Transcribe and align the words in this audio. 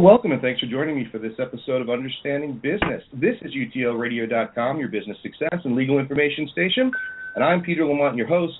Well, 0.00 0.12
welcome 0.12 0.32
and 0.32 0.40
thanks 0.40 0.58
for 0.58 0.66
joining 0.66 0.96
me 0.96 1.06
for 1.12 1.18
this 1.18 1.34
episode 1.38 1.82
of 1.82 1.90
Understanding 1.90 2.54
Business. 2.54 3.02
This 3.12 3.34
is 3.42 3.52
UTLRadio.com, 3.52 4.78
your 4.78 4.88
business 4.88 5.18
success 5.22 5.60
and 5.62 5.76
legal 5.76 5.98
information 5.98 6.48
station, 6.50 6.90
and 7.34 7.44
I'm 7.44 7.60
Peter 7.60 7.84
Lamont, 7.84 8.16
your 8.16 8.26
host. 8.26 8.54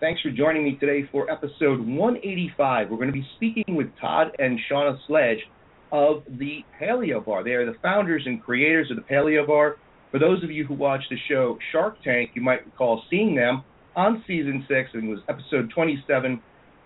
Thanks 0.00 0.22
for 0.22 0.30
joining 0.30 0.64
me 0.64 0.78
today 0.80 1.06
for 1.12 1.30
episode 1.30 1.80
185. 1.86 2.88
We're 2.88 2.96
going 2.96 3.08
to 3.08 3.12
be 3.12 3.26
speaking 3.36 3.76
with 3.76 3.88
Todd 4.00 4.28
and 4.38 4.58
Shauna 4.72 4.96
Sledge 5.06 5.40
of 5.92 6.22
the 6.38 6.64
Paleo 6.80 7.22
Bar. 7.22 7.44
They 7.44 7.50
are 7.50 7.66
the 7.66 7.78
founders 7.82 8.22
and 8.24 8.42
creators 8.42 8.90
of 8.90 8.96
the 8.96 9.02
Paleo 9.02 9.46
Bar. 9.46 9.76
For 10.10 10.18
those 10.18 10.42
of 10.42 10.50
you 10.50 10.64
who 10.64 10.72
watch 10.72 11.02
the 11.10 11.18
show 11.28 11.58
Shark 11.72 12.02
Tank, 12.04 12.30
you 12.32 12.40
might 12.40 12.64
recall 12.64 13.02
seeing 13.10 13.34
them 13.34 13.64
on 13.96 14.24
season 14.26 14.64
six. 14.66 14.88
and 14.94 15.04
It 15.04 15.10
was 15.10 15.20
episode 15.28 15.70
27, 15.74 16.40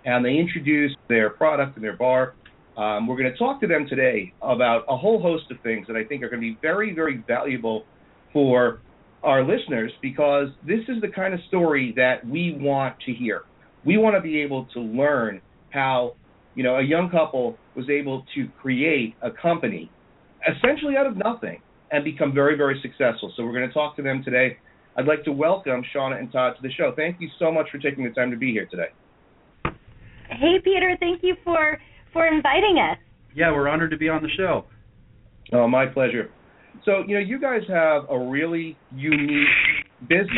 and 0.05 0.24
they 0.24 0.34
introduced 0.34 0.97
their 1.08 1.30
product 1.30 1.77
and 1.77 1.84
their 1.84 1.97
bar. 1.97 2.34
Um, 2.81 3.06
we're 3.06 3.19
going 3.19 3.31
to 3.31 3.36
talk 3.36 3.61
to 3.61 3.67
them 3.67 3.86
today 3.86 4.33
about 4.41 4.84
a 4.89 4.97
whole 4.97 5.20
host 5.20 5.45
of 5.50 5.59
things 5.62 5.86
that 5.86 5.97
I 5.97 6.05
think 6.05 6.23
are 6.23 6.31
going 6.31 6.41
to 6.41 6.48
be 6.55 6.59
very, 6.62 6.95
very 6.95 7.23
valuable 7.28 7.84
for 8.33 8.81
our 9.23 9.45
listeners 9.45 9.92
because 10.00 10.48
this 10.67 10.81
is 10.89 10.98
the 11.03 11.08
kind 11.08 11.34
of 11.34 11.41
story 11.48 11.92
that 11.97 12.27
we 12.27 12.56
want 12.58 12.97
to 13.05 13.12
hear. 13.12 13.42
We 13.84 13.98
want 13.98 14.17
to 14.17 14.23
be 14.23 14.41
able 14.41 14.64
to 14.73 14.81
learn 14.81 15.42
how, 15.69 16.14
you 16.55 16.62
know, 16.62 16.77
a 16.77 16.83
young 16.83 17.11
couple 17.11 17.58
was 17.77 17.91
able 17.91 18.25
to 18.34 18.48
create 18.62 19.14
a 19.20 19.31
company 19.31 19.91
essentially 20.48 20.97
out 20.97 21.06
of 21.06 21.19
nothing 21.19 21.61
and 21.91 22.03
become 22.03 22.33
very, 22.33 22.56
very 22.56 22.81
successful. 22.81 23.31
So 23.36 23.45
we're 23.45 23.53
going 23.53 23.69
to 23.69 23.75
talk 23.75 23.95
to 23.97 24.03
them 24.03 24.23
today. 24.25 24.56
I'd 24.97 25.06
like 25.06 25.23
to 25.25 25.33
welcome 25.33 25.83
Shauna 25.95 26.19
and 26.19 26.33
Todd 26.33 26.55
to 26.56 26.62
the 26.62 26.73
show. 26.73 26.95
Thank 26.97 27.20
you 27.20 27.28
so 27.39 27.53
much 27.53 27.67
for 27.70 27.77
taking 27.77 28.05
the 28.05 28.11
time 28.11 28.31
to 28.31 28.39
be 28.39 28.53
here 28.53 28.67
today. 28.70 28.89
Hey, 30.31 30.58
Peter. 30.64 30.97
Thank 30.98 31.23
you 31.23 31.36
for 31.45 31.78
for 32.12 32.27
inviting 32.27 32.78
us. 32.78 32.98
Yeah, 33.34 33.53
we're 33.53 33.69
honored 33.69 33.91
to 33.92 33.97
be 33.97 34.08
on 34.08 34.22
the 34.22 34.28
show. 34.36 34.64
Oh, 35.53 35.69
my 35.69 35.86
pleasure. 35.86 36.30
So, 36.84 37.02
you 37.06 37.14
know, 37.14 37.20
you 37.20 37.41
guys 37.41 37.62
have 37.69 38.02
a 38.11 38.19
really 38.19 38.77
unique 38.94 39.48
business. 40.08 40.28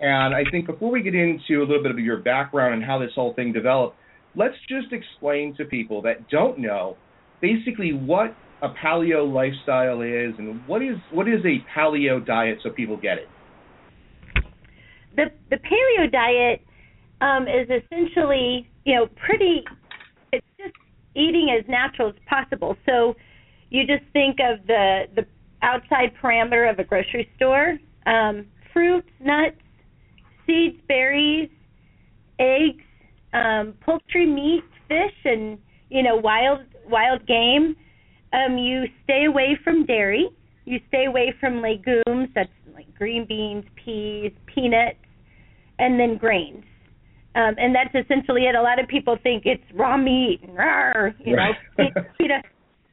And 0.00 0.34
I 0.34 0.42
think 0.50 0.66
before 0.66 0.90
we 0.90 1.02
get 1.02 1.14
into 1.14 1.58
a 1.58 1.64
little 1.66 1.82
bit 1.82 1.90
of 1.90 1.98
your 1.98 2.18
background 2.18 2.74
and 2.74 2.84
how 2.84 2.98
this 2.98 3.10
whole 3.14 3.34
thing 3.34 3.52
developed, 3.52 3.96
let's 4.34 4.54
just 4.68 4.92
explain 4.92 5.54
to 5.56 5.64
people 5.64 6.02
that 6.02 6.28
don't 6.28 6.58
know 6.58 6.96
basically 7.40 7.92
what 7.92 8.34
a 8.62 8.68
paleo 8.68 9.30
lifestyle 9.30 10.00
is 10.00 10.34
and 10.38 10.66
what 10.66 10.82
is 10.82 10.96
what 11.12 11.28
is 11.28 11.40
a 11.44 11.64
paleo 11.76 12.24
diet 12.24 12.58
so 12.62 12.70
people 12.70 12.96
get 12.96 13.18
it. 13.18 13.28
The 15.16 15.24
the 15.50 15.56
paleo 15.56 16.10
diet 16.10 16.62
um, 17.20 17.44
is 17.44 17.68
essentially, 17.68 18.68
you 18.84 18.94
know, 18.94 19.08
pretty 19.26 19.64
it's 19.64 19.66
just 19.66 19.85
eating 21.16 21.56
as 21.58 21.66
natural 21.68 22.10
as 22.10 22.14
possible. 22.28 22.76
So 22.86 23.16
you 23.70 23.86
just 23.86 24.04
think 24.12 24.38
of 24.40 24.66
the 24.66 25.04
the 25.14 25.26
outside 25.62 26.12
parameter 26.22 26.70
of 26.70 26.78
a 26.78 26.84
grocery 26.84 27.28
store: 27.36 27.78
um, 28.06 28.46
fruits, 28.72 29.08
nuts, 29.20 29.56
seeds, 30.46 30.76
berries, 30.86 31.48
eggs, 32.38 32.84
um, 33.32 33.74
poultry, 33.80 34.26
meat, 34.26 34.64
fish, 34.88 35.16
and 35.24 35.58
you 35.88 36.02
know 36.02 36.16
wild 36.16 36.60
wild 36.88 37.26
game. 37.26 37.74
Um, 38.32 38.58
you 38.58 38.84
stay 39.04 39.24
away 39.24 39.58
from 39.64 39.86
dairy. 39.86 40.28
You 40.64 40.80
stay 40.88 41.06
away 41.06 41.32
from 41.40 41.62
legumes. 41.62 42.28
That's 42.34 42.50
like 42.74 42.92
green 42.94 43.24
beans, 43.26 43.64
peas, 43.82 44.32
peanuts, 44.46 44.98
and 45.78 45.98
then 45.98 46.18
grains. 46.18 46.64
Um, 47.36 47.54
and 47.58 47.74
that's 47.74 47.94
essentially 47.94 48.46
it. 48.46 48.54
A 48.54 48.62
lot 48.62 48.78
of 48.80 48.88
people 48.88 49.18
think 49.22 49.44
it's 49.44 49.62
raw 49.74 49.98
meat 49.98 50.40
and 50.42 50.56
rawr, 50.56 51.14
you 51.22 51.36
know, 51.36 51.52
eat, 51.78 51.92
eat 52.18 52.30
a 52.30 52.42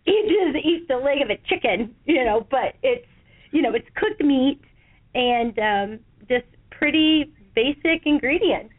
eat 0.05 0.25
just 0.27 0.65
eat 0.65 0.87
the 0.89 0.97
leg 0.97 1.21
of 1.21 1.29
a 1.29 1.37
chicken, 1.47 1.95
you 2.05 2.25
know, 2.25 2.45
but 2.51 2.75
it's 2.83 3.07
you 3.51 3.61
know 3.61 3.73
it's 3.73 3.87
cooked 3.95 4.21
meat 4.21 4.59
and 5.15 5.57
um, 5.59 5.99
just 6.27 6.45
pretty 6.71 7.31
basic 7.55 8.05
ingredients. 8.05 8.73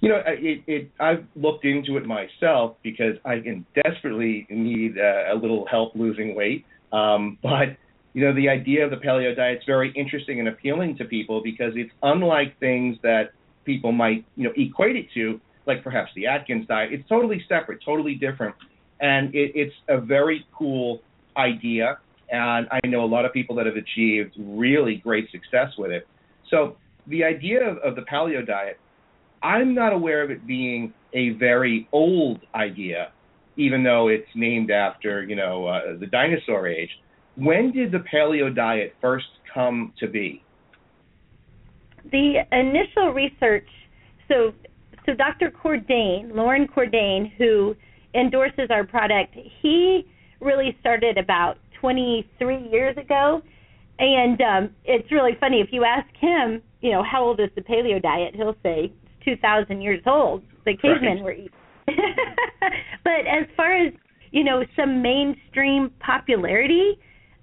You 0.00 0.10
know, 0.10 0.22
it, 0.26 0.62
it, 0.66 0.90
I've 1.00 1.24
looked 1.34 1.64
into 1.64 1.96
it 1.96 2.04
myself 2.04 2.76
because 2.82 3.16
I 3.24 3.40
can 3.40 3.64
desperately 3.74 4.46
need 4.50 4.98
uh, 4.98 5.32
a 5.32 5.36
little 5.36 5.66
help 5.70 5.94
losing 5.94 6.34
weight. 6.34 6.66
Um, 6.92 7.38
but 7.42 7.78
you 8.12 8.22
know, 8.22 8.34
the 8.34 8.50
idea 8.50 8.84
of 8.84 8.90
the 8.90 8.98
paleo 8.98 9.34
diet 9.34 9.58
is 9.58 9.64
very 9.66 9.92
interesting 9.96 10.40
and 10.40 10.48
appealing 10.48 10.98
to 10.98 11.06
people 11.06 11.42
because 11.42 11.72
it's 11.74 11.92
unlike 12.02 12.58
things 12.60 12.98
that 13.02 13.30
people 13.66 13.92
might 13.92 14.24
you 14.36 14.44
know 14.44 14.52
equate 14.56 14.96
it 14.96 15.06
to, 15.14 15.40
like 15.66 15.82
perhaps 15.84 16.10
the 16.16 16.26
Atkins 16.26 16.66
diet. 16.66 16.92
It's 16.92 17.06
totally 17.08 17.44
separate, 17.48 17.80
totally 17.84 18.14
different, 18.14 18.54
and 19.00 19.34
it, 19.34 19.52
it's 19.54 19.74
a 19.88 20.00
very 20.00 20.46
cool 20.56 21.02
idea. 21.36 21.98
And 22.30 22.66
I 22.70 22.80
know 22.86 23.04
a 23.04 23.06
lot 23.06 23.24
of 23.24 23.32
people 23.32 23.54
that 23.56 23.66
have 23.66 23.76
achieved 23.76 24.34
really 24.38 24.96
great 24.96 25.30
success 25.30 25.72
with 25.78 25.90
it. 25.92 26.08
So 26.50 26.76
the 27.06 27.22
idea 27.22 27.68
of, 27.68 27.78
of 27.78 27.94
the 27.94 28.02
paleo 28.02 28.44
diet, 28.44 28.80
I'm 29.42 29.74
not 29.74 29.92
aware 29.92 30.22
of 30.24 30.30
it 30.30 30.46
being 30.46 30.92
a 31.12 31.30
very 31.30 31.88
old 31.92 32.40
idea, 32.54 33.12
even 33.56 33.84
though 33.84 34.08
it's 34.08 34.28
named 34.34 34.70
after 34.70 35.22
you 35.24 35.36
know 35.36 35.66
uh, 35.66 35.98
the 35.98 36.06
dinosaur 36.06 36.66
age. 36.66 36.90
When 37.36 37.70
did 37.70 37.92
the 37.92 38.02
paleo 38.12 38.54
diet 38.54 38.94
first 39.00 39.26
come 39.52 39.92
to 40.00 40.08
be? 40.08 40.42
The 42.10 42.42
initial 42.52 43.12
research, 43.12 43.68
so 44.28 44.52
so 45.04 45.14
Dr. 45.14 45.50
Cordain, 45.50 46.34
Loren 46.34 46.66
Cordain, 46.66 47.32
who 47.36 47.76
endorses 48.14 48.68
our 48.70 48.84
product, 48.84 49.36
he 49.62 50.06
really 50.40 50.76
started 50.80 51.16
about 51.16 51.58
23 51.80 52.68
years 52.70 52.96
ago, 52.96 53.40
and 53.98 54.40
um, 54.40 54.70
it's 54.84 55.10
really 55.12 55.36
funny 55.38 55.60
if 55.60 55.68
you 55.70 55.84
ask 55.84 56.08
him, 56.16 56.60
you 56.80 56.90
know, 56.90 57.02
how 57.02 57.22
old 57.22 57.40
is 57.40 57.50
the 57.54 57.60
paleo 57.60 58.02
diet? 58.02 58.34
He'll 58.34 58.56
say 58.62 58.92
it's 58.92 59.24
2,000 59.24 59.80
years 59.80 60.02
old. 60.06 60.42
The 60.64 60.76
cavemen 60.76 61.18
right. 61.18 61.24
were 61.24 61.32
eating. 61.32 61.50
but 63.04 63.26
as 63.26 63.46
far 63.56 63.76
as 63.76 63.92
you 64.36 64.44
know, 64.44 64.62
some 64.76 65.00
mainstream 65.00 65.90
popularity, 66.00 66.98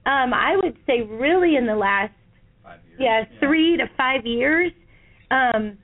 um, 0.06 0.34
I 0.34 0.56
would 0.62 0.78
say 0.86 1.02
really 1.02 1.56
in 1.56 1.66
the 1.66 1.76
last 1.76 2.14
yeah, 3.00 3.24
three 3.40 3.78
to 3.78 3.86
five 3.98 4.26
years. 4.26 4.72
Um, 5.32 5.78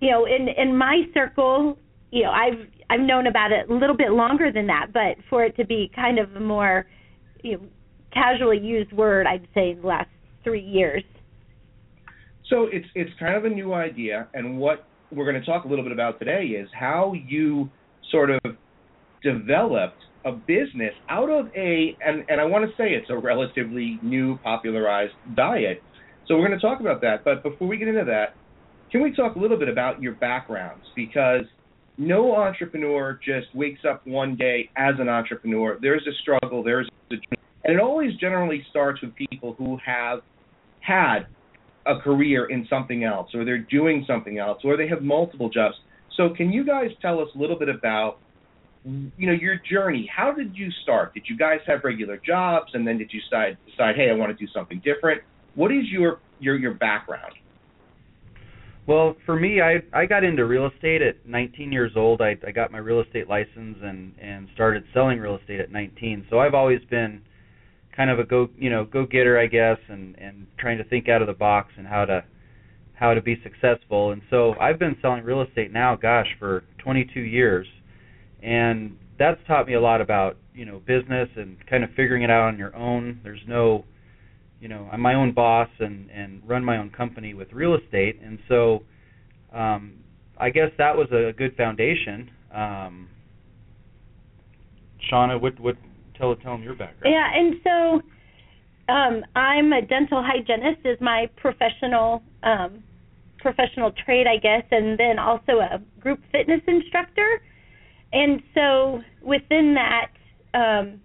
you 0.00 0.10
know, 0.10 0.26
in 0.26 0.48
in 0.48 0.76
my 0.76 1.02
circle, 1.12 1.78
you 2.10 2.22
know, 2.22 2.30
I've 2.30 2.66
I've 2.88 3.00
known 3.00 3.26
about 3.26 3.52
it 3.52 3.70
a 3.70 3.74
little 3.74 3.96
bit 3.96 4.10
longer 4.10 4.50
than 4.52 4.66
that, 4.66 4.92
but 4.92 5.22
for 5.28 5.44
it 5.44 5.56
to 5.56 5.64
be 5.64 5.90
kind 5.94 6.18
of 6.18 6.34
a 6.34 6.40
more 6.40 6.86
you 7.42 7.56
know, 7.56 7.62
casually 8.12 8.58
used 8.58 8.92
word, 8.92 9.26
I'd 9.26 9.46
say 9.54 9.74
the 9.74 9.86
last 9.86 10.10
three 10.42 10.62
years. 10.62 11.04
So 12.48 12.66
it's 12.72 12.86
it's 12.94 13.10
kind 13.18 13.36
of 13.36 13.44
a 13.44 13.48
new 13.48 13.74
idea, 13.74 14.28
and 14.34 14.58
what 14.58 14.88
we're 15.12 15.30
going 15.30 15.40
to 15.40 15.46
talk 15.46 15.64
a 15.64 15.68
little 15.68 15.84
bit 15.84 15.92
about 15.92 16.18
today 16.18 16.46
is 16.46 16.68
how 16.72 17.12
you 17.26 17.70
sort 18.10 18.30
of 18.30 18.40
developed 19.22 20.02
a 20.24 20.32
business 20.32 20.92
out 21.08 21.30
of 21.30 21.46
a 21.56 21.96
and 22.00 22.24
and 22.28 22.40
I 22.40 22.44
want 22.44 22.64
to 22.64 22.70
say 22.76 22.90
it's 22.90 23.08
a 23.08 23.16
relatively 23.16 23.98
new 24.02 24.38
popularized 24.38 25.14
diet 25.34 25.82
so 26.30 26.36
we're 26.36 26.46
going 26.46 26.58
to 26.58 26.64
talk 26.64 26.78
about 26.78 27.00
that. 27.00 27.24
But 27.24 27.42
before 27.42 27.66
we 27.66 27.76
get 27.76 27.88
into 27.88 28.04
that, 28.04 28.36
can 28.92 29.02
we 29.02 29.12
talk 29.12 29.34
a 29.34 29.38
little 29.40 29.58
bit 29.58 29.68
about 29.68 30.00
your 30.00 30.12
backgrounds? 30.14 30.84
Because 30.94 31.42
no 31.98 32.36
entrepreneur 32.36 33.18
just 33.22 33.48
wakes 33.52 33.80
up 33.88 34.06
one 34.06 34.36
day 34.36 34.70
as 34.76 34.94
an 35.00 35.08
entrepreneur. 35.08 35.76
There's 35.82 36.06
a 36.06 36.14
struggle, 36.22 36.62
there's 36.62 36.88
a 37.10 37.16
and 37.64 37.74
it 37.74 37.80
always 37.80 38.14
generally 38.14 38.64
starts 38.70 39.02
with 39.02 39.12
people 39.16 39.54
who 39.58 39.76
have 39.84 40.20
had 40.78 41.26
a 41.84 41.98
career 41.98 42.46
in 42.48 42.64
something 42.70 43.02
else 43.02 43.28
or 43.34 43.44
they're 43.44 43.58
doing 43.58 44.04
something 44.06 44.38
else 44.38 44.60
or 44.64 44.76
they 44.76 44.86
have 44.86 45.02
multiple 45.02 45.50
jobs. 45.50 45.74
So 46.16 46.30
can 46.34 46.52
you 46.52 46.64
guys 46.64 46.90
tell 47.02 47.18
us 47.18 47.28
a 47.34 47.38
little 47.38 47.58
bit 47.58 47.68
about 47.68 48.18
you 48.84 49.26
know 49.26 49.32
your 49.32 49.56
journey. 49.70 50.08
How 50.14 50.32
did 50.32 50.56
you 50.56 50.70
start? 50.82 51.12
Did 51.12 51.24
you 51.28 51.36
guys 51.36 51.58
have 51.66 51.80
regular 51.84 52.16
jobs, 52.16 52.70
and 52.72 52.86
then 52.86 52.96
did 52.96 53.10
you 53.12 53.20
decide 53.20 53.58
decide, 53.70 53.96
hey, 53.96 54.08
I 54.10 54.14
want 54.14 54.36
to 54.36 54.46
do 54.46 54.50
something 54.54 54.80
different? 54.82 55.20
What 55.54 55.72
is 55.72 55.84
your 55.90 56.20
your 56.38 56.56
your 56.56 56.74
background? 56.74 57.34
Well, 58.86 59.16
for 59.26 59.38
me, 59.38 59.60
I 59.60 59.82
I 59.92 60.06
got 60.06 60.24
into 60.24 60.44
real 60.44 60.68
estate 60.74 61.02
at 61.02 61.26
19 61.26 61.72
years 61.72 61.92
old. 61.96 62.20
I 62.20 62.36
I 62.46 62.50
got 62.50 62.72
my 62.72 62.78
real 62.78 63.00
estate 63.00 63.28
license 63.28 63.78
and 63.82 64.14
and 64.20 64.48
started 64.54 64.84
selling 64.92 65.18
real 65.18 65.36
estate 65.36 65.60
at 65.60 65.70
19. 65.70 66.26
So 66.30 66.38
I've 66.38 66.54
always 66.54 66.80
been 66.90 67.22
kind 67.96 68.10
of 68.10 68.18
a 68.18 68.24
go 68.24 68.48
you 68.56 68.70
know 68.70 68.84
go 68.84 69.06
getter, 69.06 69.38
I 69.38 69.46
guess, 69.46 69.78
and 69.88 70.16
and 70.18 70.46
trying 70.58 70.78
to 70.78 70.84
think 70.84 71.08
out 71.08 71.20
of 71.20 71.26
the 71.26 71.34
box 71.34 71.72
and 71.76 71.86
how 71.86 72.04
to 72.04 72.24
how 72.94 73.14
to 73.14 73.22
be 73.22 73.40
successful. 73.42 74.12
And 74.12 74.22
so 74.30 74.54
I've 74.60 74.78
been 74.78 74.96
selling 75.00 75.24
real 75.24 75.42
estate 75.42 75.72
now, 75.72 75.96
gosh, 75.96 76.28
for 76.38 76.64
22 76.82 77.20
years 77.20 77.66
and 78.42 78.96
that's 79.18 79.40
taught 79.46 79.66
me 79.66 79.74
a 79.74 79.80
lot 79.80 80.00
about 80.00 80.36
you 80.54 80.64
know 80.64 80.80
business 80.86 81.28
and 81.36 81.56
kind 81.68 81.84
of 81.84 81.90
figuring 81.90 82.22
it 82.22 82.30
out 82.30 82.48
on 82.48 82.58
your 82.58 82.74
own. 82.74 83.20
There's 83.22 83.40
no, 83.46 83.84
you 84.60 84.68
know, 84.68 84.88
I'm 84.92 85.00
my 85.00 85.14
own 85.14 85.32
boss 85.32 85.68
and 85.78 86.10
and 86.10 86.42
run 86.46 86.64
my 86.64 86.76
own 86.76 86.90
company 86.90 87.34
with 87.34 87.52
real 87.52 87.74
estate, 87.74 88.20
and 88.24 88.38
so 88.48 88.82
um, 89.52 89.94
I 90.38 90.50
guess 90.50 90.70
that 90.78 90.96
was 90.96 91.08
a 91.12 91.32
good 91.36 91.56
foundation. 91.56 92.30
Um, 92.54 93.08
Shauna, 95.10 95.40
what 95.40 95.58
what 95.60 95.76
tell 96.16 96.34
tell 96.36 96.52
them 96.52 96.62
your 96.62 96.74
background? 96.74 97.14
Yeah, 97.14 97.30
and 97.34 97.54
so 97.64 98.92
um, 98.92 99.24
I'm 99.34 99.72
a 99.72 99.82
dental 99.82 100.22
hygienist 100.22 100.84
is 100.84 100.98
my 101.00 101.28
professional 101.36 102.22
um, 102.42 102.82
professional 103.38 103.92
trade, 104.04 104.26
I 104.26 104.36
guess, 104.36 104.64
and 104.70 104.98
then 104.98 105.18
also 105.18 105.60
a 105.60 105.80
group 106.00 106.20
fitness 106.30 106.60
instructor 106.66 107.40
and 108.12 108.42
so 108.54 109.00
within 109.22 109.74
that, 109.74 110.10
um, 110.54 111.00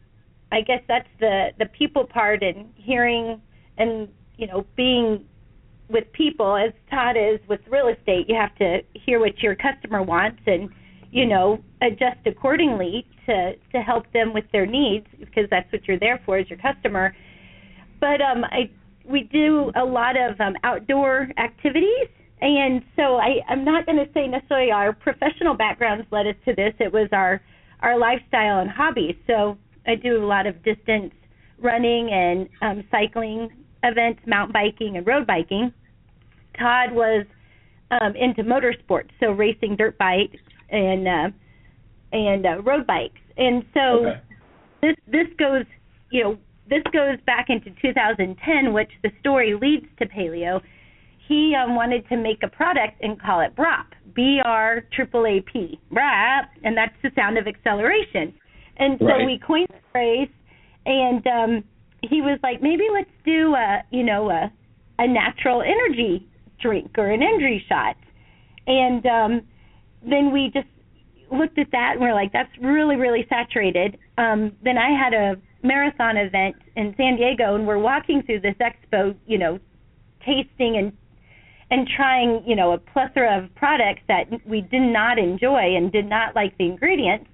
I 0.52 0.62
guess 0.62 0.82
that's 0.88 1.08
the 1.20 1.50
the 1.60 1.66
people 1.66 2.06
part 2.06 2.44
and 2.44 2.70
hearing 2.76 3.42
and 3.78 4.08
you 4.38 4.48
know 4.48 4.66
being 4.76 5.26
with 5.90 6.12
people 6.14 6.56
as 6.56 6.74
Todd 6.90 7.16
is 7.18 7.40
with 7.48 7.60
real 7.70 7.88
estate. 7.88 8.28
You 8.28 8.36
have 8.36 8.56
to 8.56 8.80
hear 8.94 9.20
what 9.20 9.42
your 9.42 9.56
customer 9.56 10.02
wants 10.02 10.42
and 10.46 10.70
you 11.12 11.26
know 11.26 11.64
adjust 11.82 12.26
accordingly 12.26 13.08
to 13.26 13.54
to 13.74 13.82
help 13.82 14.12
them 14.14 14.34
with 14.34 14.46
their 14.52 14.66
needs 14.66 15.08
because 15.20 15.46
that's 15.50 15.72
what 15.72 15.88
you're 15.88 16.00
there 16.00 16.22
for 16.26 16.38
as 16.38 16.50
your 16.50 16.60
customer. 16.60 17.16
But 18.00 18.22
um, 18.22 18.44
I 18.46 18.70
we 19.04 19.24
do 19.24 19.72
a 19.76 19.86
lot 19.86 20.16
of 20.18 20.40
um, 20.40 20.56
outdoor 20.64 21.30
activities 21.38 22.08
and 22.42 22.84
so 22.96 23.16
I, 23.16 23.40
I'm 23.48 23.64
not 23.64 23.86
going 23.86 23.98
to 23.98 24.12
say 24.14 24.28
necessarily 24.28 24.72
our 24.72 24.94
professional 24.94 25.56
backgrounds 25.56 26.06
led 26.12 26.28
us 26.28 26.36
to 26.46 26.54
this. 26.54 26.74
It 26.80 26.92
was 26.92 27.10
our 27.12 27.42
our 27.82 28.00
lifestyle 28.00 28.60
and 28.60 28.70
hobbies. 28.70 29.16
So 29.28 29.58
I 29.88 29.96
do 29.96 30.24
a 30.24 30.26
lot 30.26 30.48
of 30.48 30.64
distance 30.64 31.14
running 31.60 32.10
and 32.12 32.50
um, 32.62 32.84
cycling 32.92 33.50
events, 33.84 34.22
mountain 34.26 34.54
biking 34.54 34.98
and 34.98 35.06
road 35.06 35.28
biking. 35.28 35.74
Todd 36.58 36.92
was 36.92 37.26
um, 37.92 38.16
into 38.16 38.44
motorsports, 38.44 39.10
so 39.20 39.32
racing 39.32 39.76
dirt 39.76 39.98
bikes 39.98 40.38
and 40.70 41.08
uh, 41.08 41.30
and 42.12 42.46
uh, 42.46 42.62
road 42.62 42.88
bikes. 42.88 43.20
And 43.38 43.64
so 43.74 44.08
okay. 44.08 44.22
this 44.82 44.96
this 45.08 45.28
goes, 45.38 45.66
you 46.12 46.24
know, 46.24 46.38
this 46.70 46.84
goes 46.92 47.20
back 47.26 47.48
into 47.50 47.70
2010, 47.82 48.74
which 48.74 48.92
the 49.04 49.12
story 49.20 49.54
leads 49.60 49.86
to 50.00 50.06
paleo 50.06 50.62
he 51.28 51.56
um, 51.56 51.76
wanted 51.76 52.08
to 52.10 52.18
make 52.18 52.44
a 52.44 52.48
product 52.48 53.02
and 53.02 53.20
call 53.20 53.42
it 53.42 53.56
BRAP, 53.56 53.94
B 54.14 54.40
R 54.44 54.84
triple 54.94 55.26
A 55.26 55.42
P, 55.42 55.80
BRAP, 55.92 56.50
and 56.64 56.78
that's 56.78 56.96
the 57.02 57.10
sound 57.16 57.38
of 57.38 57.48
acceleration. 57.48 58.34
And 58.78 58.98
so 59.00 59.06
right. 59.06 59.26
we 59.26 59.40
coined 59.40 59.68
the 59.70 59.80
phrase, 59.92 60.30
and 60.86 61.26
um, 61.28 61.64
he 62.02 62.22
was 62.22 62.40
like, 62.44 62.62
maybe 62.62 62.84
let's 62.94 63.10
do 63.26 63.56
a, 63.56 63.84
you 63.92 64.04
know, 64.04 64.30
a, 64.30 64.52
a 65.00 65.08
natural 65.08 65.62
energy 65.62 66.28
drink 66.62 66.92
or 66.98 67.10
an 67.10 67.22
energy 67.22 67.64
shot. 67.68 67.96
And 68.68 69.06
um, 69.06 69.42
then 70.02 70.32
we 70.32 70.52
just 70.54 70.68
looked 71.32 71.58
at 71.58 71.72
that 71.72 71.94
and 71.94 72.02
we're 72.02 72.14
like, 72.14 72.32
that's 72.34 72.52
really, 72.62 72.96
really 72.96 73.26
saturated. 73.30 73.98
Um, 74.18 74.54
then 74.64 74.78
I 74.78 74.90
had 74.92 75.14
a 75.14 75.36
marathon 75.64 76.18
event 76.18 76.56
in 76.76 76.94
San 76.98 77.18
Diego, 77.18 77.56
and 77.56 77.68
we're 77.68 77.80
walking 77.80 78.22
through 78.24 78.42
this 78.42 78.56
expo, 78.60 79.16
you 79.26 79.38
know, 79.38 79.60
tasting 80.26 80.78
and 80.78 80.94
and 81.72 81.90
trying, 81.98 82.44
you 82.46 82.56
know, 82.56 82.74
a 82.74 82.78
plethora 82.78 83.44
of 83.44 83.54
products 83.56 84.02
that 84.08 84.26
we 84.46 84.62
did 84.62 84.84
not 84.84 85.18
enjoy 85.18 85.76
and 85.76 85.92
did 85.92 86.08
not 86.08 86.36
like 86.36 86.56
the 86.60 86.66
ingredients. 86.66 87.28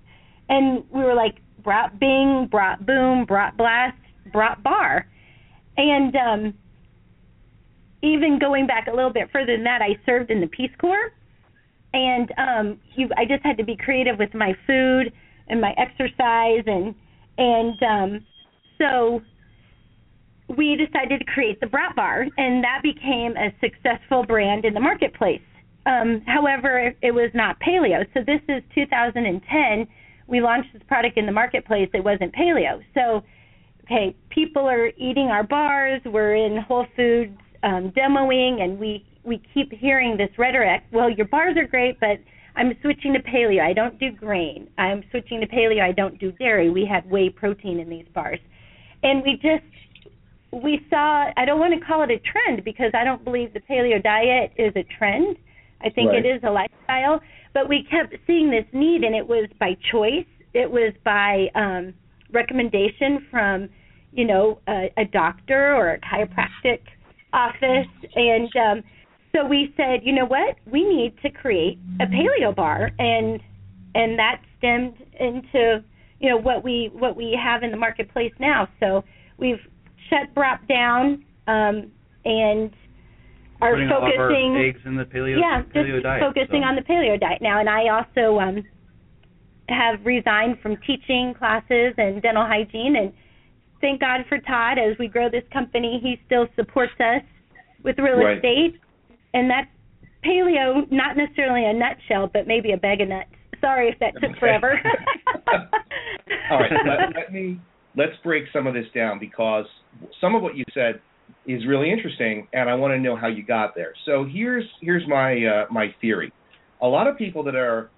And 0.52 0.84
we 0.92 1.02
were 1.02 1.16
like, 1.16 1.38
brought 1.64 1.98
Bing, 1.98 2.48
brought 2.52 2.86
Boom, 2.86 3.26
brought 3.26 3.56
Blast, 3.56 3.98
brought 4.34 4.62
Bar. 4.62 5.08
And 5.78 6.16
um, 6.16 6.54
even 8.04 8.38
going 8.38 8.68
back 8.68 8.88
a 8.88 8.94
little 8.94 9.14
bit 9.14 9.30
further 9.32 9.56
than 9.56 9.64
that, 9.64 9.82
I 9.82 9.98
served 10.06 10.30
in 10.30 10.42
the 10.42 10.48
Peace 10.48 10.72
Corps. 10.78 11.14
And 11.94 12.34
um, 12.38 12.80
you, 12.96 13.10
I 13.18 13.24
just 13.24 13.44
had 13.44 13.58
to 13.58 13.64
be 13.64 13.78
creative 13.78 14.20
with 14.20 14.34
my 14.34 14.54
food 14.68 15.14
and 15.48 15.60
my 15.60 15.74
exercise, 15.78 16.64
and 16.66 16.96
and 17.38 17.84
um, 17.84 18.26
so 18.78 19.22
we 20.56 20.76
decided 20.76 21.20
to 21.20 21.26
create 21.26 21.60
the 21.60 21.66
Brap 21.66 21.96
Bar, 21.96 22.28
and 22.38 22.64
that 22.64 22.80
became 22.82 23.36
a 23.36 23.54
successful 23.60 24.24
brand 24.26 24.64
in 24.64 24.74
the 24.74 24.80
marketplace. 24.80 25.42
Um, 25.86 26.22
however, 26.28 26.94
it 27.02 27.12
was 27.12 27.30
not 27.34 27.60
paleo. 27.60 28.06
So 28.14 28.22
this 28.26 28.42
is 28.48 28.64
2010. 28.76 29.88
We 30.32 30.40
launched 30.42 30.74
this 30.74 30.82
product 30.88 31.18
in 31.18 31.26
the 31.26 31.32
marketplace. 31.32 31.90
It 31.94 32.04
wasn't 32.04 32.34
paleo. 32.34 32.82
So, 32.96 33.22
okay, 33.84 34.16
people 34.30 34.68
are 34.68 34.88
eating 34.98 35.28
our 35.28 35.44
bars. 35.44 36.02
We're 36.06 36.36
in 36.36 36.58
Whole 36.62 36.88
Foods 36.96 37.38
um, 37.64 37.92
demoing, 37.92 38.62
and 38.62 38.80
we 38.80 39.06
we 39.24 39.42
keep 39.54 39.72
hearing 39.74 40.18
this 40.18 40.30
rhetoric. 40.38 40.84
Well, 40.92 41.10
your 41.10 41.28
bars 41.28 41.56
are 41.58 41.68
great, 41.68 42.00
but 42.00 42.18
I'm 42.56 42.72
switching 42.82 43.14
to 43.14 43.20
paleo. 43.20 43.62
I 43.62 43.74
don't 43.74 44.00
do 44.00 44.12
grain. 44.12 44.70
I'm 44.78 45.04
switching 45.12 45.42
to 45.42 45.48
paleo. 45.48 45.82
I 45.82 45.92
don't 45.92 46.18
do 46.18 46.32
dairy. 46.32 46.70
We 46.70 46.86
had 46.86 47.10
whey 47.12 47.30
protein 47.30 47.80
in 47.80 47.90
these 47.90 48.08
bars, 48.16 48.40
and 49.04 49.22
we 49.24 49.34
just 49.34 49.66
we 50.52 50.80
saw 50.90 51.30
I 51.36 51.44
don't 51.46 51.60
want 51.60 51.78
to 51.78 51.86
call 51.86 52.04
it 52.04 52.10
a 52.10 52.20
trend 52.20 52.64
because 52.64 52.92
I 52.94 53.04
don't 53.04 53.24
believe 53.24 53.54
the 53.54 53.60
paleo 53.60 54.02
diet 54.02 54.54
is 54.58 54.74
a 54.78 54.86
trend. 54.98 55.36
I 55.84 55.90
think 55.90 56.12
right. 56.12 56.26
it 56.26 56.30
is 56.30 56.42
a 56.44 56.52
lifestyle, 56.52 57.20
but 57.54 57.68
we 57.68 57.86
kept 57.90 58.16
seeing 58.28 58.50
this 58.50 58.66
need 58.74 59.04
and 59.04 59.16
it 59.16 59.28
was 59.28 59.48
by 59.60 59.76
choice. 59.92 60.26
It 60.54 60.70
was 60.70 60.94
by 61.04 61.48
um 61.56 61.94
recommendation 62.32 63.28
from, 63.30 63.70
you 64.14 64.26
know, 64.26 64.60
a, 64.68 64.92
a 64.98 65.06
doctor 65.06 65.76
or 65.76 65.92
a 65.94 66.00
chiropractic 66.00 66.80
office 67.34 67.88
and 68.16 68.50
um 68.56 68.84
so 69.34 69.46
we 69.46 69.74
said, 69.78 70.02
you 70.04 70.12
know 70.12 70.26
what? 70.26 70.58
We 70.66 70.84
need 70.84 71.14
to 71.22 71.30
create 71.30 71.80
a 72.02 72.06
paleo 72.06 72.56
bar 72.56 72.92
and 73.00 73.40
and 73.96 74.18
that 74.20 74.42
stemmed 74.58 74.96
into 75.20 75.84
you 76.20 76.30
know 76.30 76.38
what 76.38 76.64
we 76.64 76.90
what 76.94 77.16
we 77.16 77.38
have 77.42 77.64
in 77.64 77.72
the 77.72 77.78
marketplace 77.78 78.34
now. 78.40 78.68
So 78.80 79.04
we've 79.38 79.60
shut 80.10 80.34
BRAP 80.34 80.68
down 80.68 81.26
um, 81.48 81.92
and 82.26 82.72
are 83.62 83.74
Putting 83.74 83.90
focusing 83.90 84.20
all 84.20 84.26
of 84.26 84.32
our 84.34 84.58
eggs 84.58 84.80
in 84.86 84.96
the 84.96 85.04
paleo, 85.06 85.40
yeah, 85.40 85.62
paleo 85.74 85.94
just 85.94 86.04
diet. 86.04 86.22
focusing 86.22 86.62
so. 86.62 86.68
on 86.68 86.76
the 86.76 86.82
paleo 86.82 87.20
diet 87.20 87.42
now. 87.42 87.60
And 87.60 87.70
I 87.70 87.90
also 87.90 88.40
um, 88.40 88.64
have 89.70 90.04
resigned 90.04 90.60
from 90.62 90.78
teaching 90.86 91.34
classes 91.38 91.94
and 91.98 92.22
dental 92.22 92.46
hygiene. 92.46 92.96
And 92.98 93.14
thank 93.80 94.02
God 94.02 94.22
for 94.28 94.40
Todd 94.40 94.78
as 94.80 94.98
we 94.98 95.08
grow 95.08 95.30
this 95.30 95.44
company. 95.54 96.00
He 96.02 96.20
still 96.26 96.48
supports 96.56 96.94
us 97.00 97.22
with 97.84 97.98
real 98.00 98.18
Right. 98.18 98.38
estate, 98.38 98.80
and 99.34 99.50
that's 99.50 99.70
paleo, 100.26 100.90
not 100.92 101.18
necessarily 101.18 101.66
a 101.66 101.74
nutshell, 101.74 102.30
but 102.32 102.48
maybe 102.48 102.74
a 102.74 102.78
bag 102.78 103.02
of 103.02 103.10
nuts. 103.10 103.30
Sorry 103.60 103.90
if 103.90 104.00
that 104.00 104.14
took 104.22 104.38
forever. 104.40 104.80
All 106.52 106.60
right, 106.60 106.72
let, 106.86 107.16
let 107.16 107.34
me 107.34 107.60
let's 107.96 108.14
break 108.24 108.46
some 108.54 108.66
of 108.68 108.74
this 108.74 108.86
down 108.94 109.20
because 109.20 109.66
some 110.20 110.36
of 110.36 110.42
what 110.42 110.56
you 110.56 110.64
said 110.74 111.02
is 111.46 111.66
really 111.68 111.92
interesting, 111.92 112.48
and 112.54 112.70
I 112.70 112.76
want 112.76 112.94
to 112.94 113.00
know 113.00 113.16
how 113.16 113.28
you 113.28 113.44
got 113.44 113.76
there. 113.76 113.94
So 114.06 114.26
here's 114.32 114.66
here's 114.82 115.08
my 115.08 115.44
uh, 115.46 115.66
my 115.72 115.94
theory. 116.00 116.32
A 116.82 116.88
lot 116.88 117.08
of 117.08 117.18
people 117.18 117.44
that 117.44 117.56
are 117.56 117.90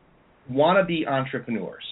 want 0.50 0.78
to 0.80 0.86
be 0.86 1.06
entrepreneurs, 1.08 1.84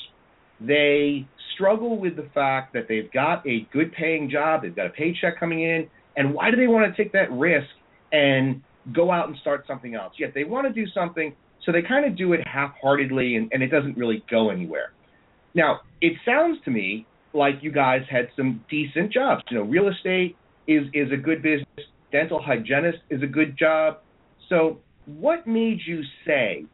they 0.60 1.28
struggle 1.56 2.00
with 2.00 2.16
the 2.16 2.28
fact 2.34 2.74
that 2.74 2.88
they've 2.88 3.12
got 3.12 3.46
a 3.46 3.68
good 3.72 3.92
paying 3.94 4.30
job, 4.30 4.62
they've 4.62 4.76
got 4.76 4.88
a 4.88 4.92
paycheck 4.92 5.40
coming 5.40 5.62
in, 5.62 5.88
and 6.16 6.34
why 6.34 6.52
do 6.52 6.58
they 6.58 6.68
want 6.68 6.94
to 6.94 7.04
take 7.04 7.14
that 7.14 7.32
risk 7.32 7.68
and 8.12 8.62
go 8.94 9.12
out 9.12 9.28
and 9.28 9.38
start 9.42 9.66
something 9.68 9.96
else? 9.96 10.14
Yet 10.18 10.34
they 10.34 10.44
want 10.44 10.68
to 10.68 10.74
do 10.74 10.90
something, 10.94 11.34
so 11.66 11.72
they 11.72 11.82
kind 11.82 12.06
of 12.06 12.18
do 12.18 12.34
it 12.34 12.42
half 12.48 12.74
heartedly 12.82 13.36
and, 13.36 13.50
and 13.52 13.62
it 13.62 13.68
doesn't 13.68 13.98
really 13.98 14.24
go 14.30 14.50
anywhere. 14.50 14.94
Now, 15.54 15.82
it 16.02 16.14
sounds 16.26 16.58
to 16.66 16.72
me 16.72 17.06
like 17.34 17.56
you 17.62 17.72
guys 17.72 18.02
had 18.10 18.30
some 18.36 18.64
decent 18.70 19.12
jobs. 19.12 19.44
You 19.50 19.58
know, 19.58 19.64
real 19.64 19.88
estate 19.90 20.36
is 20.76 20.88
is 20.94 21.12
a 21.12 21.18
good 21.18 21.42
business. 21.42 21.68
Dental 22.12 22.42
hygienist 22.42 23.00
is 23.10 23.22
a 23.24 23.28
good 23.28 23.58
job. 23.58 24.00
So, 24.50 24.80
what 25.06 25.48
made 25.48 25.80
you 25.86 26.02
say, 26.26 26.66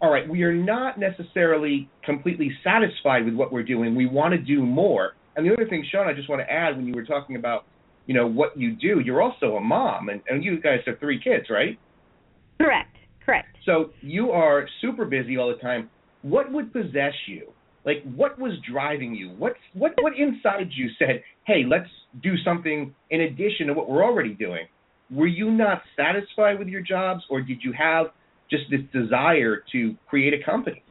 all 0.00 0.10
right, 0.10 0.28
we 0.28 0.42
are 0.42 0.54
not 0.54 0.98
necessarily 0.98 1.88
completely 2.04 2.52
satisfied 2.62 3.24
with 3.24 3.34
what 3.34 3.52
we're 3.52 3.62
doing. 3.62 3.94
We 3.94 4.06
want 4.06 4.32
to 4.32 4.38
do 4.38 4.62
more. 4.62 5.12
And 5.34 5.46
the 5.46 5.52
other 5.52 5.68
thing, 5.68 5.84
Sean, 5.90 6.06
I 6.06 6.12
just 6.12 6.28
want 6.28 6.40
to 6.40 6.50
add 6.50 6.76
when 6.76 6.86
you 6.86 6.94
were 6.94 7.04
talking 7.04 7.36
about, 7.36 7.64
you 8.06 8.14
know, 8.14 8.26
what 8.26 8.56
you 8.56 8.74
do, 8.74 9.00
you're 9.00 9.22
also 9.22 9.56
a 9.56 9.60
mom, 9.60 10.08
and, 10.08 10.22
and 10.28 10.44
you 10.44 10.60
guys 10.60 10.80
have 10.86 10.98
three 10.98 11.20
kids, 11.22 11.46
right? 11.50 11.78
Correct. 12.60 12.96
Correct. 13.24 13.48
So 13.64 13.90
you 14.00 14.30
are 14.30 14.68
super 14.80 15.04
busy 15.04 15.36
all 15.36 15.48
the 15.48 15.60
time. 15.60 15.90
What 16.22 16.52
would 16.52 16.72
possess 16.72 17.12
you? 17.26 17.52
Like, 17.86 18.02
what 18.16 18.36
was 18.38 18.52
driving 18.70 19.14
you? 19.14 19.30
What 19.30 19.54
what 19.72 19.92
what 20.00 20.12
inside 20.18 20.68
you 20.72 20.90
said, 20.98 21.22
"Hey, 21.44 21.64
let's 21.66 21.88
do 22.20 22.36
something 22.44 22.92
in 23.10 23.20
addition 23.22 23.68
to 23.68 23.74
what 23.74 23.88
we're 23.88 24.04
already 24.04 24.34
doing"? 24.34 24.66
Were 25.10 25.28
you 25.28 25.52
not 25.52 25.82
satisfied 25.96 26.58
with 26.58 26.66
your 26.66 26.82
jobs, 26.82 27.22
or 27.30 27.40
did 27.40 27.62
you 27.62 27.72
have 27.72 28.06
just 28.50 28.64
this 28.70 28.80
desire 28.92 29.62
to 29.70 29.94
create 30.08 30.34
a 30.34 30.44
company? 30.44 30.82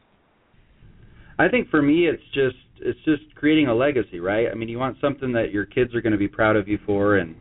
I 1.38 1.48
think 1.48 1.68
for 1.68 1.82
me, 1.82 2.08
it's 2.08 2.22
just 2.32 2.56
it's 2.78 2.98
just 3.04 3.34
creating 3.34 3.68
a 3.68 3.74
legacy, 3.74 4.18
right? 4.18 4.48
I 4.50 4.54
mean, 4.54 4.70
you 4.70 4.78
want 4.78 4.96
something 4.98 5.32
that 5.32 5.52
your 5.52 5.66
kids 5.66 5.94
are 5.94 6.00
going 6.00 6.12
to 6.12 6.18
be 6.18 6.28
proud 6.28 6.56
of 6.56 6.66
you 6.66 6.78
for, 6.86 7.18
and 7.18 7.36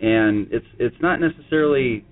and 0.00 0.48
it's 0.50 0.66
it's 0.80 0.96
not 1.00 1.20
necessarily, 1.20 2.04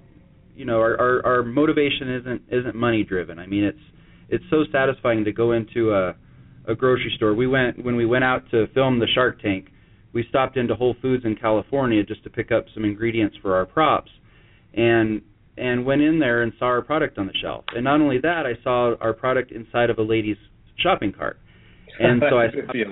you 0.55 0.64
know, 0.64 0.78
our 0.78 0.97
our, 1.00 1.26
our 1.26 1.43
motivation 1.43 2.14
isn't 2.14 2.43
isn't 2.49 2.76
money 2.76 3.02
driven. 3.02 3.40
I 3.40 3.47
mean, 3.47 3.64
it's 3.64 3.83
it's 4.28 4.45
so 4.50 4.62
satisfying 4.71 5.25
to 5.25 5.33
go 5.33 5.50
into 5.50 5.93
a 5.93 6.14
a 6.68 6.75
grocery 6.75 7.12
store. 7.16 7.35
We 7.35 7.46
went 7.46 7.85
when 7.85 7.96
we 7.96 8.06
went 8.06 8.25
out 8.25 8.50
to 8.50 8.66
film 8.75 8.99
the 8.99 9.06
Shark 9.14 9.40
Tank. 9.40 9.68
We 10.12 10.25
stopped 10.28 10.56
into 10.56 10.75
Whole 10.75 10.96
Foods 11.02 11.25
in 11.25 11.37
California 11.37 12.02
just 12.02 12.25
to 12.25 12.30
pick 12.30 12.50
up 12.50 12.64
some 12.75 12.85
ingredients 12.85 13.37
for 13.42 13.54
our 13.54 13.66
props, 13.66 14.11
and 14.75 15.23
and 15.56 15.85
went 15.85 16.02
in 16.02 16.18
there 16.18 16.42
and 16.42 16.52
saw 16.58 16.66
our 16.66 16.82
product 16.82 17.18
on 17.18 17.26
the 17.26 17.32
shelf. 17.40 17.64
And 17.75 17.85
not 17.85 18.00
only 18.00 18.18
that, 18.20 18.44
I 18.46 18.62
saw 18.62 18.94
our 19.00 19.12
product 19.12 19.52
inside 19.52 19.90
of 19.90 19.99
a 19.99 20.02
lady's 20.02 20.37
shopping 20.78 21.12
cart. 21.12 21.38
And 21.99 22.23
so 22.28 22.38
I 22.38 22.49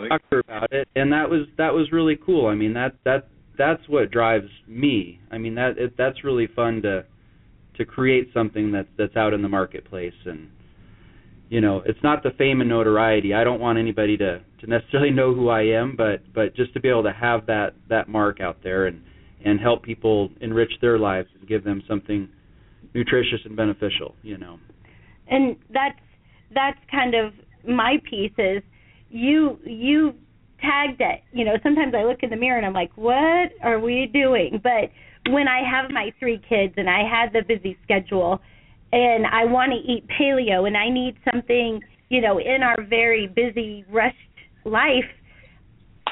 talked 0.09 0.31
to 0.31 0.37
her 0.37 0.41
about 0.41 0.73
it, 0.73 0.89
and 0.97 1.13
that 1.13 1.29
was 1.29 1.47
that 1.59 1.75
was 1.75 1.93
really 1.93 2.19
cool. 2.25 2.47
I 2.47 2.55
mean 2.55 2.73
that 2.75 2.95
that 3.05 3.29
that's 3.59 3.83
what 3.89 4.11
drives 4.11 4.49
me. 4.67 5.21
I 5.31 5.39
mean 5.39 5.55
that 5.57 5.79
it, 5.79 5.95
that's 5.97 6.25
really 6.25 6.49
fun 6.55 6.83
to 6.83 7.05
to 7.77 7.85
create 7.85 8.31
something 8.33 8.73
that's 8.73 8.89
that's 8.97 9.17
out 9.17 9.35
in 9.35 9.43
the 9.43 9.49
marketplace 9.49 10.15
and 10.25 10.49
you 11.49 11.61
know 11.61 11.83
it's 11.85 12.03
not 12.03 12.23
the 12.23 12.31
fame 12.39 12.61
and 12.61 12.69
notoriety. 12.69 13.35
I 13.35 13.45
don't 13.45 13.61
want 13.61 13.79
anybody 13.79 14.17
to 14.19 14.41
to 14.61 14.71
necessarily 14.71 15.11
know 15.11 15.35
who 15.35 15.49
i 15.49 15.63
am 15.63 15.95
but 15.97 16.21
but 16.35 16.55
just 16.57 16.73
to 16.75 16.81
be 16.81 16.89
able 16.89 17.03
to 17.03 17.13
have 17.13 17.47
that 17.47 17.75
that 17.89 18.09
mark 18.09 18.41
out 18.41 18.59
there 18.63 18.87
and 18.87 19.03
and 19.45 19.61
help 19.61 19.83
people 19.83 20.31
enrich 20.41 20.73
their 20.81 20.99
lives 20.99 21.29
and 21.39 21.47
give 21.47 21.65
them 21.65 21.83
something 21.87 22.29
nutritious 22.95 23.41
and 23.45 23.57
beneficial 23.57 24.15
you 24.23 24.39
know. 24.39 24.59
And 25.29 25.57
that's 25.71 25.99
that's 26.55 26.79
kind 26.91 27.15
of 27.15 27.33
my 27.69 27.97
piece 28.09 28.33
is 28.39 28.63
you 29.11 29.59
you 29.65 30.15
tagged 30.61 31.01
it. 31.01 31.23
You 31.33 31.45
know 31.45 31.55
sometimes 31.63 31.95
i 31.95 32.05
look 32.05 32.23
in 32.23 32.31
the 32.31 32.37
mirror 32.37 32.57
and 32.57 32.67
i'm 32.67 32.73
like 32.73 32.93
what 32.97 33.51
are 33.63 33.79
we 33.79 34.11
doing? 34.13 34.61
But 34.63 34.91
when 35.31 35.49
i 35.49 35.61
have 35.69 35.91
my 35.91 36.13
three 36.19 36.41
kids 36.49 36.75
and 36.77 36.89
i 36.89 37.01
had 37.09 37.33
the 37.33 37.43
busy 37.47 37.77
schedule 37.83 38.41
and 38.95 39.27
i 39.27 39.45
want 39.45 39.73
to 39.73 39.79
eat 39.93 40.05
paleo 40.09 40.67
and 40.67 40.77
i 40.77 40.89
need 40.89 41.17
something 41.31 41.81
you 42.09 42.21
know 42.21 42.39
in 42.39 42.63
our 42.63 42.83
very 42.89 43.27
busy 43.27 43.85
rushed 43.91 44.17
life 44.65 45.11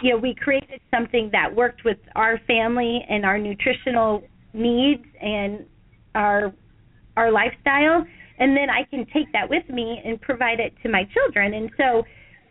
you 0.03 0.11
know 0.11 0.19
we 0.19 0.35
created 0.35 0.81
something 0.91 1.31
that 1.33 1.55
worked 1.55 1.85
with 1.85 1.99
our 2.17 2.39
family 2.47 3.01
and 3.09 3.25
our 3.25 3.39
nutritional 3.39 4.23
needs 4.53 5.05
and 5.21 5.65
our 6.15 6.53
our 7.17 7.31
lifestyle 7.31 8.05
and 8.43 8.57
then 8.57 8.69
I 8.71 8.83
can 8.91 9.07
take 9.13 9.31
that 9.33 9.49
with 9.49 9.69
me 9.69 10.03
and 10.05 10.21
provide 10.21 10.59
it 10.59 10.73
to 10.83 10.89
my 10.89 11.05
children. 11.15 11.55
And 11.55 11.71
so 11.77 12.03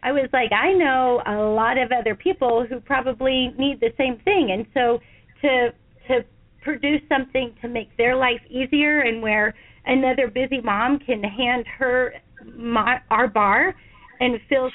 I 0.04 0.14
was 0.14 0.30
like, 0.32 0.52
I 0.54 0.72
know 0.72 1.22
a 1.28 1.36
lot 1.36 1.78
of 1.78 1.92
other 1.92 2.16
people 2.16 2.66
who 2.68 2.80
probably 2.80 3.54
need 3.58 3.82
the 3.82 3.92
same 3.98 4.18
thing. 4.24 4.52
And 4.52 4.66
so 4.74 5.00
to 5.42 5.74
to 6.08 6.26
produce 6.62 7.02
something 7.10 7.54
to 7.62 7.68
make 7.68 7.96
their 7.98 8.16
life 8.16 8.42
easier 8.50 9.02
and 9.02 9.22
where 9.22 9.54
another 9.86 10.28
busy 10.28 10.62
mom 10.62 11.00
can 11.00 11.24
hand 11.24 11.66
her 11.78 12.14
my, 12.56 13.00
our 13.10 13.28
bar 13.28 13.76
and 14.20 14.40
feel 14.50 14.70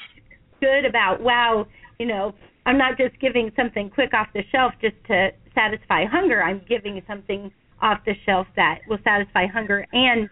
good 0.59 0.85
about 0.85 1.21
wow, 1.21 1.65
you 1.99 2.05
know, 2.05 2.33
I'm 2.65 2.77
not 2.77 2.97
just 2.97 3.19
giving 3.19 3.51
something 3.55 3.89
quick 3.89 4.13
off 4.13 4.27
the 4.33 4.43
shelf 4.51 4.73
just 4.81 4.95
to 5.07 5.29
satisfy 5.55 6.05
hunger. 6.05 6.43
I'm 6.43 6.61
giving 6.67 7.01
something 7.07 7.51
off 7.81 7.99
the 8.05 8.13
shelf 8.25 8.47
that 8.55 8.79
will 8.87 8.97
satisfy 9.03 9.45
hunger 9.47 9.85
and 9.93 10.29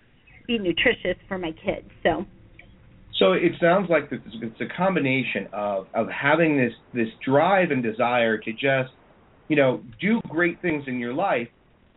be 0.47 0.57
nutritious 0.57 1.17
for 1.27 1.37
my 1.37 1.51
kids. 1.51 1.89
So. 2.03 2.25
So 3.19 3.31
it 3.31 3.53
sounds 3.61 3.89
like 3.89 4.09
it's 4.11 4.59
a 4.59 4.77
combination 4.77 5.47
of 5.53 5.87
of 5.93 6.07
having 6.09 6.57
this 6.57 6.73
this 6.93 7.07
drive 7.25 7.71
and 7.71 7.81
desire 7.81 8.37
to 8.37 8.51
just, 8.51 8.91
you 9.47 9.55
know, 9.55 9.81
do 10.01 10.19
great 10.27 10.61
things 10.61 10.83
in 10.87 10.99
your 10.99 11.13
life, 11.13 11.47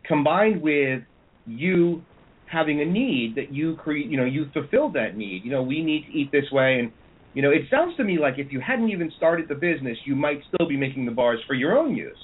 combined 0.05 0.61
with 0.61 1.03
you 1.45 2.01
having 2.51 2.81
a 2.81 2.85
need 2.85 3.35
that 3.35 3.53
you 3.53 3.75
create, 3.75 4.07
you 4.07 4.17
know, 4.17 4.25
you 4.25 4.45
fulfilled 4.53 4.93
that 4.95 5.15
need. 5.15 5.43
You 5.43 5.51
know, 5.51 5.63
we 5.63 5.83
need 5.83 6.05
to 6.07 6.17
eat 6.17 6.31
this 6.31 6.45
way, 6.51 6.79
and 6.79 6.91
you 7.33 7.41
know, 7.41 7.51
it 7.51 7.61
sounds 7.69 7.95
to 7.97 8.03
me 8.03 8.17
like 8.19 8.35
if 8.37 8.51
you 8.51 8.59
hadn't 8.59 8.89
even 8.89 9.11
started 9.17 9.47
the 9.47 9.55
business, 9.55 9.97
you 10.05 10.15
might 10.15 10.41
still 10.53 10.67
be 10.67 10.75
making 10.75 11.05
the 11.05 11.11
bars 11.11 11.39
for 11.47 11.53
your 11.53 11.77
own 11.77 11.95
use. 11.95 12.17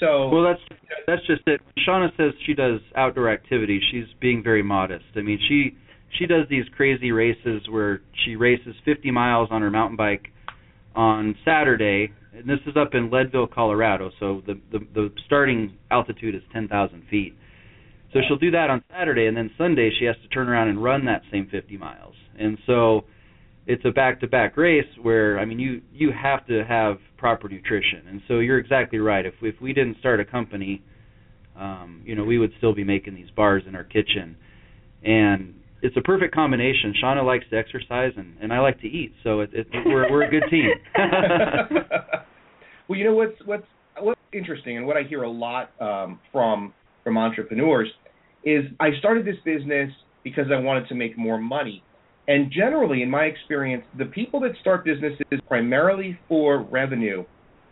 So 0.00 0.28
well, 0.30 0.44
that's 0.44 0.80
that's 1.06 1.26
just 1.26 1.42
it. 1.46 1.60
Shauna 1.86 2.08
says 2.16 2.32
she 2.46 2.54
does 2.54 2.80
outdoor 2.96 3.30
activities. 3.30 3.82
She's 3.90 4.06
being 4.20 4.42
very 4.42 4.62
modest. 4.62 5.04
I 5.14 5.20
mean, 5.20 5.38
she 5.46 5.76
she 6.18 6.26
does 6.26 6.46
these 6.48 6.64
crazy 6.74 7.12
races 7.12 7.62
where 7.68 8.00
she 8.24 8.34
races 8.34 8.74
50 8.84 9.10
miles 9.10 9.48
on 9.50 9.60
her 9.62 9.70
mountain 9.70 9.96
bike 9.96 10.28
on 10.96 11.36
Saturday, 11.44 12.12
and 12.32 12.48
this 12.48 12.58
is 12.66 12.76
up 12.76 12.94
in 12.94 13.10
Leadville, 13.10 13.46
Colorado. 13.46 14.10
So 14.18 14.42
the 14.46 14.58
the, 14.72 14.78
the 14.94 15.12
starting 15.26 15.76
altitude 15.90 16.34
is 16.34 16.42
10,000 16.52 17.02
feet. 17.10 17.36
So 18.12 18.20
she'll 18.26 18.38
do 18.38 18.50
that 18.50 18.70
on 18.70 18.82
Saturday, 18.90 19.26
and 19.26 19.36
then 19.36 19.50
Sunday 19.56 19.90
she 19.98 20.04
has 20.06 20.16
to 20.22 20.28
turn 20.28 20.48
around 20.48 20.68
and 20.68 20.82
run 20.82 21.04
that 21.04 21.22
same 21.30 21.48
50 21.50 21.76
miles. 21.76 22.14
And 22.38 22.58
so 22.66 23.04
it's 23.66 23.84
a 23.84 23.90
back-to-back 23.90 24.56
race 24.56 24.86
where 25.00 25.38
I 25.38 25.44
mean 25.44 25.58
you 25.58 25.80
you 25.92 26.10
have 26.10 26.46
to 26.48 26.64
have 26.64 26.96
proper 27.16 27.48
nutrition. 27.48 28.08
And 28.08 28.20
so 28.26 28.40
you're 28.40 28.58
exactly 28.58 28.98
right. 28.98 29.24
If 29.24 29.34
if 29.42 29.60
we 29.60 29.72
didn't 29.72 29.98
start 29.98 30.18
a 30.18 30.24
company, 30.24 30.82
um, 31.56 32.02
you 32.04 32.14
know, 32.14 32.24
we 32.24 32.38
would 32.38 32.52
still 32.58 32.74
be 32.74 32.84
making 32.84 33.14
these 33.14 33.30
bars 33.36 33.62
in 33.68 33.76
our 33.76 33.84
kitchen. 33.84 34.36
And 35.04 35.54
it's 35.82 35.96
a 35.96 36.00
perfect 36.00 36.34
combination. 36.34 36.94
Shauna 37.02 37.24
likes 37.24 37.44
to 37.50 37.56
exercise 37.56 38.12
and 38.16 38.36
and 38.40 38.52
I 38.52 38.58
like 38.58 38.80
to 38.80 38.88
eat, 38.88 39.12
so 39.22 39.40
it, 39.40 39.50
it 39.52 39.66
we're 39.86 40.10
we're 40.10 40.24
a 40.24 40.30
good 40.30 40.44
team. 40.50 40.70
well, 42.88 42.98
you 42.98 43.04
know 43.04 43.14
what's 43.14 43.36
what's 43.44 43.66
what's 44.00 44.20
interesting 44.32 44.78
and 44.78 44.86
what 44.86 44.96
I 44.96 45.02
hear 45.02 45.22
a 45.22 45.30
lot 45.30 45.70
um, 45.80 46.18
from 46.32 46.72
from 47.04 47.18
entrepreneurs 47.18 47.88
is 48.44 48.64
I 48.78 48.90
started 48.98 49.26
this 49.26 49.36
business 49.44 49.90
because 50.24 50.46
I 50.52 50.58
wanted 50.58 50.88
to 50.88 50.94
make 50.94 51.16
more 51.16 51.38
money 51.38 51.82
and 52.30 52.52
generally, 52.52 53.02
in 53.02 53.10
my 53.10 53.24
experience, 53.24 53.82
the 53.98 54.04
people 54.04 54.38
that 54.42 54.52
start 54.60 54.84
businesses 54.84 55.24
primarily 55.48 56.16
for 56.28 56.62
revenue 56.62 57.24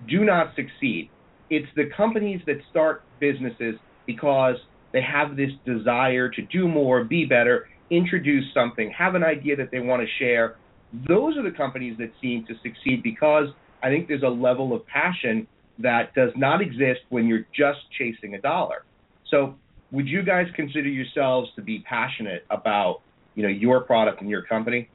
do 0.08 0.24
not 0.24 0.48
succeed. 0.56 1.10
It's 1.48 1.68
the 1.76 1.84
companies 1.96 2.40
that 2.46 2.56
start 2.68 3.04
businesses 3.20 3.76
because 4.04 4.56
they 4.92 5.00
have 5.00 5.36
this 5.36 5.50
desire 5.64 6.28
to 6.30 6.42
do 6.42 6.66
more, 6.66 7.04
be 7.04 7.24
better, 7.24 7.68
introduce 7.90 8.52
something, 8.52 8.92
have 8.98 9.14
an 9.14 9.22
idea 9.22 9.54
that 9.54 9.70
they 9.70 9.78
want 9.78 10.02
to 10.02 10.08
share. 10.18 10.56
Those 11.06 11.36
are 11.36 11.48
the 11.48 11.56
companies 11.56 11.96
that 11.98 12.10
seem 12.20 12.44
to 12.46 12.54
succeed 12.60 13.04
because 13.04 13.46
I 13.84 13.90
think 13.90 14.08
there's 14.08 14.24
a 14.24 14.28
level 14.28 14.74
of 14.74 14.84
passion 14.86 15.46
that 15.78 16.12
does 16.16 16.30
not 16.34 16.60
exist 16.60 17.02
when 17.10 17.28
you're 17.28 17.46
just 17.56 17.78
chasing 17.96 18.34
a 18.34 18.40
dollar. 18.40 18.82
So, 19.30 19.56
would 19.90 20.06
you 20.06 20.22
guys 20.22 20.46
consider 20.54 20.88
yourselves 20.88 21.50
to 21.56 21.62
be 21.62 21.84
passionate 21.88 22.44
about 22.50 23.00
you 23.34 23.42
know 23.42 23.48
your 23.48 23.80
product 23.80 24.20
and 24.20 24.30
your 24.30 24.42
company? 24.42 24.88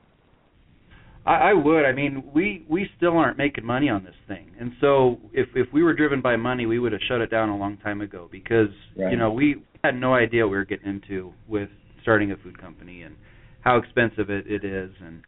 I, 1.26 1.52
I 1.52 1.54
would. 1.54 1.86
I 1.86 1.94
mean, 1.94 2.24
we 2.34 2.66
we 2.70 2.90
still 2.98 3.18
aren't 3.18 3.38
making 3.38 3.66
money 3.66 3.90
on 3.90 4.04
this 4.04 4.16
thing, 4.28 4.52
and 4.60 4.74
so 4.82 5.18
if 5.32 5.48
if 5.56 5.68
we 5.74 5.84
were 5.84 5.94
driven 5.94 6.22
by 6.22 6.36
money, 6.36 6.66
we 6.66 6.80
would 6.80 6.92
have 6.92 7.02
shut 7.08 7.22
it 7.22 7.32
down 7.32 7.50
a 7.50 7.58
long 7.58 7.78
time 7.78 8.02
ago 8.02 8.28
because 8.32 8.70
right. 8.98 9.12
you 9.12 9.18
know 9.18 9.32
we 9.32 9.64
had 9.84 10.00
no 10.00 10.14
idea 10.14 10.46
what 10.46 10.52
we 10.52 10.58
were 10.58 10.66
getting 10.66 10.88
into 10.88 11.34
with 11.48 11.70
starting 12.02 12.32
a 12.32 12.38
food 12.38 12.60
company 12.60 13.02
and 13.02 13.16
how 13.62 13.78
expensive 13.78 14.30
it, 14.30 14.46
it 14.46 14.66
is 14.66 14.92
and 15.06 15.24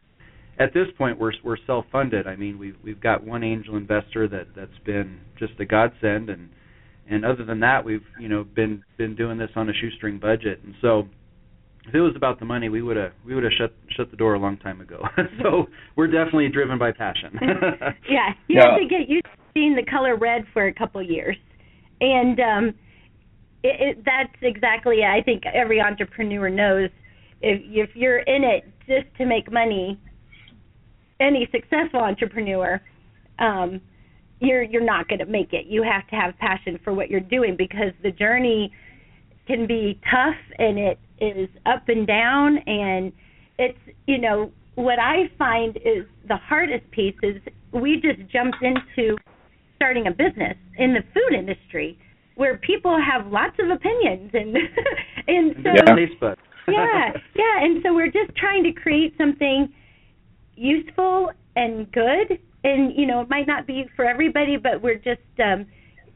at 0.58 0.72
this 0.74 0.86
point 0.96 1.18
we're 1.18 1.32
we're 1.44 1.56
self 1.66 1.84
funded. 1.90 2.26
I 2.26 2.36
mean 2.36 2.58
we've 2.58 2.76
we've 2.82 3.00
got 3.00 3.24
one 3.24 3.42
angel 3.42 3.76
investor 3.76 4.28
that 4.28 4.48
that's 4.54 4.78
been 4.84 5.20
just 5.38 5.52
a 5.60 5.64
godsend 5.64 6.30
and 6.30 6.48
and 7.08 7.24
other 7.24 7.44
than 7.44 7.60
that 7.60 7.84
we've 7.84 8.04
you 8.20 8.28
know 8.28 8.44
been 8.44 8.82
been 8.96 9.14
doing 9.14 9.38
this 9.38 9.50
on 9.56 9.68
a 9.68 9.72
shoestring 9.72 10.18
budget 10.18 10.60
and 10.64 10.74
so 10.80 11.08
if 11.88 11.94
it 11.94 12.00
was 12.00 12.14
about 12.16 12.40
the 12.40 12.44
money, 12.44 12.68
we 12.68 12.82
would 12.82 12.96
have 12.96 13.12
we 13.24 13.34
would 13.34 13.44
have 13.44 13.52
shut 13.56 13.72
shut 13.96 14.10
the 14.10 14.16
door 14.16 14.34
a 14.34 14.38
long 14.38 14.56
time 14.58 14.80
ago. 14.80 15.02
so 15.42 15.66
we're 15.94 16.08
definitely 16.08 16.48
driven 16.48 16.78
by 16.78 16.90
passion. 16.90 17.30
yeah, 18.10 18.30
you 18.48 18.56
yeah. 18.56 18.70
have 18.70 18.80
to 18.80 18.86
get 18.88 19.08
used 19.08 19.24
to 19.24 19.30
seeing 19.54 19.76
the 19.76 19.84
color 19.88 20.16
red 20.16 20.44
for 20.52 20.66
a 20.66 20.74
couple 20.74 21.00
of 21.00 21.08
years, 21.08 21.36
and 22.00 22.40
um, 22.40 22.74
it, 23.62 23.98
it, 23.98 24.04
that's 24.04 24.34
exactly 24.42 25.04
I 25.04 25.22
think 25.22 25.44
every 25.46 25.80
entrepreneur 25.80 26.50
knows 26.50 26.90
if 27.40 27.62
if 27.64 27.94
you're 27.94 28.18
in 28.18 28.42
it 28.42 28.64
just 28.86 29.14
to 29.18 29.26
make 29.26 29.50
money, 29.52 30.00
any 31.20 31.48
successful 31.52 32.00
entrepreneur, 32.00 32.80
um, 33.38 33.80
you're 34.40 34.62
you're 34.62 34.84
not 34.84 35.08
going 35.08 35.18
to 35.20 35.26
make 35.26 35.52
it. 35.52 35.66
You 35.66 35.82
have 35.82 36.06
to 36.08 36.16
have 36.16 36.36
passion 36.38 36.78
for 36.84 36.92
what 36.92 37.10
you're 37.10 37.20
doing 37.20 37.56
because 37.56 37.92
the 38.02 38.10
journey 38.10 38.72
can 39.46 39.66
be 39.66 40.00
tough 40.10 40.36
and 40.58 40.78
it 40.78 40.98
is 41.20 41.48
up 41.64 41.88
and 41.88 42.06
down 42.06 42.58
and 42.66 43.12
it's 43.58 43.78
you 44.06 44.18
know 44.18 44.50
what 44.74 44.98
I 44.98 45.30
find 45.38 45.76
is 45.78 46.04
the 46.28 46.36
hardest 46.36 46.90
piece 46.90 47.14
is 47.22 47.36
we 47.72 47.94
just 47.94 48.30
jumped 48.30 48.58
into 48.62 49.16
starting 49.76 50.06
a 50.06 50.10
business 50.10 50.56
in 50.78 50.92
the 50.92 51.00
food 51.14 51.38
industry 51.38 51.98
where 52.34 52.58
people 52.58 52.98
have 53.00 53.32
lots 53.32 53.56
of 53.58 53.70
opinions 53.70 54.30
and 54.34 54.56
and 55.28 55.54
so 55.62 55.70
yeah. 55.74 55.94
yeah 56.68 57.10
yeah 57.34 57.64
and 57.64 57.82
so 57.82 57.94
we're 57.94 58.10
just 58.10 58.36
trying 58.36 58.62
to 58.62 58.72
create 58.72 59.14
something 59.16 59.72
useful 60.56 61.30
and 61.54 61.90
good 61.92 62.38
and 62.66 62.92
you 62.96 63.06
know 63.06 63.20
it 63.20 63.30
might 63.30 63.46
not 63.46 63.66
be 63.66 63.86
for 63.94 64.04
everybody 64.04 64.56
but 64.56 64.82
we're 64.82 64.96
just 64.96 65.20
um 65.42 65.66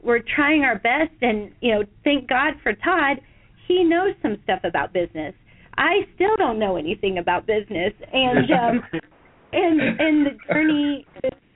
we're 0.03 0.21
trying 0.35 0.63
our 0.63 0.75
best. 0.75 1.13
And 1.21 1.51
you 1.61 1.73
know 1.73 1.83
thank 2.03 2.27
god 2.27 2.53
for 2.63 2.73
todd. 2.73 3.21
He 3.67 3.83
knows 3.83 4.13
some 4.21 4.37
stuff 4.43 4.59
about 4.63 4.93
business. 4.93 5.33
I 5.77 6.01
still 6.15 6.35
don't 6.37 6.59
know 6.59 6.75
anything 6.75 7.17
about 7.17 7.47
business. 7.47 7.93
And 8.11 8.51
um 8.51 8.83
and 9.53 9.81
and 9.99 10.25
the 10.25 10.53
journey 10.53 11.07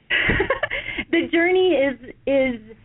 the 1.11 1.27
journey 1.31 1.69
is 1.71 2.15
is 2.27 2.77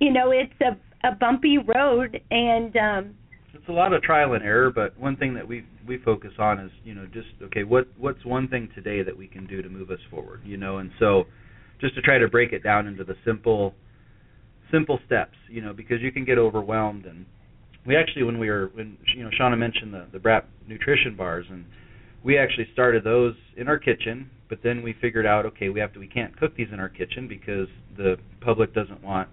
you 0.00 0.12
know 0.12 0.30
it's 0.30 0.52
a 0.60 1.08
a 1.08 1.14
bumpy 1.14 1.58
road. 1.58 2.20
And 2.30 2.76
um 2.76 3.14
it's 3.52 3.68
a 3.68 3.72
lot 3.72 3.92
of 3.92 4.02
trial 4.02 4.34
and 4.34 4.42
error 4.42 4.70
but 4.70 4.98
one 4.98 5.16
thing 5.16 5.32
that 5.34 5.46
we 5.46 5.64
we 5.86 5.96
focus 5.98 6.32
on 6.38 6.58
is 6.58 6.72
you 6.82 6.92
know 6.92 7.06
just 7.06 7.28
okay 7.40 7.62
what 7.62 7.86
what's 7.96 8.24
one 8.24 8.48
thing 8.48 8.68
today 8.74 9.02
that 9.02 9.16
we 9.16 9.28
can 9.28 9.46
do 9.46 9.62
to 9.62 9.68
move 9.68 9.90
us 9.90 10.00
forward 10.10 10.40
you 10.44 10.56
know? 10.56 10.78
And 10.78 10.90
so 10.98 11.24
just 11.80 11.94
to 11.94 12.02
try 12.02 12.18
to 12.18 12.28
break 12.28 12.52
it 12.52 12.62
down 12.62 12.86
into 12.86 13.04
the 13.04 13.14
simple 13.24 13.74
simple 14.72 14.98
steps 15.06 15.36
you 15.48 15.60
know 15.60 15.72
because 15.72 16.00
you 16.00 16.12
can 16.12 16.24
get 16.24 16.38
overwhelmed. 16.38 17.06
And 17.06 17.26
we 17.86 17.96
actually 17.96 18.24
when 18.24 18.38
we 18.38 18.50
were 18.50 18.70
when 18.74 18.96
you 19.16 19.24
know 19.24 19.30
Shauna 19.38 19.58
mentioned 19.58 19.92
the 19.92 20.06
the 20.12 20.18
Brap 20.18 20.44
nutrition 20.66 21.16
bars 21.16 21.46
and 21.50 21.64
we 22.24 22.38
actually 22.38 22.66
started 22.72 23.04
those 23.04 23.34
in 23.56 23.68
our 23.68 23.78
kitchen 23.78 24.30
but 24.48 24.58
then 24.64 24.82
we 24.82 24.94
figured 25.00 25.26
out 25.26 25.44
okay 25.44 25.68
we 25.68 25.78
have 25.78 25.92
to 25.92 25.98
we 25.98 26.08
can't 26.08 26.34
cook 26.38 26.56
these 26.56 26.68
in 26.72 26.80
our 26.80 26.88
kitchen 26.88 27.28
because 27.28 27.68
the 27.98 28.16
public 28.40 28.74
doesn't 28.74 29.02
want 29.02 29.28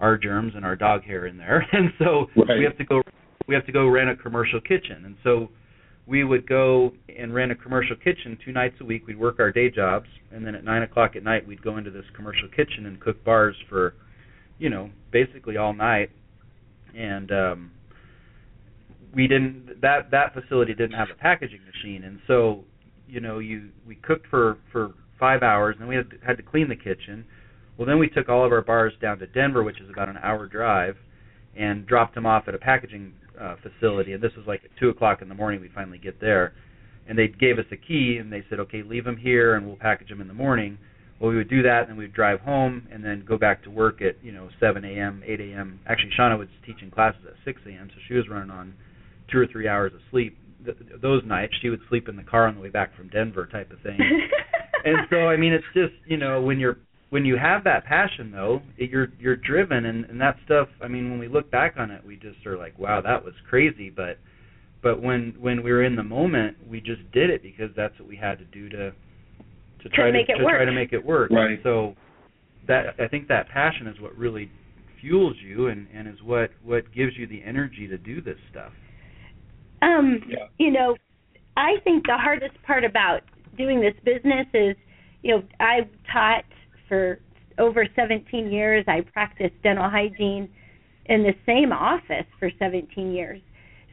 our 0.00 0.18
germs 0.18 0.52
and 0.54 0.64
our 0.64 0.76
dog 0.76 1.04
hair 1.04 1.26
in 1.26 1.36
there. 1.36 1.66
And 1.72 1.90
so 1.98 2.26
right. 2.36 2.58
we 2.58 2.64
have 2.64 2.76
to 2.78 2.84
go 2.84 3.02
we 3.48 3.54
have 3.54 3.66
to 3.66 3.72
go 3.72 3.86
rent 3.88 4.10
a 4.10 4.16
commercial 4.16 4.60
kitchen. 4.60 5.04
And 5.04 5.16
so 5.22 5.48
we 6.06 6.22
would 6.22 6.48
go 6.48 6.92
and 7.18 7.34
rent 7.34 7.50
a 7.50 7.54
commercial 7.54 7.96
kitchen 7.96 8.38
two 8.44 8.52
nights 8.52 8.76
a 8.80 8.84
week. 8.84 9.06
We'd 9.06 9.18
work 9.18 9.40
our 9.40 9.50
day 9.50 9.70
jobs 9.70 10.06
and 10.32 10.46
then 10.46 10.54
at 10.54 10.64
nine 10.64 10.82
o'clock 10.82 11.16
at 11.16 11.24
night 11.24 11.46
we'd 11.46 11.62
go 11.62 11.76
into 11.76 11.90
this 11.90 12.04
commercial 12.14 12.48
kitchen 12.48 12.86
and 12.86 13.00
cook 13.00 13.22
bars 13.24 13.56
for 13.68 13.94
you 14.58 14.70
know 14.70 14.90
basically 15.10 15.56
all 15.56 15.74
night. 15.74 16.10
And 16.96 17.30
um 17.32 17.70
we 19.14 19.26
didn't 19.26 19.80
that 19.82 20.10
that 20.12 20.32
facility 20.32 20.74
didn't 20.74 20.96
have 20.96 21.08
a 21.12 21.20
packaging 21.20 21.60
machine. 21.66 22.04
And 22.04 22.20
so 22.26 22.64
you 23.08 23.20
know 23.20 23.40
you 23.40 23.70
we 23.86 23.96
cooked 23.96 24.26
for 24.30 24.58
for 24.70 24.92
five 25.18 25.42
hours 25.42 25.74
and 25.74 25.82
then 25.82 25.88
we 25.88 25.96
had 25.96 26.10
to, 26.10 26.16
had 26.24 26.36
to 26.36 26.42
clean 26.42 26.68
the 26.68 26.76
kitchen. 26.76 27.24
Well 27.76 27.86
then 27.86 27.98
we 27.98 28.08
took 28.08 28.28
all 28.28 28.44
of 28.46 28.52
our 28.52 28.62
bars 28.62 28.92
down 29.02 29.18
to 29.18 29.26
denver 29.26 29.64
which 29.64 29.80
is 29.80 29.90
about 29.90 30.08
an 30.08 30.18
hour 30.22 30.46
drive 30.46 30.96
and 31.56 31.86
dropped 31.86 32.14
them 32.14 32.26
off 32.26 32.44
at 32.46 32.54
a 32.54 32.58
packaging 32.58 33.12
uh, 33.40 33.56
facility. 33.62 34.12
And 34.12 34.22
this 34.22 34.32
was 34.36 34.46
like 34.46 34.62
at 34.64 34.70
two 34.78 34.88
o'clock 34.88 35.22
in 35.22 35.28
the 35.28 35.34
morning 35.34 35.60
we 35.60 35.70
finally 35.74 35.98
get 35.98 36.20
there. 36.20 36.54
And 37.08 37.18
they 37.18 37.28
gave 37.28 37.58
us 37.58 37.64
a 37.70 37.76
key 37.76 38.18
and 38.20 38.32
they 38.32 38.44
said 38.48 38.58
okay 38.60 38.82
leave 38.82 39.04
them 39.04 39.16
here 39.16 39.54
and 39.54 39.66
we'll 39.66 39.76
package 39.76 40.08
them 40.08 40.20
in 40.20 40.28
the 40.28 40.34
morning. 40.34 40.78
Well 41.20 41.30
we 41.30 41.36
would 41.36 41.50
do 41.50 41.62
that 41.62 41.82
and 41.82 41.90
then 41.90 41.96
we'd 41.96 42.12
drive 42.12 42.40
home 42.40 42.88
and 42.90 43.04
then 43.04 43.24
go 43.26 43.38
back 43.38 43.62
to 43.64 43.70
work 43.70 44.02
at 44.02 44.22
you 44.22 44.32
know 44.32 44.48
seven 44.60 44.84
am 44.84 45.22
eight 45.26 45.40
am 45.40 45.80
actually 45.86 46.10
shauna 46.18 46.38
was 46.38 46.48
teaching 46.64 46.90
classes 46.90 47.22
at 47.26 47.34
six 47.44 47.60
am 47.66 47.88
so 47.88 48.00
she 48.08 48.14
was 48.14 48.28
running 48.28 48.50
on 48.50 48.74
two 49.30 49.38
or 49.38 49.46
three 49.46 49.68
hours 49.68 49.92
of 49.94 50.00
sleep. 50.10 50.38
Th- 50.64 50.76
those 51.00 51.22
nights 51.24 51.54
she 51.62 51.68
would 51.68 51.80
sleep 51.88 52.08
in 52.08 52.16
the 52.16 52.22
car 52.22 52.46
on 52.46 52.54
the 52.54 52.60
way 52.60 52.70
back 52.70 52.96
from 52.96 53.08
Denver 53.08 53.46
type 53.50 53.70
of 53.70 53.80
thing. 53.80 53.98
and 54.84 54.98
so 55.10 55.28
I 55.28 55.36
mean 55.36 55.52
it's 55.52 55.64
just, 55.74 55.94
you 56.06 56.16
know, 56.16 56.42
when 56.42 56.58
you're 56.58 56.78
when 57.10 57.24
you 57.24 57.36
have 57.36 57.64
that 57.64 57.84
passion 57.84 58.32
though, 58.32 58.62
it, 58.76 58.90
you're 58.90 59.08
you're 59.18 59.36
driven 59.36 59.84
and 59.86 60.04
and 60.06 60.20
that 60.20 60.36
stuff, 60.44 60.68
I 60.82 60.88
mean 60.88 61.10
when 61.10 61.18
we 61.18 61.28
look 61.28 61.50
back 61.50 61.74
on 61.76 61.90
it, 61.90 62.04
we 62.04 62.16
just 62.16 62.44
are 62.46 62.56
like, 62.58 62.78
wow, 62.78 63.00
that 63.00 63.24
was 63.24 63.34
crazy, 63.48 63.90
but 63.90 64.18
but 64.82 65.02
when 65.02 65.34
when 65.38 65.62
we 65.62 65.72
were 65.72 65.84
in 65.84 65.96
the 65.96 66.04
moment, 66.04 66.56
we 66.68 66.80
just 66.80 67.02
did 67.12 67.30
it 67.30 67.42
because 67.42 67.70
that's 67.76 67.98
what 67.98 68.08
we 68.08 68.16
had 68.16 68.38
to 68.38 68.44
do 68.46 68.68
to 68.70 68.90
to 69.82 69.88
try 69.90 70.06
to, 70.06 70.12
make 70.12 70.28
it 70.28 70.36
to 70.38 70.44
work. 70.44 70.56
try 70.56 70.64
to 70.64 70.72
make 70.72 70.92
it 70.92 71.04
work. 71.04 71.30
Right. 71.30 71.52
And 71.52 71.60
so 71.62 71.94
that 72.66 72.94
I 72.98 73.06
think 73.08 73.28
that 73.28 73.48
passion 73.48 73.86
is 73.86 74.00
what 74.00 74.16
really 74.16 74.50
fuels 75.00 75.36
you 75.44 75.68
and 75.68 75.86
and 75.94 76.08
is 76.08 76.22
what 76.24 76.50
what 76.64 76.92
gives 76.92 77.12
you 77.16 77.26
the 77.26 77.42
energy 77.44 77.86
to 77.88 77.98
do 77.98 78.20
this 78.20 78.38
stuff. 78.50 78.72
Um, 79.82 80.22
Yeah. 80.26 80.46
you 80.58 80.70
know, 80.70 80.96
I 81.56 81.74
think 81.84 82.06
the 82.06 82.16
hardest 82.16 82.60
part 82.66 82.84
about 82.84 83.20
doing 83.56 83.80
this 83.80 83.94
business 84.04 84.46
is, 84.52 84.76
you 85.22 85.36
know, 85.36 85.42
I've 85.60 85.88
taught 86.12 86.44
for 86.88 87.20
over 87.58 87.86
17 87.96 88.50
years. 88.50 88.84
I 88.86 89.00
practiced 89.00 89.54
dental 89.62 89.88
hygiene 89.88 90.48
in 91.06 91.22
the 91.22 91.34
same 91.46 91.72
office 91.72 92.26
for 92.38 92.50
17 92.58 93.12
years. 93.12 93.40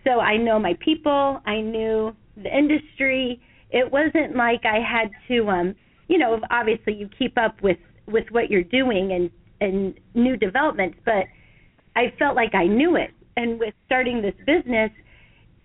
So 0.04 0.20
I 0.20 0.38
know 0.38 0.60
my 0.60 0.76
people, 0.80 1.42
I 1.46 1.62
knew 1.62 2.16
the 2.36 2.56
industry. 2.56 3.42
It 3.70 3.92
wasn't 3.92 4.36
like 4.36 4.66
I 4.66 4.80
had 4.80 5.12
to 5.30 5.50
um, 5.50 5.76
you 6.08 6.18
know, 6.18 6.40
obviously 6.52 6.94
you 6.94 7.10
keep 7.18 7.38
up 7.38 7.62
with 7.62 7.78
with 8.08 8.26
what 8.32 8.50
you're 8.50 8.64
doing 8.64 9.14
and 9.14 9.30
and 9.62 9.94
new 10.14 10.36
developments, 10.36 10.98
but 11.06 11.26
I 11.96 12.14
felt 12.20 12.36
like 12.36 12.54
I 12.54 12.66
knew 12.66 12.96
it. 12.96 13.12
And 13.38 13.60
with 13.60 13.74
starting 13.86 14.22
this 14.22 14.36
business, 14.46 14.92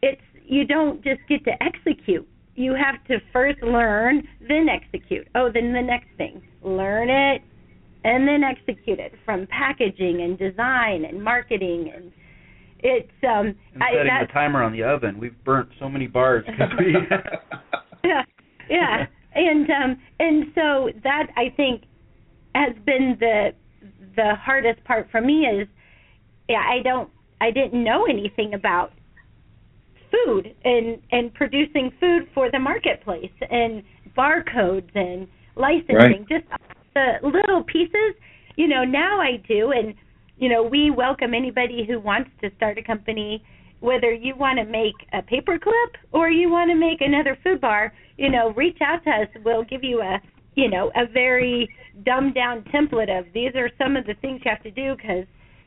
it's 0.02 0.22
you 0.44 0.64
don't 0.64 1.02
just 1.02 1.20
get 1.28 1.44
to 1.44 1.62
execute. 1.62 2.26
You 2.58 2.74
have 2.74 3.04
to 3.06 3.18
first 3.32 3.62
learn, 3.62 4.26
then 4.48 4.66
execute. 4.68 5.28
Oh, 5.36 5.48
then 5.52 5.72
the 5.72 5.80
next 5.80 6.08
thing, 6.16 6.42
learn 6.62 7.08
it, 7.08 7.40
and 8.02 8.26
then 8.26 8.42
execute 8.42 8.98
it. 8.98 9.12
From 9.24 9.46
packaging 9.46 10.22
and 10.22 10.36
design 10.36 11.04
and 11.04 11.22
marketing 11.22 11.92
and 11.94 12.12
it's 12.80 13.10
um 13.22 13.54
And 13.74 13.82
I, 13.82 13.92
setting 13.92 14.06
that, 14.08 14.26
the 14.26 14.32
timer 14.32 14.62
on 14.64 14.72
the 14.72 14.82
oven. 14.82 15.20
We've 15.20 15.36
burnt 15.44 15.68
so 15.78 15.88
many 15.88 16.08
bars. 16.08 16.44
Because 16.50 16.70
we? 16.78 16.96
Yeah, 18.04 18.22
yeah, 18.68 19.06
and 19.34 19.70
um, 19.70 19.96
and 20.18 20.46
so 20.54 20.90
that 21.04 21.28
I 21.36 21.52
think 21.56 21.82
has 22.54 22.74
been 22.84 23.16
the 23.20 23.50
the 24.16 24.34
hardest 24.34 24.82
part 24.84 25.08
for 25.12 25.20
me 25.20 25.46
is, 25.46 25.68
yeah, 26.48 26.62
I 26.68 26.82
don't, 26.82 27.08
I 27.40 27.52
didn't 27.52 27.84
know 27.84 28.06
anything 28.06 28.54
about 28.54 28.92
food 30.10 30.54
and 30.64 30.98
and 31.12 31.32
producing 31.34 31.90
food 32.00 32.28
for 32.34 32.50
the 32.50 32.58
marketplace 32.58 33.32
and 33.50 33.82
barcodes 34.16 34.90
and 34.94 35.28
licensing, 35.56 36.26
just 36.28 36.44
the 36.94 37.14
little 37.22 37.62
pieces. 37.64 38.14
You 38.56 38.68
know, 38.68 38.84
now 38.84 39.20
I 39.20 39.42
do, 39.46 39.72
and 39.72 39.94
you 40.38 40.48
know, 40.48 40.62
we 40.62 40.90
welcome 40.90 41.34
anybody 41.34 41.84
who 41.86 42.00
wants 42.00 42.30
to 42.42 42.50
start 42.56 42.78
a 42.78 42.82
company 42.82 43.42
whether 43.80 44.12
you 44.12 44.34
want 44.36 44.58
to 44.58 44.64
make 44.64 44.94
a 45.12 45.22
paper 45.22 45.58
clip 45.58 46.02
or 46.12 46.30
you 46.30 46.50
want 46.50 46.70
to 46.70 46.74
make 46.74 47.00
another 47.00 47.38
food 47.44 47.60
bar, 47.60 47.92
you 48.16 48.30
know, 48.30 48.52
reach 48.56 48.78
out 48.80 49.04
to 49.04 49.10
us. 49.10 49.28
We'll 49.44 49.64
give 49.64 49.84
you 49.84 50.00
a, 50.00 50.20
you 50.54 50.68
know, 50.68 50.90
a 50.96 51.06
very 51.06 51.68
dumbed 52.04 52.34
down 52.34 52.64
template 52.74 53.16
of 53.16 53.26
these 53.32 53.54
are 53.54 53.70
some 53.78 53.96
of 53.96 54.06
the 54.06 54.14
things 54.14 54.40
you 54.44 54.50
have 54.50 54.62
to 54.62 54.70
do 54.70 54.96
because 54.96 55.24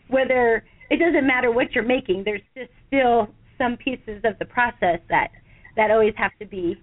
whether 0.10 0.66
it 0.90 0.98
doesn't 0.98 1.26
matter 1.26 1.52
what 1.52 1.72
you're 1.74 1.86
making, 1.86 2.24
there's 2.26 2.42
just 2.56 2.70
still 2.88 3.30
some 3.62 3.78
pieces 3.78 4.22
of 4.24 4.38
the 4.40 4.46
process 4.46 5.00
that 5.10 5.30
that 5.76 5.92
always 5.92 6.14
have 6.18 6.32
to 6.40 6.46
be 6.46 6.76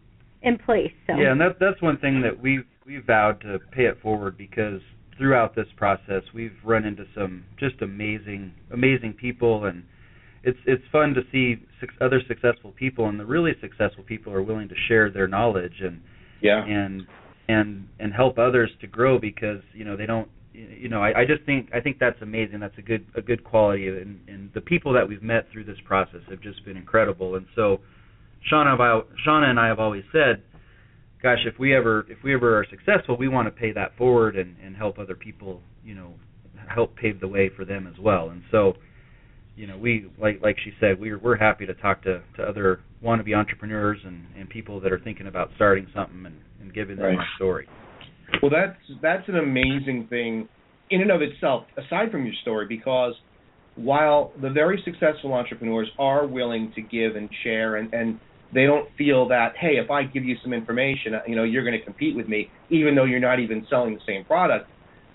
in 0.42 0.56
place. 0.58 0.92
So 1.06 1.16
Yeah, 1.16 1.32
and 1.32 1.40
that 1.40 1.56
that's 1.60 1.82
one 1.82 1.98
thing 1.98 2.22
that 2.22 2.40
we've 2.40 2.64
we 2.86 2.98
vowed 2.98 3.40
to 3.42 3.58
pay 3.72 3.84
it 3.84 3.98
forward 4.00 4.38
because 4.38 4.80
throughout 5.18 5.54
this 5.54 5.66
process 5.76 6.22
we've 6.32 6.56
run 6.64 6.84
into 6.84 7.04
some 7.14 7.44
just 7.58 7.82
amazing 7.82 8.52
amazing 8.72 9.12
people 9.12 9.64
and 9.64 9.82
it's 10.44 10.58
it's 10.66 10.84
fun 10.92 11.12
to 11.12 11.22
see 11.32 11.56
six 11.80 11.92
other 12.00 12.22
successful 12.28 12.72
people 12.72 13.08
and 13.08 13.18
the 13.18 13.26
really 13.26 13.52
successful 13.60 14.04
people 14.04 14.32
are 14.32 14.42
willing 14.42 14.68
to 14.68 14.74
share 14.86 15.10
their 15.10 15.26
knowledge 15.28 15.80
and 15.82 16.00
Yeah. 16.40 16.64
and 16.64 17.06
and 17.48 17.88
and 17.98 18.12
help 18.14 18.38
others 18.38 18.70
to 18.80 18.86
grow 18.86 19.18
because 19.18 19.60
you 19.74 19.84
know 19.84 19.96
they 19.96 20.06
don't 20.06 20.28
you 20.58 20.88
know 20.88 21.02
I, 21.02 21.20
I 21.20 21.24
just 21.24 21.42
think 21.44 21.70
I 21.74 21.80
think 21.80 21.98
that's 21.98 22.20
amazing 22.22 22.60
that's 22.60 22.78
a 22.78 22.82
good 22.82 23.06
a 23.16 23.22
good 23.22 23.44
quality 23.44 23.88
and 23.88 24.20
and 24.28 24.50
the 24.54 24.60
people 24.60 24.92
that 24.94 25.08
we've 25.08 25.22
met 25.22 25.46
through 25.52 25.64
this 25.64 25.78
process 25.84 26.20
have 26.28 26.40
just 26.40 26.64
been 26.64 26.76
incredible 26.76 27.36
and 27.36 27.46
so 27.54 27.80
Shauna 28.50 28.72
and 28.74 28.82
I, 28.82 29.00
Shauna 29.26 29.50
and 29.50 29.60
I 29.60 29.66
have 29.68 29.78
always 29.78 30.04
said 30.12 30.42
gosh 31.22 31.38
if 31.46 31.58
we 31.58 31.74
ever 31.74 32.06
if 32.08 32.18
we 32.22 32.34
ever 32.34 32.58
are 32.58 32.66
successful 32.70 33.16
we 33.16 33.28
want 33.28 33.46
to 33.46 33.52
pay 33.52 33.72
that 33.72 33.96
forward 33.96 34.36
and 34.36 34.56
and 34.64 34.76
help 34.76 34.98
other 34.98 35.14
people 35.14 35.62
you 35.84 35.94
know 35.94 36.14
help 36.68 36.96
pave 36.96 37.20
the 37.20 37.28
way 37.28 37.50
for 37.54 37.64
them 37.64 37.86
as 37.86 37.98
well 38.00 38.30
and 38.30 38.42
so 38.50 38.74
you 39.58 39.66
know, 39.66 39.76
we 39.76 40.06
like 40.18 40.40
like 40.40 40.56
she 40.64 40.72
said, 40.78 41.00
we're 41.00 41.18
we're 41.18 41.36
happy 41.36 41.66
to 41.66 41.74
talk 41.74 42.02
to 42.04 42.22
to 42.36 42.42
other 42.44 42.80
wannabe 43.02 43.36
entrepreneurs 43.36 43.98
and 44.04 44.24
and 44.38 44.48
people 44.48 44.78
that 44.80 44.92
are 44.92 45.00
thinking 45.00 45.26
about 45.26 45.50
starting 45.56 45.88
something 45.92 46.24
and 46.24 46.36
and 46.60 46.72
giving 46.72 46.96
them 46.96 47.06
Right. 47.06 47.18
our 47.18 47.26
story. 47.34 47.66
Well, 48.42 48.50
that's 48.50 48.78
that's 49.02 49.28
an 49.28 49.36
amazing 49.36 50.06
thing 50.08 50.48
in 50.90 51.00
and 51.02 51.10
of 51.10 51.22
itself, 51.22 51.64
aside 51.76 52.10
from 52.10 52.24
your 52.24 52.34
story, 52.42 52.66
because 52.66 53.14
while 53.74 54.32
the 54.40 54.50
very 54.50 54.80
successful 54.84 55.32
entrepreneurs 55.32 55.88
are 55.98 56.26
willing 56.26 56.72
to 56.74 56.82
give 56.82 57.16
and 57.16 57.28
share, 57.42 57.76
and 57.76 57.92
and 57.92 58.20
they 58.54 58.64
don't 58.64 58.88
feel 58.96 59.28
that 59.28 59.54
hey, 59.60 59.76
if 59.82 59.90
I 59.90 60.04
give 60.04 60.24
you 60.24 60.36
some 60.42 60.52
information, 60.52 61.14
you 61.26 61.36
know, 61.36 61.44
you're 61.44 61.64
going 61.64 61.78
to 61.78 61.84
compete 61.84 62.16
with 62.16 62.28
me, 62.28 62.50
even 62.70 62.94
though 62.94 63.04
you're 63.04 63.20
not 63.20 63.40
even 63.40 63.66
selling 63.68 63.94
the 63.94 64.00
same 64.06 64.24
product. 64.24 64.68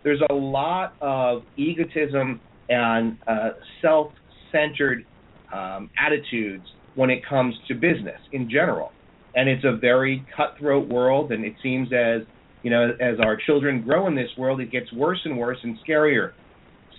There's 0.04 0.21
a 0.30 0.34
lot 0.34 0.95
of 0.99 1.43
egotism 1.56 2.41
and 2.67 3.17
uh, 3.26 3.52
self-centered 3.82 5.06
um, 5.54 5.89
attitudes 5.97 6.65
when 6.95 7.10
it 7.10 7.26
comes 7.28 7.56
to 7.67 7.73
business 7.73 8.19
in 8.34 8.49
general, 8.49 8.91
and 9.36 9.49
it's 9.49 9.63
a 9.63 9.76
very 9.76 10.26
cutthroat 10.36 10.88
world, 10.88 11.32
and 11.32 11.45
it 11.45 11.54
seems 11.63 11.88
as 11.93 12.21
you 12.63 12.69
know, 12.69 12.91
as 12.99 13.19
our 13.19 13.38
children 13.45 13.82
grow 13.82 14.08
in 14.08 14.15
this 14.15 14.30
world, 14.38 14.62
it 14.62 14.71
gets 14.71 14.91
worse 14.93 15.19
and 15.26 15.38
worse 15.38 15.58
and 15.63 15.78
scarier. 15.88 16.32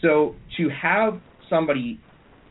So 0.02 0.36
to 0.58 0.68
have 0.68 1.20
somebody 1.48 1.98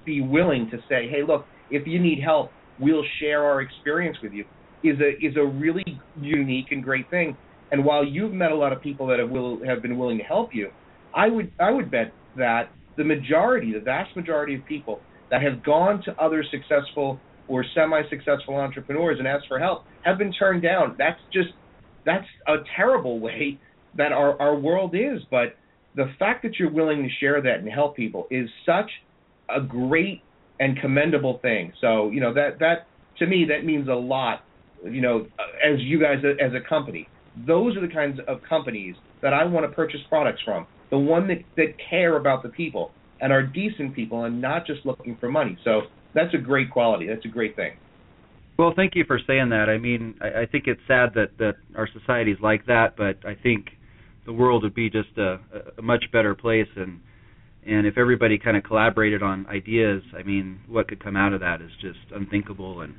be 0.06 0.22
willing 0.22 0.70
to 0.72 0.78
say, 0.90 1.08
"Hey, 1.08 1.24
look, 1.24 1.46
if 1.70 1.88
you 1.88 2.00
need 2.00 2.20
help, 2.20 2.52
we'll 2.80 3.06
share 3.20 3.44
our 3.44 3.62
experience 3.62 4.18
with 4.22 4.34
you," 4.34 4.46
is 4.84 5.00
a 5.00 5.24
is 5.24 5.38
a 5.38 5.46
really 5.46 5.86
unique 6.20 6.72
and 6.72 6.84
great 6.84 7.10
thing. 7.10 7.38
And 7.72 7.86
while 7.86 8.04
you've 8.04 8.34
met 8.34 8.52
a 8.52 8.56
lot 8.56 8.74
of 8.74 8.82
people 8.82 9.08
that 9.08 9.20
have 9.20 9.30
will 9.30 9.64
have 9.66 9.82
been 9.82 9.98
willing 9.98 10.18
to 10.18 10.24
help 10.24 10.54
you, 10.54 10.72
I 11.14 11.30
would 11.30 11.52
I 11.60 11.72
would 11.72 11.90
bet 11.90 12.12
that 12.36 12.70
the 12.98 13.04
majority, 13.04 13.74
the 13.74 13.80
vast 13.80 14.16
majority 14.16 14.56
of 14.56 14.66
people 14.66 15.00
that 15.30 15.42
have 15.42 15.64
gone 15.64 16.02
to 16.04 16.16
other 16.22 16.44
successful 16.44 17.20
or 17.48 17.64
semi-successful 17.74 18.56
entrepreneurs 18.56 19.20
and 19.20 19.28
asked 19.28 19.48
for 19.48 19.60
help 19.60 19.86
have 20.04 20.18
been 20.18 20.32
turned 20.32 20.62
down. 20.62 20.96
That's 20.98 21.20
just 21.32 21.50
that's 22.06 22.26
a 22.48 22.58
terrible 22.76 23.20
way 23.20 23.60
that 23.98 24.12
our 24.12 24.40
our 24.42 24.56
world 24.56 24.96
is. 24.96 25.22
But 25.30 25.56
the 25.96 26.12
fact 26.20 26.44
that 26.44 26.58
you're 26.60 26.72
willing 26.72 27.04
to 27.04 27.10
share 27.20 27.42
that 27.42 27.60
and 27.60 27.70
help 27.70 27.96
people 27.96 28.28
is 28.32 28.50
such 28.66 28.90
a 29.50 29.62
great 29.62 30.22
and 30.60 30.80
commendable 30.80 31.40
thing. 31.42 31.74
So 31.82 32.10
you 32.10 32.22
know 32.22 32.34
that 32.34 32.60
that 32.60 32.88
to 33.20 33.28
me 33.28 33.46
that 33.50 33.66
means 33.66 33.88
a 33.88 33.94
lot. 33.94 34.44
You 34.84 35.02
know, 35.02 35.28
as 35.64 35.80
you 35.80 36.00
guys 36.00 36.18
as 36.42 36.52
a 36.54 36.68
company, 36.68 37.08
those 37.48 37.78
are 37.78 37.82
the 37.82 37.94
kinds 37.94 38.20
of 38.28 38.40
companies 38.48 38.96
that 39.22 39.34
I 39.34 39.46
want 39.46 39.70
to 39.70 39.74
purchase 39.74 40.02
products 40.10 40.42
from. 40.44 40.68
The 40.90 40.98
one 40.98 41.28
that 41.28 41.40
that 41.56 41.76
care 41.90 42.18
about 42.18 42.44
the 42.44 42.50
people 42.50 42.92
and 43.22 43.32
are 43.32 43.44
decent 43.44 43.96
people 43.96 44.26
and 44.26 44.42
not 44.42 44.68
just 44.68 44.86
looking 44.86 45.18
for 45.20 45.30
money. 45.32 45.58
So 45.64 45.82
that's 46.14 46.34
a 46.34 46.38
great 46.38 46.70
quality. 46.70 47.08
That's 47.08 47.26
a 47.26 47.30
great 47.30 47.56
thing. 47.56 47.74
Well, 48.58 48.74
thank 48.76 48.96
you 48.96 49.04
for 49.06 49.20
saying 49.26 49.50
that. 49.50 49.68
I 49.70 49.78
mean, 49.78 50.16
I, 50.22 50.42
I 50.42 50.46
think 50.46 50.66
it's 50.68 50.82
sad 50.88 51.14
that 51.16 51.38
that 51.40 51.56
our 51.76 51.88
society's 52.00 52.38
like 52.42 52.66
that, 52.68 52.96
but 52.96 53.18
I 53.28 53.36
think 53.42 53.68
the 54.26 54.34
world 54.34 54.64
would 54.64 54.76
be 54.76 54.90
just 54.90 55.18
a, 55.18 55.40
a 55.78 55.82
much 55.82 56.06
better 56.12 56.36
place, 56.36 56.68
and 56.76 57.00
and 57.66 57.88
if 57.88 57.98
everybody 57.98 58.38
kind 58.38 58.58
of 58.58 58.64
collaborated 58.64 59.24
on 59.24 59.48
ideas, 59.48 60.04
I 60.18 60.24
mean, 60.24 60.60
what 60.68 60.88
could 60.88 61.04
come 61.04 61.16
out 61.16 61.34
of 61.34 61.40
that 61.40 61.62
is 61.62 61.72
just 61.82 62.00
unthinkable. 62.14 62.82
And 62.82 62.96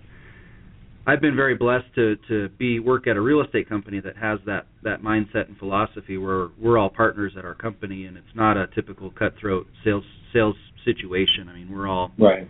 I've 1.07 1.21
been 1.21 1.37
very 1.37 1.55
blessed 1.55 1.95
to 1.97 2.17
to 2.29 2.49
be 2.51 2.81
work 2.81 3.07
at 3.07 3.17
a 3.17 3.21
real 3.21 3.41
estate 3.43 3.69
company 3.69 4.01
that 4.01 4.17
has 4.17 4.41
that 4.47 4.67
that 4.83 5.03
mindset 5.03 5.49
and 5.49 5.57
philosophy 5.59 6.17
where 6.17 6.49
we're 6.61 6.79
all 6.79 6.91
partners 6.91 7.35
at 7.39 7.45
our 7.45 7.55
company, 7.55 8.07
and 8.07 8.17
it's 8.17 8.35
not 8.35 8.57
a 8.57 8.67
typical 8.75 9.11
cutthroat 9.11 9.67
sales 9.85 10.05
sales 10.33 10.57
situation. 10.85 11.49
I 11.49 11.55
mean, 11.55 11.71
we're 11.71 11.89
all 11.89 12.11
Right. 12.19 12.49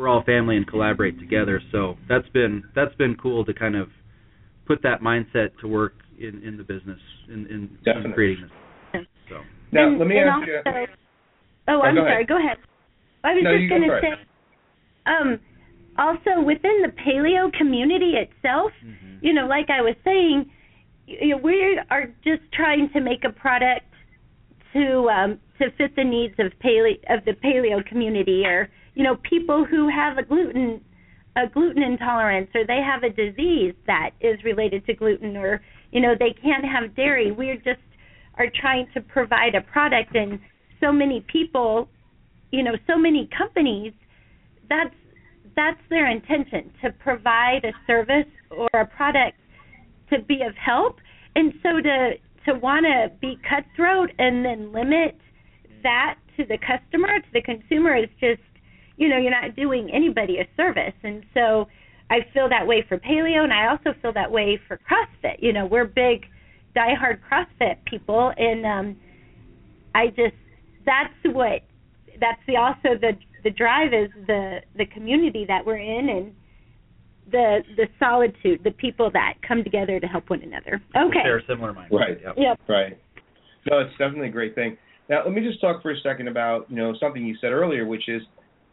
We're 0.00 0.08
all 0.08 0.24
family 0.24 0.56
and 0.56 0.66
collaborate 0.66 1.18
together. 1.20 1.60
So 1.70 1.96
that's 2.08 2.28
been 2.30 2.64
that's 2.74 2.94
been 2.96 3.16
cool 3.16 3.44
to 3.44 3.52
kind 3.52 3.76
of 3.76 3.88
put 4.66 4.82
that 4.82 5.02
mindset 5.02 5.50
to 5.60 5.68
work 5.68 5.94
in 6.18 6.42
in 6.42 6.56
the 6.56 6.64
business 6.64 6.98
in 7.28 7.46
in, 7.46 7.50
in 7.50 7.68
Definitely. 7.84 8.12
creating 8.14 8.48
this. 8.94 9.02
So 9.28 9.36
Now 9.72 9.88
and, 9.88 9.98
let 9.98 10.08
me 10.08 10.18
and 10.18 10.30
ask 10.30 10.46
you. 10.46 10.56
also, 10.64 10.86
Oh, 11.68 11.82
I'm 11.82 11.94
go 11.94 12.00
ahead. 12.00 12.12
sorry. 12.12 12.26
Go 12.26 12.38
ahead. 12.38 12.56
I 13.22 13.34
was 13.34 13.44
No, 13.44 13.50
you 13.52 13.68
just 13.68 13.70
go 13.70 13.76
going 13.76 13.82
to 13.82 13.88
for 13.88 14.00
say, 14.00 14.12
it. 14.12 14.26
um, 15.06 15.40
also 15.98 16.42
within 16.42 16.82
the 16.82 16.92
paleo 17.06 17.52
community 17.52 18.14
itself, 18.16 18.72
you 19.20 19.32
know, 19.34 19.46
like 19.46 19.68
I 19.68 19.82
was 19.82 19.94
saying, 20.02 20.50
you 21.06 21.28
know, 21.28 21.36
we 21.36 21.78
are 21.90 22.06
just 22.24 22.42
trying 22.54 22.88
to 22.94 23.00
make 23.00 23.24
a 23.24 23.30
product 23.30 23.86
to 24.72 25.08
um, 25.10 25.38
to 25.58 25.70
fit 25.76 25.94
the 25.94 26.04
needs 26.04 26.34
of 26.38 26.52
paleo 26.64 26.96
of 27.10 27.24
the 27.24 27.32
paleo 27.32 27.84
community, 27.86 28.44
or 28.46 28.68
you 28.94 29.04
know, 29.04 29.16
people 29.16 29.64
who 29.64 29.88
have 29.88 30.18
a 30.18 30.22
gluten 30.22 30.80
a 31.36 31.48
gluten 31.48 31.82
intolerance, 31.82 32.50
or 32.54 32.66
they 32.66 32.80
have 32.84 33.04
a 33.04 33.10
disease 33.10 33.72
that 33.86 34.10
is 34.20 34.42
related 34.42 34.84
to 34.86 34.94
gluten, 34.94 35.36
or 35.36 35.60
you 35.92 36.00
know, 36.00 36.14
they 36.18 36.34
can't 36.42 36.64
have 36.64 36.94
dairy. 36.96 37.30
We're 37.30 37.56
just 37.56 37.80
are 38.36 38.48
trying 38.60 38.88
to 38.94 39.00
provide 39.00 39.54
a 39.54 39.60
product, 39.60 40.14
and 40.14 40.38
so 40.80 40.92
many 40.92 41.24
people, 41.32 41.88
you 42.50 42.62
know, 42.62 42.72
so 42.86 42.96
many 42.96 43.28
companies, 43.36 43.92
that's 44.68 44.94
that's 45.56 45.80
their 45.88 46.10
intention 46.10 46.72
to 46.82 46.90
provide 46.90 47.64
a 47.64 47.72
service 47.86 48.30
or 48.50 48.68
a 48.74 48.86
product 48.86 49.36
to 50.10 50.20
be 50.22 50.42
of 50.42 50.54
help 50.56 50.96
and 51.36 51.52
so 51.62 51.80
to 51.80 52.12
to 52.46 52.58
want 52.58 52.86
to 52.86 53.10
be 53.20 53.38
cutthroat 53.48 54.10
and 54.18 54.44
then 54.44 54.72
limit 54.72 55.16
that 55.82 56.16
to 56.36 56.44
the 56.44 56.58
customer 56.58 57.08
to 57.20 57.26
the 57.32 57.42
consumer 57.42 57.96
is 57.96 58.08
just 58.18 58.40
you 59.00 59.08
know 59.08 59.16
you're 59.16 59.30
not 59.30 59.56
doing 59.56 59.90
anybody 59.92 60.38
a 60.38 60.46
service 60.56 60.94
and 61.02 61.24
so 61.34 61.66
i 62.10 62.18
feel 62.32 62.48
that 62.48 62.66
way 62.66 62.84
for 62.88 62.98
paleo 62.98 63.42
and 63.42 63.52
i 63.52 63.66
also 63.66 63.98
feel 64.00 64.12
that 64.12 64.30
way 64.30 64.60
for 64.68 64.78
crossfit 64.78 65.36
you 65.40 65.52
know 65.52 65.66
we're 65.66 65.86
big 65.86 66.26
diehard 66.76 67.18
crossfit 67.28 67.76
people 67.86 68.32
and 68.36 68.64
um 68.64 68.96
i 69.94 70.06
just 70.08 70.36
that's 70.86 71.34
what 71.34 71.62
that's 72.20 72.40
the 72.46 72.56
also 72.56 72.98
the 73.00 73.12
the 73.42 73.50
drive 73.50 73.92
is 73.92 74.10
the 74.26 74.58
the 74.76 74.86
community 74.86 75.44
that 75.48 75.64
we're 75.64 75.78
in 75.78 76.08
and 76.10 76.34
the 77.30 77.60
the 77.76 77.86
solitude, 77.98 78.60
the 78.64 78.72
people 78.72 79.10
that 79.12 79.34
come 79.46 79.62
together 79.62 80.00
to 80.00 80.06
help 80.06 80.30
one 80.30 80.42
another. 80.42 80.80
Okay. 80.96 81.20
share 81.22 81.38
a 81.38 81.46
similar 81.46 81.72
minds. 81.72 81.92
Right. 81.92 82.18
Yep. 82.22 82.34
Yep. 82.36 82.60
Right. 82.68 82.98
No, 83.70 83.80
it's 83.80 83.92
definitely 83.92 84.28
a 84.28 84.32
great 84.32 84.54
thing. 84.54 84.76
Now, 85.08 85.22
let 85.24 85.32
me 85.32 85.42
just 85.46 85.60
talk 85.60 85.82
for 85.82 85.90
a 85.90 86.00
second 86.00 86.28
about 86.28 86.70
you 86.70 86.76
know 86.76 86.94
something 86.98 87.24
you 87.24 87.36
said 87.40 87.52
earlier, 87.52 87.86
which 87.86 88.08
is 88.08 88.22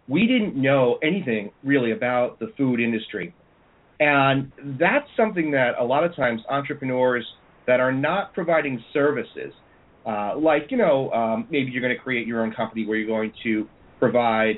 we 0.08 0.28
didn't 0.28 0.56
know 0.56 0.98
anything 1.04 1.52
really 1.63 1.91
about 1.91 2.39
the 2.39 2.52
food 2.58 2.80
industry, 2.80 3.34
and 4.00 4.52
that's 4.80 5.08
something 5.15 5.52
that 5.52 5.72
a 5.80 5.84
lot 5.84 6.04
of 6.04 6.15
times 6.15 6.41
entrepreneurs 6.50 7.26
that 7.65 7.80
are 7.80 7.91
not 7.91 8.34
providing 8.34 8.84
services, 8.93 9.54
uh, 10.06 10.38
like 10.38 10.67
you 10.70 10.78
know 10.78 11.12
um, 11.12 11.48
maybe 11.50 11.72
you're 11.72 11.82
going 11.82 11.96
to 11.96 12.02
create 12.02 12.28
your 12.28 12.41
own 12.41 12.54
company 12.54 12.86
where 12.86 12.98
you're 12.98 13.08
going 13.08 13.34
to 13.43 13.67
provide 14.00 14.56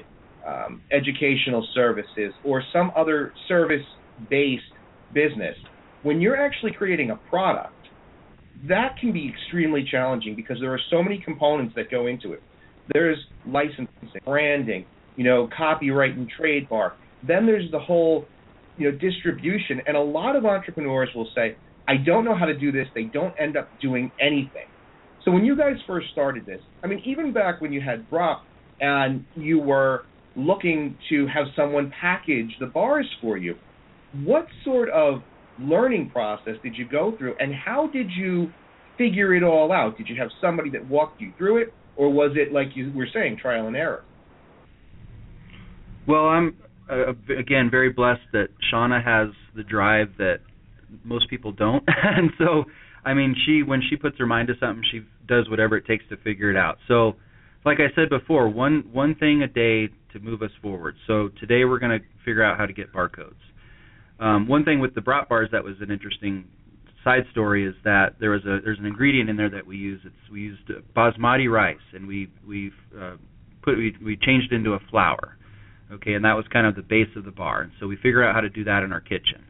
um, 0.47 0.81
educational 0.91 1.67
services 1.73 2.33
or 2.43 2.63
some 2.71 2.91
other 2.95 3.33
service-based 3.47 4.63
business. 5.13 5.55
When 6.03 6.21
you're 6.21 6.37
actually 6.37 6.71
creating 6.71 7.11
a 7.11 7.17
product 7.29 7.73
that 8.67 8.97
can 8.99 9.13
be 9.13 9.29
extremely 9.29 9.87
challenging 9.89 10.35
because 10.35 10.57
there 10.59 10.73
are 10.73 10.79
so 10.89 11.01
many 11.01 11.21
components 11.23 11.73
that 11.75 11.89
go 11.89 12.07
into 12.07 12.33
it. 12.33 12.43
There's 12.93 13.17
licensing, 13.47 13.87
branding, 14.25 14.85
you 15.15 15.23
know, 15.23 15.49
copyright 15.55 16.15
and 16.15 16.29
trademark. 16.29 16.97
Then 17.27 17.45
there's 17.45 17.69
the 17.71 17.79
whole, 17.79 18.25
you 18.77 18.91
know, 18.91 18.97
distribution. 18.97 19.81
And 19.85 19.97
a 19.97 20.01
lot 20.01 20.35
of 20.35 20.45
entrepreneurs 20.45 21.09
will 21.15 21.29
say, 21.35 21.57
I 21.87 21.97
don't 21.97 22.23
know 22.23 22.35
how 22.35 22.45
to 22.45 22.57
do 22.57 22.71
this. 22.71 22.87
They 22.93 23.03
don't 23.03 23.33
end 23.39 23.57
up 23.57 23.69
doing 23.81 24.11
anything. 24.19 24.67
So 25.25 25.31
when 25.31 25.43
you 25.43 25.57
guys 25.57 25.75
first 25.85 26.07
started 26.11 26.45
this, 26.45 26.61
I 26.83 26.87
mean, 26.87 27.01
even 27.05 27.33
back 27.33 27.61
when 27.61 27.73
you 27.73 27.81
had 27.81 28.09
Brap 28.09 28.37
and 28.79 29.25
you 29.35 29.59
were 29.59 30.03
looking 30.35 30.97
to 31.09 31.27
have 31.27 31.45
someone 31.55 31.91
package 31.99 32.51
the 32.59 32.67
bars 32.67 33.07
for 33.21 33.37
you, 33.37 33.55
what 34.13 34.47
sort 34.63 34.89
of 34.89 35.21
learning 35.59 36.09
process 36.11 36.53
did 36.63 36.75
you 36.75 36.87
go 36.87 37.15
through 37.17 37.35
and 37.39 37.53
how 37.53 37.87
did 37.87 38.09
you 38.11 38.51
figure 38.97 39.33
it 39.35 39.43
all 39.43 39.71
out? 39.71 39.97
Did 39.97 40.07
you 40.07 40.15
have 40.19 40.29
somebody 40.39 40.69
that 40.71 40.87
walked 40.87 41.19
you 41.19 41.33
through 41.37 41.63
it 41.63 41.73
or 41.95 42.11
was 42.11 42.31
it 42.35 42.53
like 42.53 42.67
you 42.75 42.91
were 42.95 43.07
saying 43.13 43.37
trial 43.41 43.67
and 43.67 43.75
error? 43.75 44.03
Well, 46.09 46.25
I'm 46.25 46.57
uh, 46.89 47.11
again 47.37 47.69
very 47.69 47.91
blessed 47.91 48.31
that 48.33 48.47
Shauna 48.73 49.05
has 49.05 49.29
the 49.55 49.61
drive 49.61 50.07
that 50.17 50.37
most 51.03 51.29
people 51.29 51.51
don't, 51.51 51.83
and 51.87 52.31
so 52.39 52.63
I 53.05 53.13
mean 53.13 53.35
she 53.45 53.61
when 53.61 53.79
she 53.87 53.95
puts 53.95 54.17
her 54.17 54.25
mind 54.25 54.47
to 54.47 54.55
something, 54.59 54.83
she 54.91 55.01
does 55.27 55.47
whatever 55.51 55.77
it 55.77 55.85
takes 55.85 56.03
to 56.09 56.17
figure 56.17 56.49
it 56.49 56.57
out. 56.57 56.79
So, 56.87 57.13
like 57.63 57.77
I 57.77 57.93
said 57.95 58.09
before, 58.09 58.49
one 58.49 58.85
one 58.91 59.13
thing 59.13 59.43
a 59.43 59.47
day 59.47 59.93
to 60.13 60.19
move 60.19 60.41
us 60.41 60.49
forward. 60.63 60.95
So 61.05 61.29
today 61.39 61.63
we're 61.63 61.77
going 61.77 61.99
to 61.99 62.03
figure 62.25 62.43
out 62.43 62.57
how 62.57 62.65
to 62.65 62.73
get 62.73 62.91
barcodes. 62.91 63.35
Um, 64.19 64.47
one 64.47 64.65
thing 64.65 64.79
with 64.79 64.95
the 64.95 65.01
Brap 65.01 65.29
bars 65.29 65.49
that 65.51 65.63
was 65.63 65.75
an 65.79 65.91
interesting 65.91 66.45
side 67.03 67.25
story 67.31 67.67
is 67.67 67.75
that 67.83 68.15
there 68.19 68.31
was 68.31 68.41
a 68.45 68.57
there's 68.63 68.79
an 68.79 68.87
ingredient 68.87 69.29
in 69.29 69.37
there 69.37 69.51
that 69.51 69.67
we 69.67 69.77
use. 69.77 70.01
It's 70.03 70.31
we 70.31 70.41
used 70.41 70.71
basmati 70.97 71.47
rice, 71.47 71.77
and 71.93 72.07
we 72.07 72.31
we've 72.47 72.73
uh, 72.99 73.17
put 73.61 73.77
we 73.77 73.95
we 74.03 74.17
changed 74.17 74.51
it 74.51 74.55
into 74.55 74.73
a 74.73 74.79
flour. 74.89 75.35
Okay, 75.91 76.13
and 76.13 76.23
that 76.25 76.33
was 76.33 76.45
kind 76.51 76.67
of 76.67 76.75
the 76.75 76.81
base 76.81 77.09
of 77.15 77.25
the 77.25 77.31
bar. 77.31 77.61
And 77.61 77.71
so 77.79 77.87
we 77.87 77.95
figure 77.95 78.23
out 78.23 78.35
how 78.35 78.41
to 78.41 78.49
do 78.49 78.63
that 78.65 78.83
in 78.83 78.93
our 78.93 79.01
kitchen. 79.01 79.43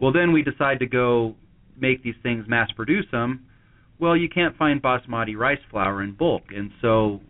Well, 0.00 0.12
then 0.12 0.32
we 0.32 0.42
decide 0.42 0.80
to 0.80 0.86
go 0.86 1.36
make 1.76 2.02
these 2.02 2.16
things, 2.22 2.46
mass 2.48 2.70
produce 2.74 3.06
them. 3.12 3.46
Well, 4.00 4.16
you 4.16 4.28
can't 4.28 4.56
find 4.56 4.82
basmati 4.82 5.36
rice 5.36 5.58
flour 5.70 6.02
in 6.02 6.14
bulk, 6.14 6.44
and 6.54 6.70
so 6.80 7.20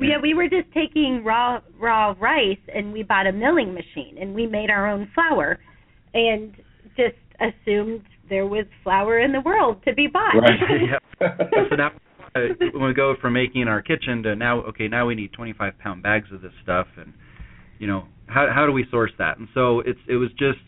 yeah, 0.00 0.20
we 0.20 0.34
were 0.34 0.48
just 0.48 0.72
taking 0.72 1.22
raw 1.24 1.60
raw 1.78 2.14
rice 2.18 2.58
and 2.74 2.92
we 2.92 3.02
bought 3.02 3.26
a 3.26 3.32
milling 3.32 3.74
machine 3.74 4.16
and 4.20 4.34
we 4.34 4.46
made 4.46 4.70
our 4.70 4.90
own 4.90 5.10
flour 5.14 5.58
and 6.14 6.54
just 6.96 7.16
assumed 7.40 8.02
there 8.28 8.46
was 8.46 8.64
flour 8.82 9.20
in 9.20 9.32
the 9.32 9.40
world 9.40 9.82
to 9.84 9.94
be 9.94 10.06
bought. 10.06 10.34
Right. 10.34 10.58
yeah. 11.20 11.28
so 11.68 11.76
now 11.76 11.90
uh, 12.34 12.40
when 12.72 12.84
we 12.84 12.94
go 12.94 13.14
from 13.20 13.34
making 13.34 13.62
in 13.62 13.68
our 13.68 13.82
kitchen 13.82 14.22
to 14.22 14.36
now, 14.36 14.60
okay, 14.62 14.88
now 14.88 15.06
we 15.06 15.14
need 15.14 15.32
25 15.32 15.78
pound 15.78 16.02
bags 16.02 16.28
of 16.32 16.40
this 16.40 16.52
stuff, 16.62 16.86
and 16.96 17.12
you 17.82 17.88
know, 17.88 18.04
how 18.26 18.46
how 18.54 18.64
do 18.64 18.70
we 18.70 18.86
source 18.92 19.10
that? 19.18 19.38
And 19.38 19.48
so 19.54 19.80
it's 19.80 19.98
it 20.08 20.14
was 20.14 20.30
just 20.38 20.60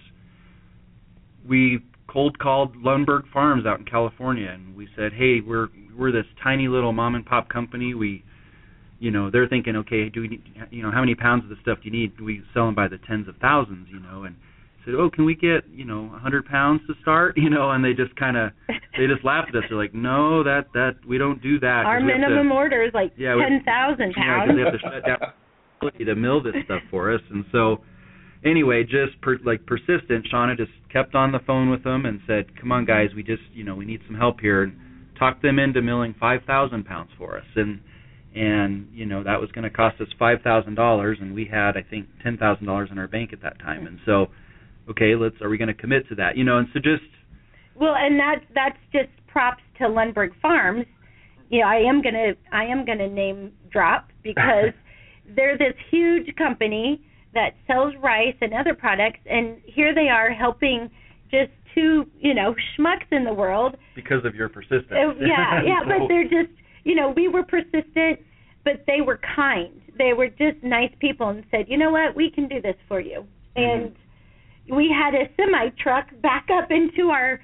we 1.48 1.78
cold 2.08 2.40
called 2.40 2.74
Lundberg 2.76 3.22
Farms 3.32 3.64
out 3.66 3.78
in 3.78 3.84
California, 3.84 4.50
and 4.50 4.74
we 4.74 4.88
said, 4.96 5.12
hey, 5.12 5.38
we're 5.40 5.68
we're 5.96 6.10
this 6.10 6.26
tiny 6.42 6.66
little 6.66 6.92
mom 6.92 7.14
and 7.14 7.24
pop 7.24 7.48
company. 7.48 7.94
We 7.94 8.24
you 8.98 9.12
know 9.12 9.30
they're 9.30 9.46
thinking 9.46 9.76
okay 9.76 10.08
do 10.08 10.22
we 10.22 10.28
need 10.28 10.42
you 10.70 10.82
know 10.82 10.90
how 10.90 11.00
many 11.00 11.14
pounds 11.14 11.44
of 11.44 11.50
the 11.50 11.56
stuff 11.62 11.78
do 11.82 11.88
you 11.88 11.92
need 11.92 12.16
do 12.16 12.24
we 12.24 12.42
sell 12.52 12.66
them 12.66 12.74
by 12.74 12.88
the 12.88 12.98
tens 13.06 13.28
of 13.28 13.34
thousands 13.36 13.88
you 13.90 14.00
know 14.00 14.22
and 14.24 14.34
said, 14.84 14.94
"Oh, 14.94 15.08
can 15.08 15.24
we 15.24 15.34
get 15.36 15.68
you 15.70 15.84
know 15.84 16.10
a 16.16 16.18
hundred 16.18 16.46
pounds 16.46 16.80
to 16.88 16.94
start?" 17.00 17.38
You 17.44 17.48
know, 17.48 17.70
and 17.70 17.84
they 17.84 17.92
just 17.92 18.16
kind 18.16 18.36
of 18.36 18.50
they 18.98 19.06
just 19.06 19.24
laughed 19.24 19.50
at 19.50 19.56
us. 19.56 19.64
They're 19.68 19.78
like, 19.78 19.94
"No, 19.94 20.42
that 20.42 20.66
that 20.74 20.96
we 21.06 21.16
don't 21.16 21.40
do 21.40 21.60
that." 21.60 21.86
Our 21.86 22.00
minimum 22.00 22.48
to, 22.48 22.54
order 22.54 22.82
is 22.82 22.92
like 22.92 23.12
yeah, 23.16 23.36
ten 23.36 23.62
thousand 23.64 24.14
pounds. 24.14 24.50
Yeah, 24.50 24.54
they 24.56 24.62
have 24.62 24.72
to 24.72 24.78
shut 24.80 25.06
down 25.06 25.32
to 25.90 26.14
mill 26.14 26.42
this 26.42 26.54
stuff 26.64 26.82
for 26.90 27.14
us, 27.14 27.20
and 27.30 27.44
so 27.52 27.78
anyway, 28.44 28.84
just 28.84 29.20
per, 29.22 29.38
like 29.44 29.66
persistent. 29.66 30.26
Shauna 30.32 30.56
just 30.56 30.72
kept 30.92 31.14
on 31.14 31.32
the 31.32 31.40
phone 31.46 31.70
with 31.70 31.84
them 31.84 32.06
and 32.06 32.20
said, 32.26 32.58
"Come 32.60 32.72
on, 32.72 32.84
guys, 32.84 33.10
we 33.14 33.22
just 33.22 33.42
you 33.52 33.64
know 33.64 33.74
we 33.74 33.84
need 33.84 34.00
some 34.06 34.16
help 34.16 34.40
here," 34.40 34.62
and 34.62 34.76
talked 35.18 35.42
them 35.42 35.58
into 35.58 35.82
milling 35.82 36.14
five 36.18 36.40
thousand 36.46 36.84
pounds 36.84 37.10
for 37.16 37.36
us, 37.38 37.46
and 37.56 37.80
and 38.34 38.88
you 38.92 39.06
know 39.06 39.22
that 39.22 39.40
was 39.40 39.50
going 39.52 39.64
to 39.64 39.70
cost 39.70 40.00
us 40.00 40.08
five 40.18 40.38
thousand 40.42 40.74
dollars, 40.74 41.18
and 41.20 41.34
we 41.34 41.46
had 41.50 41.76
I 41.76 41.82
think 41.88 42.06
ten 42.22 42.36
thousand 42.36 42.66
dollars 42.66 42.90
in 42.92 42.98
our 42.98 43.08
bank 43.08 43.32
at 43.32 43.42
that 43.42 43.58
time, 43.60 43.86
and 43.86 43.98
so 44.04 44.26
okay, 44.90 45.14
let's 45.14 45.36
are 45.40 45.48
we 45.48 45.58
going 45.58 45.68
to 45.68 45.74
commit 45.74 46.08
to 46.08 46.14
that? 46.16 46.36
You 46.36 46.44
know, 46.44 46.58
and 46.58 46.68
so 46.72 46.80
just 46.80 47.02
well, 47.74 47.94
and 47.96 48.18
that 48.18 48.40
that's 48.54 48.78
just 48.92 49.08
props 49.26 49.62
to 49.78 49.84
Lundberg 49.84 50.30
Farms. 50.40 50.86
You 51.50 51.60
know, 51.60 51.66
I 51.66 51.76
am 51.88 52.02
gonna 52.02 52.32
I 52.52 52.64
am 52.64 52.84
gonna 52.84 53.08
name 53.08 53.52
drop 53.70 54.08
because 54.22 54.72
they're 55.36 55.58
this 55.58 55.74
huge 55.90 56.34
company 56.36 57.00
that 57.34 57.54
sells 57.66 57.94
rice 58.02 58.36
and 58.40 58.54
other 58.54 58.74
products, 58.74 59.20
and 59.26 59.58
here 59.64 59.94
they 59.94 60.08
are 60.08 60.30
helping 60.30 60.90
just 61.30 61.50
two 61.74 62.06
you 62.20 62.34
know 62.34 62.54
schmucks 62.76 63.10
in 63.10 63.24
the 63.24 63.32
world 63.32 63.76
because 63.94 64.24
of 64.24 64.34
your 64.34 64.48
persistence. 64.48 64.90
Uh, 64.92 65.14
yeah, 65.20 65.62
yeah, 65.66 65.80
so. 65.82 65.88
but 65.88 66.08
they're 66.08 66.24
just 66.24 66.52
you 66.84 66.94
know 66.94 67.12
we 67.14 67.28
were 67.28 67.42
persistent, 67.42 68.20
but 68.64 68.84
they 68.86 69.00
were 69.00 69.20
kind. 69.36 69.80
They 69.96 70.12
were 70.12 70.28
just 70.28 70.62
nice 70.62 70.90
people 70.98 71.28
and 71.28 71.44
said, 71.50 71.66
you 71.68 71.78
know 71.78 71.90
what, 71.90 72.16
we 72.16 72.30
can 72.30 72.48
do 72.48 72.60
this 72.60 72.76
for 72.88 73.00
you, 73.00 73.26
mm-hmm. 73.56 73.62
and 73.62 73.96
we 74.70 74.90
had 74.90 75.14
a 75.14 75.28
semi 75.36 75.70
truck 75.82 76.06
back 76.22 76.48
up 76.52 76.70
into 76.70 77.10
our 77.10 77.40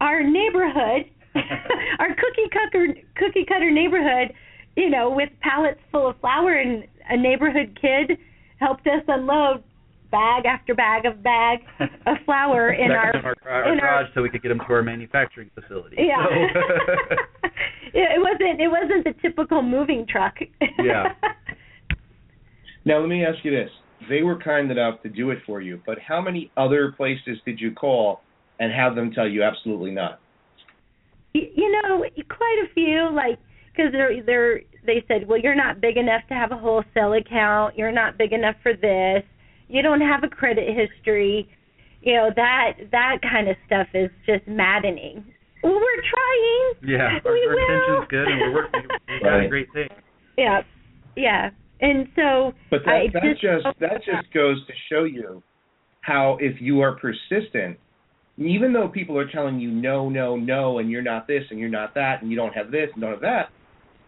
our 0.00 0.22
neighborhood, 0.22 1.06
our 1.98 2.08
cookie 2.08 2.50
cutter 2.52 2.94
cookie 3.16 3.44
cutter 3.46 3.70
neighborhood, 3.70 4.32
you 4.76 4.90
know, 4.90 5.10
with 5.10 5.28
pallets 5.40 5.80
full 5.92 6.08
of 6.08 6.20
flour, 6.20 6.54
and 6.54 6.84
a 7.08 7.16
neighborhood 7.16 7.78
kid 7.80 8.18
helped 8.58 8.86
us 8.86 9.02
unload 9.08 9.62
bag 10.10 10.46
after 10.46 10.74
bag 10.74 11.06
of 11.06 11.22
bag 11.22 11.60
of 12.06 12.16
flour 12.24 12.72
in 12.72 12.90
our, 12.92 13.16
our, 13.16 13.34
our 13.48 13.72
in 13.72 13.78
garage 13.80 14.06
our, 14.06 14.08
so 14.14 14.22
we 14.22 14.30
could 14.30 14.42
get 14.42 14.50
them 14.50 14.58
to 14.58 14.72
our 14.72 14.82
manufacturing 14.82 15.50
facility. 15.54 15.96
Yeah. 15.98 16.24
So. 16.24 17.48
it 17.94 18.20
wasn't 18.20 18.60
it 18.60 18.68
wasn't 18.68 19.04
the 19.04 19.14
typical 19.20 19.62
moving 19.62 20.06
truck. 20.08 20.34
yeah. 20.82 21.14
Now 22.86 22.98
let 22.98 23.08
me 23.08 23.24
ask 23.24 23.42
you 23.44 23.50
this: 23.50 23.70
they 24.10 24.22
were 24.22 24.38
kind 24.38 24.70
enough 24.70 25.02
to 25.02 25.08
do 25.08 25.30
it 25.30 25.38
for 25.46 25.60
you, 25.62 25.80
but 25.86 25.98
how 26.06 26.20
many 26.20 26.50
other 26.56 26.92
places 26.92 27.38
did 27.46 27.58
you 27.58 27.72
call 27.72 28.20
and 28.60 28.72
have 28.72 28.94
them 28.94 29.10
tell 29.10 29.26
you 29.26 29.42
absolutely 29.42 29.90
not? 29.90 30.20
You 31.32 31.72
know, 31.82 32.04
quite 32.28 32.62
a 32.64 32.72
few. 32.74 33.10
Like, 33.12 33.38
because 33.72 33.90
they're 33.92 34.22
they're 34.22 34.60
they 34.86 35.04
said, 35.08 35.26
well, 35.26 35.38
you're 35.38 35.54
not 35.54 35.80
big 35.80 35.96
enough 35.96 36.22
to 36.28 36.34
have 36.34 36.52
a 36.52 36.56
wholesale 36.56 37.14
account. 37.14 37.76
You're 37.76 37.92
not 37.92 38.18
big 38.18 38.32
enough 38.32 38.56
for 38.62 38.74
this. 38.74 39.24
You 39.68 39.82
don't 39.82 40.00
have 40.00 40.24
a 40.24 40.28
credit 40.28 40.68
history. 40.68 41.48
You 42.02 42.14
know 42.14 42.30
that 42.36 42.72
that 42.92 43.18
kind 43.22 43.48
of 43.48 43.56
stuff 43.66 43.88
is 43.94 44.10
just 44.26 44.46
maddening. 44.46 45.24
Well, 45.62 45.72
we're 45.72 46.02
trying. 46.10 46.92
Yeah, 46.92 47.18
our, 47.24 47.32
we 47.32 47.46
our 47.46 47.58
intention's 47.58 48.08
good, 48.10 48.28
and 48.28 48.40
we're 48.40 48.54
working. 48.54 48.82
We 49.08 49.20
got 49.20 49.28
right. 49.28 49.46
a 49.46 49.48
great 49.48 49.72
thing. 49.72 49.88
Yeah, 50.36 50.60
yeah. 51.16 51.50
And 51.80 52.08
so 52.14 52.52
But 52.70 52.80
that 52.84 52.92
I 52.92 53.06
that 53.14 53.22
just, 53.22 53.42
just 53.42 53.80
that 53.80 54.04
just 54.04 54.32
goes 54.34 54.64
to 54.66 54.72
show 54.90 55.04
you 55.04 55.42
how 56.02 56.36
if 56.40 56.60
you 56.60 56.80
are 56.80 56.96
persistent, 56.96 57.78
even 58.36 58.72
though 58.72 58.88
people 58.88 59.18
are 59.18 59.30
telling 59.30 59.58
you 59.58 59.70
no, 59.70 60.08
no, 60.08 60.36
no, 60.36 60.78
and 60.78 60.90
you're 60.90 61.02
not 61.02 61.26
this 61.26 61.42
and 61.50 61.58
you're 61.58 61.68
not 61.68 61.94
that 61.94 62.20
and 62.20 62.30
you 62.30 62.36
don't 62.36 62.52
have 62.52 62.70
this 62.70 62.90
and 62.92 63.00
don't 63.00 63.12
have 63.12 63.20
that, 63.22 63.48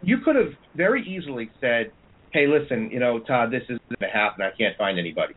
you 0.03 0.19
could 0.25 0.37
have 0.37 0.53
very 0.75 1.03
easily 1.07 1.51
said, 1.61 1.93
Hey, 2.33 2.47
listen, 2.47 2.91
you 2.91 3.01
know, 3.01 3.21
Todd, 3.21 3.51
this 3.51 3.63
isn't 3.65 4.01
gonna 4.01 4.13
happen, 4.13 4.45
I 4.45 4.51
can't 4.57 4.77
find 4.77 4.99
anybody. 4.99 5.35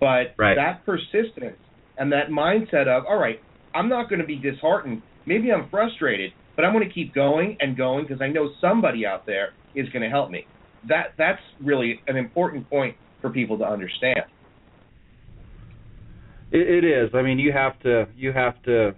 But 0.00 0.34
right. 0.36 0.54
that 0.56 0.84
persistence 0.84 1.58
and 1.96 2.12
that 2.12 2.28
mindset 2.28 2.88
of, 2.88 3.04
all 3.06 3.18
right, 3.18 3.40
I'm 3.74 3.88
not 3.88 4.08
going 4.08 4.20
to 4.20 4.26
be 4.26 4.36
disheartened. 4.36 5.02
Maybe 5.26 5.52
I'm 5.52 5.70
frustrated, 5.70 6.32
but 6.56 6.64
I'm 6.64 6.72
going 6.72 6.86
to 6.86 6.92
keep 6.92 7.14
going 7.14 7.56
and 7.60 7.76
going 7.76 8.04
because 8.04 8.20
I 8.20 8.26
know 8.26 8.50
somebody 8.60 9.06
out 9.06 9.24
there 9.26 9.50
is 9.74 9.88
going 9.90 10.02
to 10.02 10.08
help 10.08 10.30
me 10.30 10.46
that 10.88 11.14
that's 11.16 11.40
really 11.60 12.00
an 12.06 12.16
important 12.16 12.68
point 12.68 12.96
for 13.20 13.30
people 13.30 13.58
to 13.58 13.64
understand. 13.64 14.20
It, 16.50 16.84
it 16.84 16.84
is. 16.84 17.10
I 17.14 17.22
mean, 17.22 17.38
you 17.38 17.52
have 17.52 17.78
to 17.80 18.06
you 18.16 18.32
have 18.32 18.60
to 18.64 18.94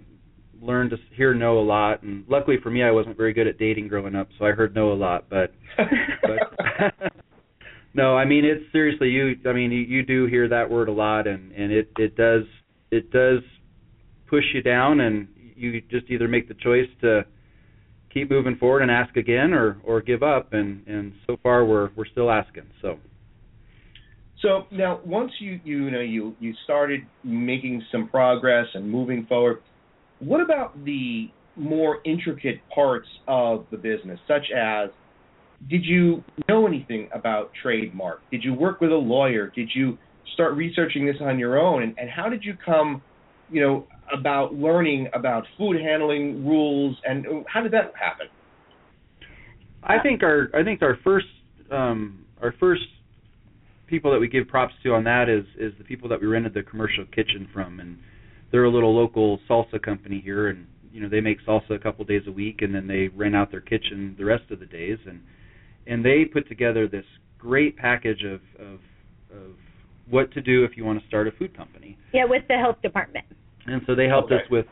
learn 0.65 0.89
to 0.89 0.97
hear 1.15 1.33
no 1.33 1.59
a 1.59 1.65
lot. 1.65 2.03
And 2.03 2.25
luckily 2.27 2.57
for 2.61 2.69
me, 2.69 2.83
I 2.83 2.91
wasn't 2.91 3.17
very 3.17 3.33
good 3.33 3.47
at 3.47 3.57
dating 3.57 3.87
growing 3.87 4.15
up, 4.15 4.29
so 4.37 4.45
I 4.45 4.51
heard 4.51 4.75
no 4.75 4.91
a 4.91 4.95
lot. 4.95 5.25
But 5.29 5.53
but 5.77 6.93
no, 7.93 8.15
I 8.17 8.25
mean 8.25 8.45
it's 8.45 8.71
seriously 8.71 9.09
you. 9.09 9.35
I 9.47 9.53
mean 9.53 9.71
you, 9.71 9.81
you 9.81 10.03
do 10.03 10.25
hear 10.25 10.47
that 10.49 10.69
word 10.69 10.89
a 10.89 10.93
lot, 10.93 11.27
and 11.27 11.51
and 11.51 11.71
it 11.71 11.91
it 11.97 12.15
does 12.15 12.43
it 12.91 13.11
does 13.11 13.39
push 14.27 14.43
you 14.53 14.61
down, 14.61 14.99
and 14.99 15.27
you 15.55 15.81
just 15.89 16.09
either 16.09 16.27
make 16.27 16.47
the 16.47 16.53
choice 16.55 16.89
to 17.01 17.25
keep 18.15 18.31
moving 18.31 18.55
forward 18.55 18.81
and 18.81 18.89
ask 18.89 19.15
again 19.17 19.53
or 19.53 19.77
or 19.83 20.01
give 20.01 20.23
up 20.23 20.53
and 20.53 20.87
and 20.87 21.13
so 21.27 21.37
far 21.43 21.65
we're 21.65 21.89
we're 21.95 22.05
still 22.05 22.31
asking 22.31 22.63
so 22.81 22.97
so 24.41 24.63
now 24.71 25.01
once 25.05 25.31
you 25.39 25.59
you 25.65 25.91
know 25.91 25.99
you 25.99 26.33
you 26.39 26.53
started 26.63 27.01
making 27.23 27.83
some 27.91 28.07
progress 28.07 28.67
and 28.73 28.89
moving 28.89 29.25
forward 29.27 29.61
what 30.19 30.41
about 30.41 30.83
the 30.85 31.29
more 31.55 31.99
intricate 32.05 32.59
parts 32.73 33.07
of 33.27 33.65
the 33.71 33.77
business 33.77 34.19
such 34.27 34.51
as 34.55 34.89
did 35.69 35.85
you 35.85 36.23
know 36.49 36.67
anything 36.67 37.09
about 37.13 37.51
trademark? 37.61 38.19
Did 38.29 38.43
you 38.43 38.53
work 38.53 38.81
with 38.81 38.91
a 38.91 38.95
lawyer? 38.95 39.51
Did 39.55 39.69
you 39.73 39.97
start 40.33 40.55
researching 40.55 41.05
this 41.05 41.15
on 41.21 41.39
your 41.39 41.57
own? 41.57 41.83
And, 41.83 41.95
and 41.97 42.09
how 42.09 42.29
did 42.29 42.43
you 42.43 42.55
come 42.63 43.01
you 43.49 43.61
know 43.61 43.87
about 44.13 44.53
learning 44.53 45.07
about 45.13 45.45
food 45.57 45.77
handling 45.81 46.45
rules? 46.45 46.97
And 47.05 47.45
how 47.47 47.61
did 47.61 47.71
that 47.71 47.93
happen? 47.99 48.27
I 49.83 49.99
think 50.01 50.23
our 50.23 50.49
I 50.53 50.63
think 50.63 50.81
our 50.81 50.97
first 51.03 51.27
um, 51.71 52.25
our 52.41 52.53
first 52.59 52.83
people 53.87 54.11
that 54.11 54.19
we 54.19 54.27
give 54.27 54.47
props 54.47 54.73
to 54.83 54.93
on 54.93 55.03
that 55.05 55.29
is 55.29 55.45
is 55.57 55.73
the 55.77 55.83
people 55.83 56.09
that 56.09 56.19
we 56.19 56.27
rented 56.27 56.53
the 56.53 56.63
commercial 56.63 57.05
kitchen 57.05 57.47
from. 57.53 57.79
And 57.79 57.97
they're 58.51 58.65
a 58.65 58.71
little 58.71 58.95
local 58.95 59.39
salsa 59.49 59.81
company 59.81 60.21
here 60.23 60.47
and 60.47 60.67
you 60.91 61.01
know 61.01 61.09
they 61.09 61.21
make 61.21 61.37
salsa 61.45 61.71
a 61.71 61.79
couple 61.79 62.05
days 62.05 62.23
a 62.27 62.31
week 62.31 62.61
and 62.61 62.73
then 62.73 62.87
they 62.87 63.07
rent 63.09 63.35
out 63.35 63.51
their 63.51 63.61
kitchen 63.61 64.15
the 64.17 64.25
rest 64.25 64.43
of 64.51 64.59
the 64.59 64.65
days 64.65 64.97
and 65.07 65.21
and 65.87 66.03
they 66.03 66.25
put 66.25 66.47
together 66.47 66.87
this 66.87 67.05
great 67.37 67.77
package 67.77 68.23
of 68.23 68.41
of 68.59 68.79
of 69.31 69.51
what 70.09 70.31
to 70.31 70.41
do 70.41 70.63
if 70.63 70.77
you 70.77 70.85
want 70.85 71.01
to 71.01 71.07
start 71.07 71.27
a 71.27 71.31
food 71.31 71.57
company. 71.57 71.97
Yeah, 72.13 72.25
with 72.25 72.43
the 72.47 72.55
health 72.55 72.79
department 72.83 73.25
and 73.67 73.81
so 73.85 73.95
they 73.95 74.07
helped 74.07 74.31
okay. 74.31 74.43
us 74.43 74.51
with 74.51 74.65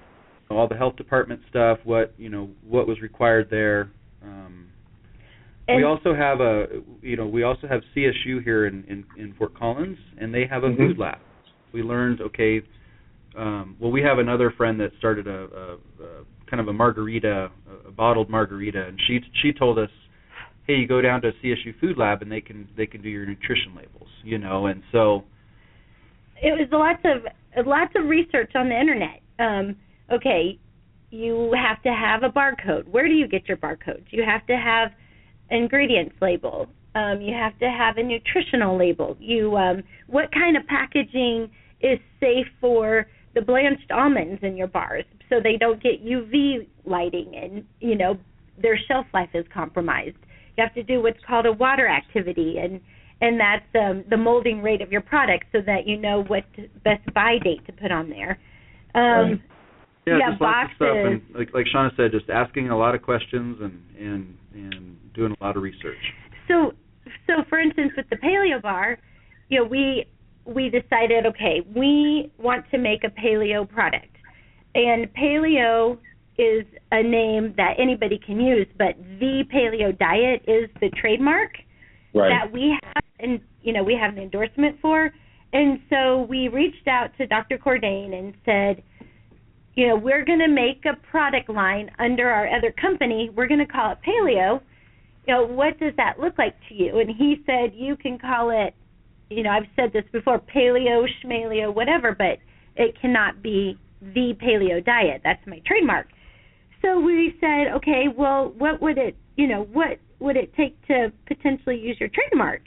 all 0.50 0.68
the 0.68 0.76
health 0.76 0.96
department 0.96 1.42
stuff, 1.50 1.80
what 1.84 2.14
you 2.18 2.30
know, 2.30 2.50
what 2.68 2.88
was 2.88 3.02
required 3.02 3.48
there. 3.50 3.92
Um, 4.24 4.68
we 5.68 5.84
also 5.84 6.14
have 6.14 6.42
a, 6.42 6.66
you 7.02 7.16
know, 7.16 7.26
we 7.26 7.44
also 7.44 7.68
have 7.68 7.82
CSU 7.96 8.44
here 8.44 8.68
in 8.68 8.84
in, 8.88 9.06
in 9.18 9.34
Fort 9.34 9.58
Collins, 9.58 9.98
and 10.20 10.34
they 10.34 10.46
have 10.50 10.64
a 10.64 10.68
mm-hmm. 10.68 10.78
food 10.78 10.98
lab. 11.00 11.18
We 11.74 11.82
learned, 11.82 12.22
okay, 12.22 12.62
um, 13.38 13.76
well, 13.80 13.92
we 13.92 14.02
have 14.02 14.20
another 14.20 14.52
friend 14.56 14.80
that 14.80 14.92
started 14.98 15.28
a, 15.28 15.32
a, 15.32 15.74
a 16.04 16.24
kind 16.50 16.62
of 16.62 16.68
a 16.68 16.74
margarita, 16.74 17.50
a 17.88 17.92
bottled 17.92 18.30
margarita, 18.30 18.86
and 18.86 19.00
she 19.08 19.20
she 19.42 19.52
told 19.52 19.80
us 19.80 19.90
hey, 20.68 20.76
you 20.76 20.88
go 20.88 21.02
down 21.02 21.22
to 21.22 21.32
CSU 21.44 21.78
Food 21.80 21.98
Lab 21.98 22.22
and 22.22 22.32
they 22.32 22.42
can 22.42 22.68
they 22.78 22.86
can 22.86 23.02
do 23.02 23.10
your 23.10 23.26
nutrition 23.26 23.76
labels, 23.76 24.10
you 24.24 24.38
know, 24.38 24.68
and 24.68 24.82
so 24.92 25.24
it 26.42 26.52
was 26.52 26.68
lots 26.72 27.04
of 27.06 27.66
lots 27.66 27.94
of 27.96 28.06
research 28.06 28.52
on 28.56 28.70
the 28.70 28.80
internet. 28.80 29.22
Um, 29.40 29.76
okay, 30.12 30.60
you 31.10 31.54
have 31.56 31.82
to 31.84 31.90
have 31.90 32.24
a 32.24 32.30
barcode. 32.30 32.88
Where 32.88 33.08
do 33.08 33.14
you 33.14 33.28
get 33.28 33.48
your 33.48 33.58
barcodes? 33.58 34.06
You 34.10 34.24
have 34.24 34.46
to 34.48 34.58
have 34.58 34.92
ingredients 35.50 36.16
label. 36.22 36.68
Um, 36.96 37.22
you 37.22 37.34
have 37.34 37.58
to 37.60 37.66
have 37.66 37.98
a 37.98 38.04
nutritional 38.04 38.78
label. 38.78 39.18
You 39.20 39.56
um, 39.58 39.84
what 40.08 40.32
kind 40.32 40.58
of 40.58 40.66
packaging 40.68 41.50
is 41.82 42.00
safe 42.20 42.48
for 42.62 43.08
the 43.36 43.42
blanched 43.42 43.92
almonds 43.92 44.42
in 44.44 44.56
your 44.56 44.68
bars 44.68 45.06
so 45.30 45.36
they 45.42 45.58
don't 45.58 45.82
get 45.82 46.04
UV 46.06 46.68
lighting 46.86 47.34
and 47.36 47.64
you 47.80 47.96
know 47.96 48.18
their 48.62 48.78
shelf 48.88 49.06
life 49.14 49.30
is 49.34 49.46
compromised. 49.54 50.18
You 50.58 50.64
have 50.64 50.74
to 50.76 50.84
do 50.84 51.02
what's 51.02 51.18
called 51.26 51.46
a 51.46 51.52
water 51.52 51.88
activity 51.88 52.58
and 52.62 52.80
and 53.22 53.40
that's 53.40 53.66
um, 53.76 54.04
the 54.10 54.18
molding 54.18 54.62
rate 54.62 54.82
of 54.82 54.92
your 54.92 55.02
product 55.02 55.46
so 55.52 55.60
that 55.66 55.88
you 55.88 55.98
know 55.98 56.24
what 56.28 56.44
best 56.84 57.02
buy 57.14 57.38
date 57.44 57.66
to 57.66 57.72
put 57.72 57.92
on 57.92 58.10
there. 58.10 58.38
Um, 58.96 59.02
right. 59.02 59.42
Yeah, 60.06 60.18
yeah 60.18 60.30
just 60.32 60.40
boxes. 60.40 60.42
lots 60.42 60.72
of 60.72 60.76
stuff, 60.76 60.98
and 61.06 61.22
like 61.36 61.54
like 61.54 61.66
Shauna 61.74 61.96
said, 61.96 62.12
just 62.12 62.30
asking 62.30 62.70
a 62.70 62.78
lot 62.78 62.96
of 62.96 63.02
questions 63.02 63.58
and 63.62 63.82
and 63.98 64.38
and 64.54 65.14
doing 65.14 65.34
a 65.40 65.44
lot 65.44 65.56
of 65.56 65.64
research. 65.64 65.98
So 66.48 66.74
so 67.28 67.44
for 67.50 67.60
instance, 67.60 67.94
with 67.96 68.10
the 68.10 68.18
paleo 68.18 68.62
bar, 68.62 68.98
you 69.48 69.60
know 69.60 69.66
we 69.66 70.06
we 70.46 70.70
decided 70.70 71.26
okay 71.26 71.62
we 71.76 72.32
want 72.38 72.66
to 72.72 72.78
make 72.78 73.04
a 73.04 73.10
paleo 73.10 73.68
product, 73.68 74.16
and 74.76 75.08
paleo 75.14 75.98
is 76.38 76.66
a 76.92 77.04
name 77.04 77.54
that 77.58 77.76
anybody 77.78 78.20
can 78.26 78.40
use, 78.40 78.68
but 78.78 78.96
the 79.20 79.44
paleo 79.54 79.98
diet 79.98 80.42
is 80.48 80.70
the 80.82 80.90
trademark 81.00 81.52
right. 82.14 82.30
that 82.30 82.52
we 82.52 82.76
have, 82.84 83.04
and 83.20 83.40
you 83.62 83.74
know 83.74 83.84
we 83.84 83.98
have 84.00 84.14
an 84.14 84.22
endorsement 84.22 84.78
for. 84.82 85.12
And 85.54 85.80
so 85.88 86.24
we 86.24 86.48
reached 86.48 86.88
out 86.88 87.16
to 87.20 87.28
Dr. 87.28 87.60
Cordain 87.60 88.18
and 88.18 88.34
said, 88.44 88.84
you 89.76 89.88
know, 89.88 89.96
we're 89.96 90.26
going 90.26 90.40
to 90.40 90.48
make 90.48 90.84
a 90.86 90.96
product 91.08 91.50
line 91.50 91.90
under 92.00 92.30
our 92.30 92.48
other 92.48 92.72
company. 92.72 93.30
We're 93.36 93.48
going 93.48 93.60
to 93.60 93.72
call 93.72 93.92
it 93.92 94.00
Paleo. 94.08 94.62
You 95.28 95.34
know, 95.34 95.46
what 95.46 95.80
does 95.80 95.94
that 95.98 96.20
look 96.20 96.38
like 96.38 96.56
to 96.70 96.76
you? 96.76 97.00
And 97.00 97.10
he 97.10 97.38
said, 97.46 97.74
you 97.74 97.96
can 97.96 98.20
call 98.20 98.50
it, 98.50 98.76
you 99.36 99.44
know, 99.44 99.52
I've 99.52 99.68
said 99.76 99.92
this 99.94 100.04
before, 100.12 100.40
Paleo, 100.40 101.06
Schmaleo, 101.24 101.74
whatever, 101.74 102.16
but 102.18 102.40
it 102.76 103.00
cannot 103.00 103.42
be 103.42 103.78
the 104.02 104.34
Paleo 104.42 104.84
diet. 104.84 105.22
That's 105.24 105.46
my 105.48 105.62
trademark. 105.66 106.08
So 106.82 107.00
we 107.00 107.36
said, 107.40 107.74
okay, 107.76 108.06
well, 108.16 108.54
what 108.58 108.82
would 108.82 108.98
it, 108.98 109.16
you 109.38 109.48
know, 109.48 109.64
what 109.64 110.00
would 110.20 110.36
it 110.36 110.54
take 110.56 110.76
to 110.88 111.12
potentially 111.28 111.78
use 111.80 111.98
your 112.00 112.10
trademark? 112.10 112.62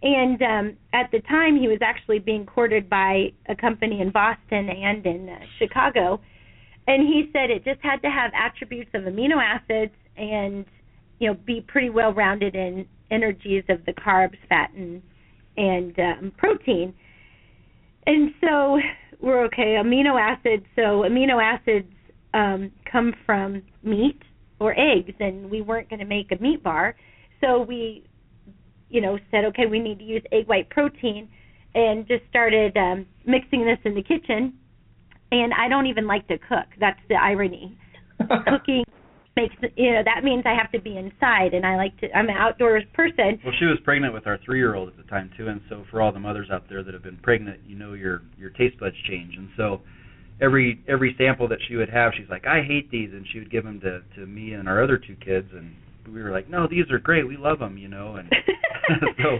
And 0.00 0.40
um, 0.42 0.76
at 0.92 1.10
the 1.10 1.20
time, 1.28 1.58
he 1.58 1.68
was 1.68 1.78
actually 1.82 2.20
being 2.20 2.46
courted 2.46 2.88
by 2.88 3.32
a 3.48 3.56
company 3.56 4.00
in 4.00 4.10
Boston 4.10 4.68
and 4.70 5.04
in 5.04 5.28
uh, 5.28 5.38
Chicago 5.58 6.20
and 6.88 7.06
he 7.06 7.30
said 7.32 7.50
it 7.50 7.64
just 7.64 7.80
had 7.82 8.00
to 8.02 8.08
have 8.08 8.32
attributes 8.34 8.90
of 8.94 9.02
amino 9.02 9.36
acids 9.36 9.92
and 10.16 10.64
you 11.20 11.28
know 11.28 11.34
be 11.46 11.60
pretty 11.60 11.90
well 11.90 12.12
rounded 12.12 12.56
in 12.56 12.86
energies 13.10 13.64
of 13.68 13.84
the 13.86 13.92
carbs, 13.92 14.36
fat, 14.48 14.70
and 14.74 15.02
and 15.58 15.98
um, 15.98 16.32
protein. 16.36 16.94
And 18.06 18.30
so 18.40 18.78
we're 19.20 19.44
okay. 19.46 19.76
Amino 19.78 20.18
acids. 20.18 20.64
So 20.76 21.02
amino 21.02 21.42
acids 21.42 21.92
um, 22.32 22.70
come 22.90 23.12
from 23.26 23.62
meat 23.82 24.20
or 24.60 24.72
eggs, 24.78 25.14
and 25.20 25.50
we 25.50 25.60
weren't 25.60 25.90
going 25.90 26.00
to 26.00 26.06
make 26.06 26.32
a 26.32 26.42
meat 26.42 26.62
bar. 26.62 26.96
So 27.40 27.60
we, 27.60 28.04
you 28.88 29.00
know, 29.00 29.18
said 29.30 29.44
okay, 29.46 29.66
we 29.66 29.78
need 29.78 29.98
to 29.98 30.04
use 30.04 30.22
egg 30.32 30.48
white 30.48 30.70
protein, 30.70 31.28
and 31.74 32.06
just 32.08 32.22
started 32.30 32.76
um, 32.76 33.06
mixing 33.26 33.64
this 33.64 33.78
in 33.84 33.94
the 33.94 34.02
kitchen 34.02 34.54
and 35.30 35.52
I 35.52 35.68
don't 35.68 35.86
even 35.86 36.06
like 36.06 36.26
to 36.28 36.38
cook. 36.38 36.66
That's 36.80 37.00
the 37.08 37.16
irony. 37.16 37.76
Cooking 38.46 38.84
makes 39.38 39.54
you 39.76 39.92
know 39.92 40.02
that 40.04 40.24
means 40.24 40.44
I 40.46 40.54
have 40.54 40.70
to 40.72 40.80
be 40.80 40.96
inside, 40.96 41.54
and 41.54 41.64
I 41.64 41.76
like 41.76 41.96
to. 42.00 42.10
I'm 42.12 42.28
an 42.28 42.36
outdoors 42.36 42.84
person. 42.94 43.38
Well, 43.44 43.54
she 43.58 43.66
was 43.66 43.78
pregnant 43.84 44.12
with 44.12 44.26
our 44.26 44.38
three-year-old 44.44 44.88
at 44.88 44.96
the 44.96 45.04
time 45.04 45.30
too, 45.36 45.48
and 45.48 45.60
so 45.68 45.84
for 45.90 46.02
all 46.02 46.12
the 46.12 46.20
mothers 46.20 46.48
out 46.52 46.64
there 46.68 46.82
that 46.82 46.92
have 46.92 47.02
been 47.02 47.18
pregnant, 47.22 47.60
you 47.66 47.76
know 47.76 47.92
your 47.92 48.22
your 48.36 48.50
taste 48.50 48.78
buds 48.80 48.96
change, 49.08 49.34
and 49.36 49.48
so 49.56 49.80
every 50.40 50.82
every 50.88 51.14
sample 51.18 51.48
that 51.48 51.58
she 51.68 51.76
would 51.76 51.90
have, 51.90 52.12
she's 52.16 52.28
like, 52.28 52.46
I 52.46 52.62
hate 52.62 52.90
these, 52.90 53.10
and 53.12 53.24
she 53.32 53.38
would 53.38 53.50
give 53.50 53.64
them 53.64 53.80
to 53.80 54.02
to 54.16 54.26
me 54.26 54.52
and 54.52 54.68
our 54.68 54.82
other 54.82 54.98
two 54.98 55.16
kids, 55.16 55.48
and 55.54 55.74
we 56.12 56.22
were 56.22 56.30
like, 56.30 56.50
no, 56.50 56.66
these 56.66 56.90
are 56.90 56.98
great, 56.98 57.26
we 57.26 57.36
love 57.36 57.58
them, 57.58 57.78
you 57.78 57.88
know, 57.88 58.16
and 58.16 58.28
so 59.22 59.38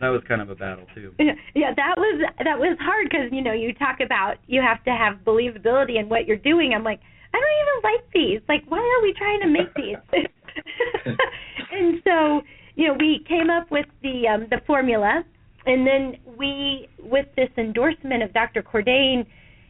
that 0.00 0.08
was 0.08 0.22
kind 0.28 0.40
of 0.40 0.50
a 0.50 0.54
battle 0.54 0.86
too. 0.94 1.12
Yeah, 1.18 1.32
yeah, 1.54 1.74
that 1.74 1.94
was 1.96 2.22
that 2.38 2.58
was 2.58 2.76
hard 2.80 3.08
because 3.10 3.30
you 3.32 3.42
know 3.42 3.52
you 3.52 3.72
talk 3.74 4.00
about 4.04 4.36
you 4.46 4.60
have 4.60 4.82
to 4.84 4.90
have 4.90 5.24
believability 5.24 5.98
in 5.98 6.08
what 6.08 6.26
you're 6.26 6.36
doing. 6.36 6.72
I'm 6.74 6.84
like, 6.84 7.00
I 7.34 7.40
don't 7.40 7.58
even 7.62 7.80
like 7.82 8.12
these. 8.12 8.40
Like, 8.48 8.64
why 8.70 8.78
are 8.78 9.02
we 9.02 9.12
trying 9.12 9.40
to 9.40 9.48
make 9.48 9.74
these? 9.74 9.96
and 11.72 12.00
so 12.04 12.42
you 12.76 12.86
know 12.86 12.94
we 12.98 13.24
came 13.28 13.50
up 13.50 13.70
with 13.70 13.86
the 14.02 14.28
um, 14.28 14.46
the 14.50 14.60
formula, 14.66 15.24
and 15.66 15.86
then 15.86 16.16
we 16.38 16.88
with 17.00 17.26
this 17.36 17.50
endorsement 17.58 18.22
of 18.22 18.32
Dr. 18.32 18.62
Cordain, 18.62 19.26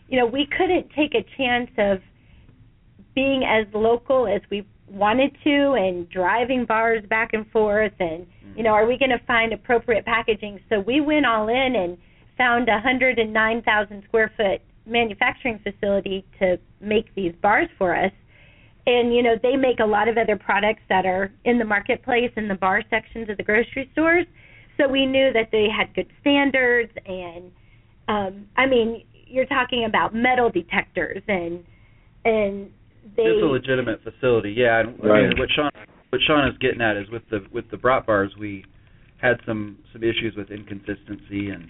you 0.09 0.18
know 0.18 0.27
we 0.27 0.46
couldn't 0.46 0.90
take 0.94 1.14
a 1.14 1.24
chance 1.38 1.70
of 1.79 1.98
being 3.14 3.44
as 3.44 3.66
local 3.72 4.27
as 4.27 4.42
we 4.50 4.66
wanted 4.87 5.35
to 5.44 5.72
and 5.72 6.09
driving 6.11 6.66
bars 6.66 7.03
back 7.09 7.31
and 7.33 7.50
forth 7.50 7.92
and 8.00 8.27
you 8.55 8.62
know 8.62 8.70
are 8.70 8.87
we 8.87 8.98
going 8.98 9.11
to 9.11 9.24
find 9.27 9.53
appropriate 9.53 10.05
packaging 10.05 10.61
so 10.68 10.81
we 10.81 11.00
went 11.00 11.24
all 11.24 11.48
in 11.48 11.74
and 11.74 11.96
found 12.37 12.68
a 12.68 12.72
109,000 12.72 14.03
square 14.07 14.31
foot 14.37 14.61
manufacturing 14.87 15.59
facility 15.62 16.25
to 16.38 16.59
make 16.81 17.14
these 17.14 17.33
bars 17.42 17.68
for 17.79 17.97
us 17.97 18.12
and 18.87 19.14
you 19.14 19.23
know 19.23 19.35
they 19.42 19.57
make 19.57 19.81
a 19.81 19.87
lot 19.87 20.09
of 20.09 20.18
other 20.18 20.37
products 20.37 20.83
that 20.88 21.07
are 21.07 21.33
in 21.44 21.59
the 21.59 21.64
marketplace 21.64 22.31
in 22.37 22.49
the 22.49 22.55
bar 22.55 22.83
sections 22.90 23.31
of 23.31 23.37
the 23.37 23.42
grocery 23.42 23.88
stores 23.92 24.27
so 24.77 24.88
we 24.88 25.07
knew 25.07 25.33
that 25.33 25.49
they 25.53 25.68
had 25.75 25.94
good 25.94 26.11
standards 26.20 26.92
and 27.07 27.51
um 28.09 28.47
i 28.57 28.66
mean 28.66 29.03
you're 29.27 29.47
talking 29.47 29.85
about 29.85 30.14
metal 30.14 30.51
detectors 30.51 31.23
and 31.29 31.64
and 32.25 32.70
they 33.16 33.23
it's 33.23 33.42
a 33.42 33.47
legitimate 33.47 34.01
facility, 34.03 34.53
yeah. 34.57 34.81
And 34.81 34.99
right. 35.03 35.25
I 35.25 35.29
mean, 35.29 35.38
what 35.38 35.49
Sean 35.55 35.70
what 36.11 36.20
Sean 36.27 36.49
is 36.49 36.57
getting 36.59 36.81
at 36.81 36.97
is 36.97 37.09
with 37.11 37.23
the 37.31 37.44
with 37.53 37.70
the 37.70 37.77
Brap 37.77 38.07
bars 38.07 38.33
we 38.38 38.64
had 39.20 39.40
some 39.47 39.79
some 39.92 40.03
issues 40.03 40.35
with 40.37 40.51
inconsistency 40.51 41.51
and 41.51 41.68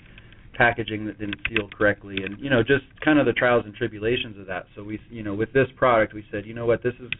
packaging 0.54 1.06
that 1.06 1.18
didn't 1.18 1.36
seal 1.48 1.68
correctly 1.76 2.16
and 2.24 2.38
you 2.38 2.50
know 2.50 2.62
just 2.62 2.84
kind 3.04 3.18
of 3.18 3.26
the 3.26 3.32
trials 3.32 3.64
and 3.64 3.74
tribulations 3.74 4.38
of 4.38 4.46
that 4.46 4.66
so 4.74 4.82
we 4.82 4.98
you 5.10 5.22
know 5.22 5.34
with 5.34 5.52
this 5.52 5.66
product 5.76 6.14
we 6.14 6.24
said 6.30 6.46
you 6.46 6.54
know 6.54 6.66
what 6.66 6.82
this 6.82 6.94
is 7.00 7.10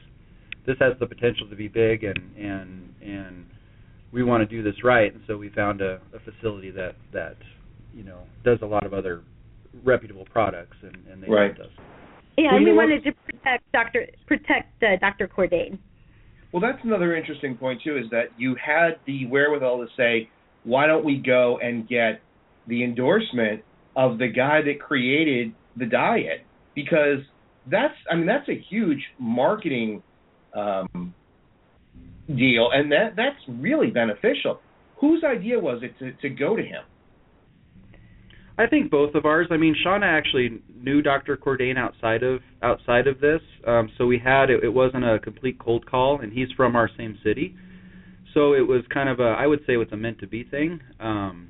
this 0.66 0.76
has 0.80 0.92
the 1.00 1.06
potential 1.06 1.48
to 1.48 1.56
be 1.56 1.68
big 1.68 2.04
and 2.04 2.18
and 2.36 2.94
and 3.02 3.46
we 4.12 4.22
want 4.22 4.40
to 4.40 4.46
do 4.46 4.62
this 4.62 4.82
right 4.84 5.12
and 5.12 5.22
so 5.26 5.36
we 5.36 5.48
found 5.50 5.80
a, 5.80 6.00
a 6.14 6.20
facility 6.30 6.70
that 6.70 6.94
that 7.12 7.36
you 7.92 8.04
know 8.04 8.20
does 8.44 8.58
a 8.62 8.66
lot 8.66 8.86
of 8.86 8.94
other 8.94 9.22
reputable 9.82 10.26
products 10.32 10.76
and 10.82 10.96
and 11.10 11.22
they 11.22 11.28
right. 11.28 11.56
helped 11.56 11.60
us 11.60 11.84
yeah, 12.36 12.52
well, 12.52 12.64
we 12.64 12.72
wanted 12.72 13.04
to 13.04 13.12
protect 13.12 13.70
Dr. 13.72 14.06
protect 14.26 14.82
uh, 14.82 14.96
Dr. 15.00 15.28
Cordain. 15.28 15.78
Well, 16.52 16.60
that's 16.60 16.82
another 16.84 17.16
interesting 17.16 17.56
point 17.56 17.80
too. 17.82 17.96
Is 17.96 18.10
that 18.10 18.26
you 18.36 18.56
had 18.56 18.98
the 19.06 19.26
wherewithal 19.26 19.78
to 19.78 19.86
say, 19.96 20.28
why 20.64 20.86
don't 20.86 21.04
we 21.04 21.16
go 21.16 21.58
and 21.62 21.88
get 21.88 22.20
the 22.66 22.84
endorsement 22.84 23.62
of 23.96 24.18
the 24.18 24.28
guy 24.28 24.60
that 24.62 24.80
created 24.80 25.54
the 25.76 25.86
diet? 25.86 26.44
Because 26.74 27.20
that's, 27.70 27.94
I 28.10 28.16
mean, 28.16 28.26
that's 28.26 28.48
a 28.48 28.64
huge 28.68 29.02
marketing 29.18 30.02
um, 30.54 31.14
deal, 32.28 32.70
and 32.72 32.90
that 32.92 33.14
that's 33.16 33.36
really 33.48 33.90
beneficial. 33.90 34.60
Whose 35.00 35.24
idea 35.24 35.58
was 35.58 35.82
it 35.82 35.98
to, 35.98 36.12
to 36.22 36.28
go 36.34 36.56
to 36.56 36.62
him? 36.62 36.82
I 38.56 38.66
think 38.68 38.90
both 38.90 39.14
of 39.14 39.26
ours. 39.26 39.48
I 39.50 39.56
mean, 39.56 39.74
Shauna 39.84 40.06
actually 40.06 40.62
knew 40.76 41.02
Dr. 41.02 41.36
Cordain 41.36 41.76
outside 41.76 42.22
of 42.22 42.40
outside 42.62 43.06
of 43.08 43.20
this, 43.20 43.40
um, 43.66 43.90
so 43.98 44.06
we 44.06 44.18
had 44.18 44.48
it, 44.50 44.62
it 44.62 44.68
wasn't 44.68 45.04
a 45.04 45.18
complete 45.18 45.58
cold 45.58 45.86
call, 45.86 46.20
and 46.20 46.32
he's 46.32 46.48
from 46.56 46.76
our 46.76 46.88
same 46.96 47.18
city, 47.24 47.56
so 48.32 48.54
it 48.54 48.66
was 48.66 48.82
kind 48.92 49.08
of 49.08 49.18
a 49.18 49.34
I 49.38 49.46
would 49.46 49.60
say 49.66 49.74
it 49.74 49.78
was 49.78 49.88
a 49.92 49.96
meant 49.96 50.20
to 50.20 50.26
be 50.26 50.44
thing. 50.44 50.80
Um, 51.00 51.48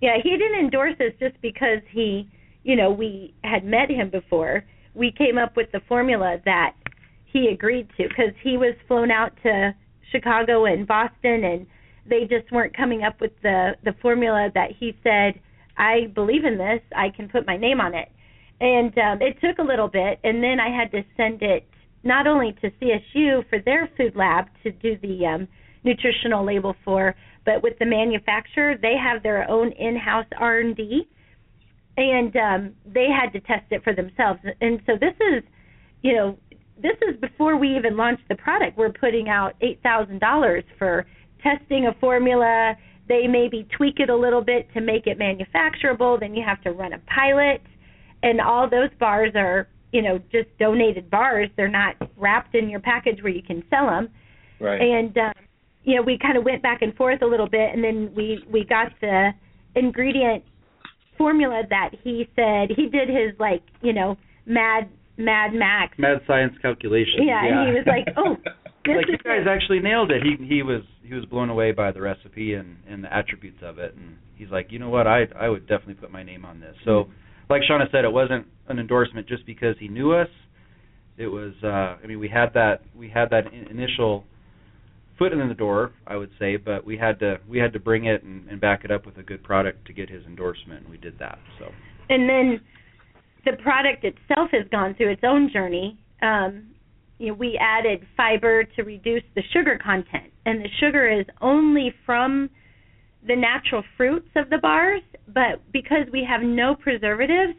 yeah, 0.00 0.16
he 0.22 0.30
didn't 0.30 0.58
endorse 0.58 0.94
us 1.00 1.12
just 1.18 1.40
because 1.42 1.80
he, 1.90 2.28
you 2.62 2.76
know, 2.76 2.90
we 2.90 3.34
had 3.44 3.64
met 3.64 3.90
him 3.90 4.10
before. 4.10 4.64
We 4.94 5.12
came 5.12 5.38
up 5.38 5.56
with 5.56 5.70
the 5.72 5.80
formula 5.88 6.38
that 6.44 6.74
he 7.32 7.48
agreed 7.48 7.88
to 7.96 8.08
because 8.08 8.34
he 8.42 8.56
was 8.56 8.74
flown 8.88 9.10
out 9.10 9.32
to 9.42 9.74
Chicago 10.10 10.64
and 10.64 10.86
Boston, 10.86 11.44
and 11.44 11.66
they 12.08 12.22
just 12.22 12.50
weren't 12.50 12.76
coming 12.76 13.02
up 13.04 13.20
with 13.20 13.32
the 13.42 13.72
the 13.84 13.94
formula 14.02 14.50
that 14.54 14.70
he 14.78 14.96
said 15.02 15.40
I 15.80 16.08
believe 16.14 16.44
in 16.44 16.58
this. 16.58 16.80
I 16.94 17.08
can 17.08 17.28
put 17.28 17.46
my 17.46 17.56
name 17.56 17.80
on 17.80 17.94
it. 17.94 18.08
And 18.60 18.96
um, 18.98 19.22
it 19.22 19.38
took 19.40 19.58
a 19.58 19.66
little 19.66 19.88
bit, 19.88 20.20
and 20.22 20.42
then 20.44 20.60
I 20.60 20.68
had 20.68 20.90
to 20.92 21.02
send 21.16 21.42
it 21.42 21.66
not 22.04 22.26
only 22.26 22.54
to 22.60 22.70
CSU 22.70 23.48
for 23.48 23.58
their 23.64 23.88
food 23.96 24.14
lab 24.14 24.46
to 24.62 24.70
do 24.70 24.98
the 25.00 25.26
um, 25.26 25.48
nutritional 25.82 26.44
label 26.44 26.76
for. 26.84 27.14
But 27.44 27.62
with 27.62 27.78
the 27.78 27.86
manufacturer, 27.86 28.76
they 28.80 28.94
have 29.02 29.22
their 29.22 29.48
own 29.48 29.72
in-house 29.72 30.26
R&D, 30.38 31.08
and 31.96 32.36
um, 32.36 32.72
they 32.86 33.06
had 33.08 33.32
to 33.32 33.40
test 33.40 33.64
it 33.70 33.82
for 33.82 33.94
themselves. 33.94 34.40
And 34.60 34.80
so 34.86 34.92
this 35.00 35.14
is, 35.20 35.42
you 36.02 36.14
know, 36.14 36.38
this 36.82 36.96
is 37.08 37.20
before 37.20 37.56
we 37.56 37.76
even 37.76 37.96
launched 37.96 38.28
the 38.28 38.36
product. 38.36 38.76
We're 38.76 38.92
putting 38.92 39.28
out 39.28 39.54
eight 39.60 39.80
thousand 39.82 40.20
dollars 40.20 40.64
for 40.78 41.06
testing 41.42 41.86
a 41.86 41.94
formula. 42.00 42.74
They 43.08 43.26
maybe 43.26 43.66
tweak 43.76 43.98
it 43.98 44.08
a 44.08 44.16
little 44.16 44.40
bit 44.40 44.72
to 44.74 44.80
make 44.80 45.06
it 45.06 45.18
manufacturable. 45.18 46.18
Then 46.18 46.34
you 46.34 46.44
have 46.46 46.62
to 46.62 46.70
run 46.70 46.92
a 46.92 46.98
pilot, 47.00 47.62
and 48.22 48.40
all 48.40 48.68
those 48.68 48.90
bars 48.98 49.32
are, 49.34 49.68
you 49.92 50.00
know, 50.00 50.18
just 50.30 50.48
donated 50.58 51.10
bars. 51.10 51.48
They're 51.56 51.68
not 51.68 51.96
wrapped 52.16 52.54
in 52.54 52.70
your 52.70 52.80
package 52.80 53.22
where 53.22 53.32
you 53.32 53.42
can 53.42 53.62
sell 53.68 53.86
them. 53.86 54.08
Right. 54.60 54.80
And 54.80 55.16
um, 55.18 55.32
you 55.84 55.96
know, 55.96 56.02
we 56.02 56.18
kind 56.18 56.36
of 56.36 56.44
went 56.44 56.62
back 56.62 56.82
and 56.82 56.94
forth 56.94 57.22
a 57.22 57.26
little 57.26 57.48
bit, 57.48 57.70
and 57.72 57.82
then 57.82 58.12
we 58.14 58.44
we 58.50 58.64
got 58.64 58.92
the 59.00 59.30
ingredient 59.74 60.44
formula 61.16 61.62
that 61.70 61.90
he 62.02 62.28
said 62.34 62.70
he 62.74 62.86
did 62.88 63.08
his 63.08 63.38
like 63.38 63.62
you 63.82 63.92
know 63.92 64.16
mad 64.46 64.88
Mad 65.20 65.52
Max. 65.52 65.98
Mad 65.98 66.20
science 66.26 66.54
calculation. 66.62 67.20
Yeah, 67.20 67.44
yeah. 67.44 67.60
and 67.60 67.68
he 67.68 67.74
was 67.74 67.86
like, 67.86 68.08
"Oh, 68.16 68.36
this 68.84 68.96
like 68.96 69.06
you 69.08 69.18
guys 69.18 69.46
it." 69.46 69.48
actually 69.48 69.80
nailed 69.80 70.10
it. 70.10 70.22
He 70.22 70.42
he 70.44 70.62
was 70.62 70.82
he 71.02 71.14
was 71.14 71.24
blown 71.26 71.50
away 71.50 71.72
by 71.72 71.92
the 71.92 72.00
recipe 72.00 72.54
and 72.54 72.76
and 72.88 73.04
the 73.04 73.14
attributes 73.14 73.58
of 73.62 73.78
it, 73.78 73.94
and 73.94 74.16
he's 74.36 74.48
like, 74.50 74.68
you 74.70 74.78
know 74.78 74.88
what, 74.88 75.06
I 75.06 75.24
I 75.38 75.48
would 75.48 75.68
definitely 75.68 75.94
put 75.94 76.10
my 76.10 76.22
name 76.22 76.44
on 76.44 76.60
this. 76.60 76.74
So, 76.84 77.06
like 77.48 77.62
Shauna 77.70 77.90
said, 77.92 78.04
it 78.04 78.12
wasn't 78.12 78.46
an 78.68 78.78
endorsement 78.78 79.28
just 79.28 79.44
because 79.46 79.76
he 79.78 79.88
knew 79.88 80.12
us. 80.12 80.28
It 81.18 81.26
was, 81.26 81.52
uh, 81.62 82.02
I 82.02 82.06
mean, 82.06 82.18
we 82.18 82.28
had 82.28 82.54
that 82.54 82.80
we 82.96 83.10
had 83.10 83.30
that 83.30 83.52
in, 83.52 83.66
initial 83.66 84.24
foot 85.20 85.34
in 85.34 85.48
the 85.48 85.54
door, 85.54 85.92
I 86.06 86.16
would 86.16 86.30
say, 86.38 86.56
but 86.56 86.84
we 86.84 86.96
had 86.96 87.20
to 87.20 87.36
we 87.46 87.58
had 87.58 87.74
to 87.74 87.78
bring 87.78 88.06
it 88.06 88.22
and, 88.24 88.48
and 88.48 88.58
back 88.58 88.84
it 88.84 88.90
up 88.90 89.04
with 89.04 89.18
a 89.18 89.22
good 89.22 89.44
product 89.44 89.86
to 89.86 89.92
get 89.92 90.08
his 90.08 90.24
endorsement, 90.24 90.80
and 90.80 90.90
we 90.90 90.96
did 90.96 91.18
that. 91.18 91.38
So. 91.58 91.66
and 92.08 92.28
then 92.28 92.60
the 93.44 93.52
product 93.62 94.04
itself 94.04 94.50
has 94.52 94.66
gone 94.70 94.94
through 94.94 95.12
its 95.12 95.22
own 95.22 95.50
journey. 95.52 95.98
Um, 96.22 96.68
you 97.18 97.28
know, 97.28 97.34
we 97.34 97.58
added 97.60 98.06
fiber 98.16 98.64
to 98.64 98.82
reduce 98.82 99.22
the 99.34 99.42
sugar 99.52 99.78
content, 99.82 100.32
and 100.46 100.64
the 100.64 100.68
sugar 100.80 101.06
is 101.06 101.26
only 101.42 101.94
from 102.06 102.48
the 103.26 103.36
natural 103.36 103.84
fruits 103.98 104.28
of 104.36 104.48
the 104.48 104.56
bars, 104.56 105.02
but 105.28 105.60
because 105.70 106.06
we 106.10 106.26
have 106.26 106.40
no 106.40 106.74
preservatives, 106.74 107.52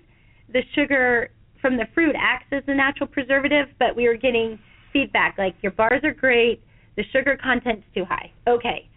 the 0.52 0.62
sugar 0.74 1.30
from 1.62 1.78
the 1.78 1.86
fruit 1.94 2.16
acts 2.20 2.48
as 2.52 2.64
a 2.66 2.74
natural 2.74 3.06
preservative, 3.08 3.68
but 3.78 3.96
we 3.96 4.08
were 4.08 4.18
getting 4.18 4.58
feedback 4.92 5.36
like 5.38 5.54
your 5.62 5.72
bars 5.74 6.02
are 6.04 6.14
great, 6.14 6.64
the 6.96 7.04
sugar 7.12 7.38
content's 7.42 7.86
too 7.96 8.06
high. 8.06 8.32
Okay. 8.48 8.88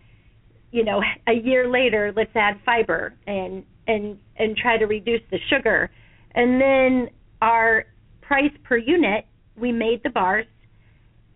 You 0.71 0.85
know, 0.85 1.01
a 1.29 1.33
year 1.33 1.71
later, 1.71 2.13
let's 2.17 2.35
add 2.35 2.61
fiber 2.65 3.15
and 3.27 3.65
and 3.87 4.19
and 4.37 4.57
try 4.57 4.79
to 4.79 4.87
reduce 4.87 5.21
the 5.31 5.39
sugar. 5.49 5.91
And 6.35 6.61
then 6.61 7.11
our 7.41 7.85
price 8.23 8.51
per 8.65 8.77
unit, 8.77 9.27
we 9.57 9.71
made 9.71 10.03
the 10.03 10.11
bars 10.11 10.47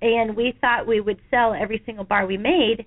and 0.01 0.37
we 0.37 0.57
thought 0.61 0.87
we 0.87 1.01
would 1.01 1.19
sell 1.31 1.55
every 1.55 1.83
single 1.87 2.05
bar 2.05 2.27
we 2.27 2.37
made 2.37 2.85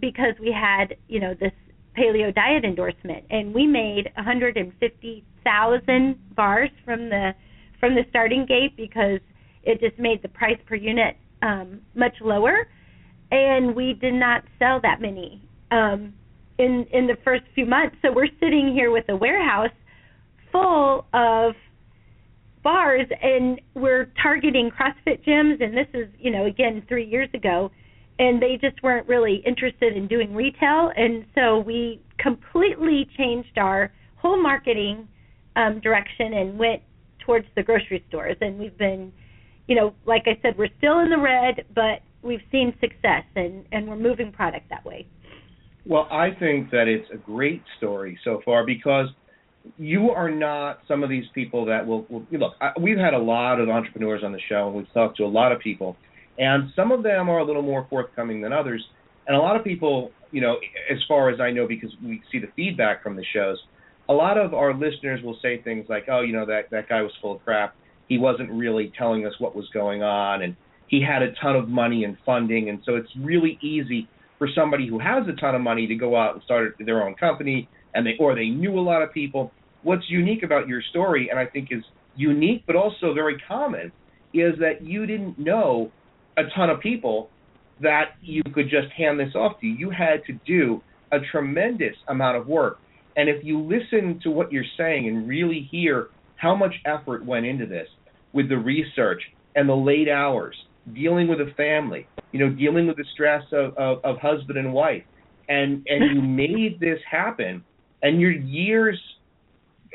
because 0.00 0.34
we 0.40 0.52
had, 0.52 0.96
you 1.08 1.20
know, 1.20 1.34
this 1.34 1.52
paleo 1.98 2.34
diet 2.34 2.64
endorsement 2.64 3.24
and 3.30 3.52
we 3.52 3.66
made 3.66 4.10
150,000 4.14 6.34
bars 6.36 6.70
from 6.84 7.08
the 7.08 7.34
from 7.80 7.94
the 7.94 8.04
starting 8.10 8.46
gate 8.46 8.76
because 8.76 9.18
it 9.64 9.80
just 9.80 9.98
made 9.98 10.22
the 10.22 10.28
price 10.28 10.58
per 10.66 10.76
unit 10.76 11.16
um 11.42 11.80
much 11.94 12.14
lower 12.20 12.68
and 13.30 13.74
we 13.74 13.94
did 13.94 14.14
not 14.14 14.44
sell 14.58 14.80
that 14.82 15.00
many 15.00 15.42
um 15.70 16.12
in 16.58 16.86
in 16.92 17.06
the 17.06 17.16
first 17.24 17.42
few 17.54 17.66
months. 17.66 17.96
So 18.02 18.12
we're 18.12 18.28
sitting 18.40 18.72
here 18.74 18.90
with 18.90 19.04
a 19.08 19.16
warehouse 19.16 19.74
full 20.52 21.06
of 21.14 21.54
bars 22.62 23.06
and 23.22 23.60
we're 23.74 24.12
targeting 24.22 24.70
CrossFit 24.70 25.24
gyms 25.24 25.62
and 25.62 25.74
this 25.74 25.86
is, 25.94 26.08
you 26.18 26.30
know, 26.30 26.44
again 26.44 26.82
3 26.88 27.04
years 27.04 27.28
ago 27.32 27.70
and 28.18 28.42
they 28.42 28.58
just 28.60 28.82
weren't 28.82 29.08
really 29.08 29.42
interested 29.46 29.96
in 29.96 30.06
doing 30.06 30.34
retail. 30.34 30.92
And 30.94 31.24
so 31.34 31.58
we 31.60 32.02
completely 32.18 33.08
changed 33.16 33.56
our 33.56 33.92
whole 34.16 34.40
marketing 34.40 35.08
um 35.56 35.80
direction 35.80 36.34
and 36.34 36.58
went 36.58 36.82
towards 37.24 37.46
the 37.56 37.62
grocery 37.62 38.04
stores. 38.08 38.36
And 38.40 38.58
we've 38.58 38.76
been 38.76 39.12
you 39.66 39.76
know, 39.76 39.94
like 40.04 40.24
I 40.26 40.36
said, 40.42 40.58
we're 40.58 40.74
still 40.78 40.98
in 40.98 41.10
the 41.10 41.18
red, 41.18 41.64
but 41.76 42.02
we've 42.22 42.42
seen 42.50 42.74
success 42.80 43.24
and 43.36 43.64
and 43.72 43.88
we're 43.88 43.96
moving 43.96 44.32
product 44.32 44.68
that 44.70 44.84
way. 44.84 45.06
Well, 45.86 46.06
I 46.10 46.30
think 46.38 46.70
that 46.70 46.88
it's 46.88 47.08
a 47.12 47.16
great 47.16 47.62
story 47.78 48.18
so 48.22 48.40
far 48.44 48.66
because 48.66 49.06
you 49.78 50.10
are 50.10 50.30
not 50.30 50.80
some 50.86 51.02
of 51.02 51.10
these 51.10 51.24
people 51.34 51.64
that 51.66 51.86
will, 51.86 52.06
will 52.08 52.24
look. 52.32 52.54
I, 52.60 52.70
we've 52.80 52.98
had 52.98 53.14
a 53.14 53.18
lot 53.18 53.60
of 53.60 53.68
entrepreneurs 53.68 54.22
on 54.24 54.32
the 54.32 54.40
show, 54.48 54.68
and 54.68 54.76
we've 54.76 54.92
talked 54.92 55.16
to 55.18 55.24
a 55.24 55.28
lot 55.28 55.52
of 55.52 55.60
people, 55.60 55.96
and 56.38 56.70
some 56.76 56.92
of 56.92 57.02
them 57.02 57.28
are 57.28 57.38
a 57.38 57.44
little 57.44 57.62
more 57.62 57.86
forthcoming 57.88 58.40
than 58.40 58.52
others. 58.52 58.84
And 59.26 59.36
a 59.36 59.40
lot 59.40 59.56
of 59.56 59.64
people, 59.64 60.10
you 60.32 60.40
know, 60.40 60.56
as 60.90 60.98
far 61.06 61.30
as 61.30 61.40
I 61.40 61.50
know, 61.50 61.66
because 61.66 61.90
we 62.02 62.22
see 62.32 62.38
the 62.38 62.48
feedback 62.56 63.02
from 63.02 63.16
the 63.16 63.24
shows, 63.34 63.58
a 64.08 64.12
lot 64.12 64.38
of 64.38 64.54
our 64.54 64.74
listeners 64.74 65.22
will 65.22 65.38
say 65.40 65.62
things 65.62 65.86
like, 65.88 66.06
"Oh, 66.10 66.20
you 66.20 66.32
know, 66.32 66.46
that 66.46 66.70
that 66.70 66.88
guy 66.88 67.02
was 67.02 67.12
full 67.20 67.36
of 67.36 67.44
crap. 67.44 67.74
He 68.08 68.18
wasn't 68.18 68.50
really 68.50 68.92
telling 68.98 69.26
us 69.26 69.32
what 69.38 69.54
was 69.54 69.68
going 69.72 70.02
on, 70.02 70.42
and 70.42 70.56
he 70.90 71.00
had 71.00 71.22
a 71.22 71.32
ton 71.40 71.54
of 71.54 71.68
money 71.68 72.02
and 72.02 72.16
funding, 72.26 72.68
and 72.68 72.80
so 72.84 72.96
it's 72.96 73.08
really 73.20 73.58
easy 73.62 74.08
for 74.38 74.48
somebody 74.52 74.88
who 74.88 74.98
has 74.98 75.22
a 75.28 75.40
ton 75.40 75.54
of 75.54 75.60
money 75.60 75.86
to 75.86 75.94
go 75.94 76.16
out 76.16 76.34
and 76.34 76.42
start 76.42 76.74
their 76.84 77.06
own 77.06 77.14
company, 77.14 77.68
and 77.94 78.04
they 78.04 78.14
or 78.18 78.34
they 78.34 78.48
knew 78.48 78.76
a 78.76 78.82
lot 78.82 79.00
of 79.00 79.12
people. 79.12 79.52
What's 79.84 80.02
unique 80.08 80.42
about 80.42 80.66
your 80.66 80.82
story, 80.90 81.28
and 81.30 81.38
I 81.38 81.46
think 81.46 81.68
is 81.70 81.84
unique 82.16 82.64
but 82.66 82.74
also 82.74 83.14
very 83.14 83.40
common, 83.46 83.92
is 84.34 84.54
that 84.58 84.82
you 84.82 85.06
didn't 85.06 85.38
know 85.38 85.92
a 86.36 86.42
ton 86.56 86.70
of 86.70 86.80
people 86.80 87.30
that 87.80 88.16
you 88.20 88.42
could 88.52 88.68
just 88.68 88.88
hand 88.96 89.20
this 89.20 89.34
off 89.36 89.60
to. 89.60 89.66
You 89.68 89.90
had 89.90 90.24
to 90.26 90.32
do 90.44 90.82
a 91.12 91.18
tremendous 91.30 91.94
amount 92.08 92.36
of 92.36 92.48
work. 92.48 92.78
And 93.16 93.28
if 93.28 93.44
you 93.44 93.60
listen 93.60 94.18
to 94.24 94.30
what 94.30 94.52
you're 94.52 94.64
saying 94.76 95.06
and 95.06 95.28
really 95.28 95.68
hear 95.70 96.08
how 96.34 96.56
much 96.56 96.74
effort 96.84 97.24
went 97.24 97.46
into 97.46 97.66
this 97.66 97.86
with 98.32 98.48
the 98.48 98.58
research 98.58 99.22
and 99.54 99.68
the 99.68 99.74
late 99.74 100.08
hours, 100.08 100.56
dealing 100.92 101.28
with 101.28 101.40
a 101.40 101.52
family, 101.56 102.06
you 102.32 102.38
know, 102.38 102.50
dealing 102.50 102.86
with 102.86 102.96
the 102.96 103.04
stress 103.14 103.42
of, 103.52 103.76
of, 103.76 104.04
of 104.04 104.18
husband 104.18 104.58
and 104.58 104.72
wife, 104.72 105.02
and 105.48 105.86
and 105.88 106.14
you 106.14 106.22
made 106.22 106.80
this 106.80 106.98
happen, 107.10 107.64
and 108.02 108.20
you're 108.20 108.32
years 108.32 108.98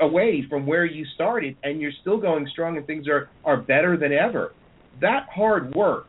away 0.01 0.45
from 0.49 0.65
where 0.65 0.85
you 0.85 1.05
started, 1.15 1.55
and 1.63 1.79
you're 1.79 1.91
still 2.01 2.17
going 2.17 2.47
strong, 2.51 2.77
and 2.77 2.85
things 2.85 3.07
are 3.07 3.29
are 3.43 3.57
better 3.57 3.97
than 3.97 4.11
ever. 4.11 4.53
That 5.01 5.27
hard 5.33 5.73
work, 5.75 6.07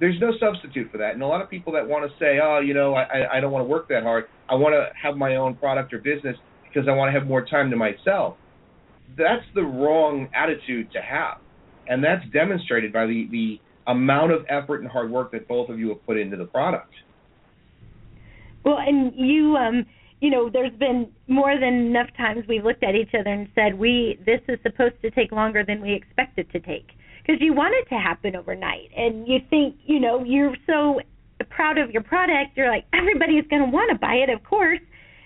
there's 0.00 0.20
no 0.20 0.32
substitute 0.38 0.90
for 0.90 0.98
that. 0.98 1.14
And 1.14 1.22
a 1.22 1.26
lot 1.26 1.40
of 1.40 1.48
people 1.48 1.72
that 1.74 1.86
want 1.86 2.10
to 2.10 2.18
say, 2.18 2.38
oh, 2.42 2.60
you 2.60 2.74
know, 2.74 2.94
I 2.94 3.36
I 3.36 3.40
don't 3.40 3.52
want 3.52 3.64
to 3.64 3.68
work 3.68 3.88
that 3.88 4.02
hard. 4.02 4.24
I 4.48 4.54
want 4.54 4.74
to 4.74 4.88
have 5.00 5.16
my 5.16 5.36
own 5.36 5.54
product 5.54 5.92
or 5.92 5.98
business 5.98 6.36
because 6.64 6.88
I 6.88 6.92
want 6.92 7.12
to 7.12 7.18
have 7.18 7.28
more 7.28 7.44
time 7.44 7.70
to 7.70 7.76
myself. 7.76 8.36
That's 9.16 9.44
the 9.54 9.62
wrong 9.62 10.28
attitude 10.34 10.92
to 10.92 11.00
have, 11.00 11.38
and 11.86 12.02
that's 12.04 12.24
demonstrated 12.32 12.92
by 12.92 13.06
the 13.06 13.28
the 13.30 13.60
amount 13.86 14.32
of 14.32 14.44
effort 14.48 14.80
and 14.80 14.90
hard 14.90 15.10
work 15.10 15.32
that 15.32 15.46
both 15.48 15.68
of 15.68 15.78
you 15.78 15.88
have 15.90 16.04
put 16.06 16.16
into 16.16 16.36
the 16.36 16.44
product. 16.44 16.92
Well, 18.64 18.78
and 18.78 19.12
you, 19.14 19.56
um, 19.56 19.86
you 20.20 20.30
know, 20.30 20.50
there's 20.50 20.72
been 20.72 21.08
more 21.28 21.54
than 21.58 21.86
enough 21.86 22.08
times 22.16 22.44
we've 22.48 22.64
looked 22.64 22.82
at 22.82 22.94
each 22.94 23.10
other 23.18 23.30
and 23.30 23.48
said, 23.54 23.78
"We 23.78 24.18
this 24.26 24.40
is 24.48 24.58
supposed 24.62 25.00
to 25.02 25.10
take 25.10 25.30
longer 25.30 25.64
than 25.64 25.80
we 25.80 25.92
expected 25.92 26.50
to 26.52 26.60
take," 26.60 26.88
because 27.22 27.40
you 27.40 27.52
want 27.52 27.74
it 27.74 27.88
to 27.94 28.00
happen 28.00 28.34
overnight, 28.34 28.90
and 28.96 29.28
you 29.28 29.38
think, 29.50 29.76
you 29.84 30.00
know, 30.00 30.24
you're 30.24 30.56
so 30.66 31.00
proud 31.50 31.78
of 31.78 31.90
your 31.90 32.02
product, 32.02 32.56
you're 32.56 32.70
like, 32.70 32.86
everybody's 32.92 33.46
going 33.48 33.62
to 33.62 33.70
want 33.70 33.90
to 33.92 33.98
buy 33.98 34.14
it, 34.14 34.30
of 34.30 34.42
course, 34.42 34.80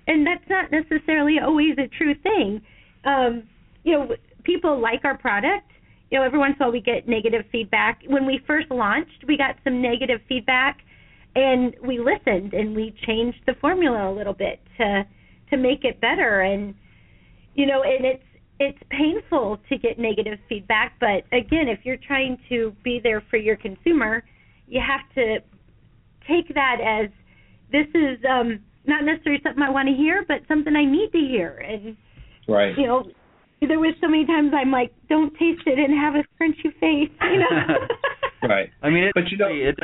and 0.06 0.26
that's 0.26 0.44
not 0.50 0.70
necessarily 0.70 1.38
always 1.38 1.78
a 1.78 1.86
true 1.86 2.14
thing. 2.14 2.60
Um, 3.04 3.44
you 3.84 3.92
know, 3.92 4.16
people 4.44 4.78
like 4.80 5.04
our 5.04 5.16
product. 5.16 5.69
You 6.10 6.18
know, 6.18 6.24
every 6.24 6.38
once 6.38 6.56
in 6.56 6.62
a 6.62 6.66
while 6.66 6.72
we 6.72 6.80
get 6.80 7.08
negative 7.08 7.44
feedback. 7.52 8.02
When 8.06 8.26
we 8.26 8.40
first 8.46 8.70
launched, 8.70 9.24
we 9.26 9.36
got 9.36 9.56
some 9.64 9.80
negative 9.80 10.20
feedback 10.28 10.78
and 11.34 11.74
we 11.86 11.98
listened 11.98 12.52
and 12.54 12.74
we 12.74 12.94
changed 13.06 13.38
the 13.46 13.54
formula 13.60 14.10
a 14.10 14.12
little 14.12 14.32
bit 14.32 14.60
to 14.78 15.04
to 15.50 15.56
make 15.56 15.84
it 15.84 16.00
better 16.00 16.40
and 16.40 16.74
you 17.54 17.66
know 17.66 17.82
and 17.82 18.04
it's 18.04 18.22
it's 18.58 18.78
painful 18.90 19.58
to 19.68 19.78
get 19.78 19.98
negative 19.98 20.38
feedback 20.48 20.94
but 20.98 21.24
again 21.32 21.68
if 21.68 21.80
you're 21.84 21.96
trying 21.96 22.36
to 22.48 22.74
be 22.82 23.00
there 23.02 23.22
for 23.30 23.36
your 23.36 23.56
consumer 23.56 24.24
you 24.66 24.80
have 24.80 25.08
to 25.14 25.38
take 26.26 26.52
that 26.54 26.78
as 26.80 27.10
this 27.70 27.86
is 27.94 28.18
um 28.28 28.58
not 28.86 29.04
necessarily 29.04 29.40
something 29.42 29.62
I 29.62 29.70
want 29.70 29.88
to 29.88 29.94
hear 29.94 30.24
but 30.26 30.38
something 30.48 30.74
I 30.74 30.84
need 30.84 31.12
to 31.12 31.18
hear 31.18 31.58
and 31.58 31.96
Right. 32.48 32.76
you 32.76 32.86
know 32.86 33.04
there 33.68 33.78
was 33.78 33.94
so 34.00 34.08
many 34.08 34.26
times 34.26 34.52
I'm 34.54 34.70
like 34.70 34.92
don't 35.08 35.30
taste 35.32 35.62
it 35.66 35.78
and 35.78 35.92
have 35.98 36.14
a 36.14 36.24
crunchy 36.40 36.72
face 36.80 37.10
you 37.30 37.38
know 37.38 37.86
Right. 38.48 38.70
I 38.82 38.88
mean, 38.90 39.04
it, 39.04 39.12
But 39.14 39.30
you 39.30 39.36
know- 39.36 39.48
it 39.50 39.78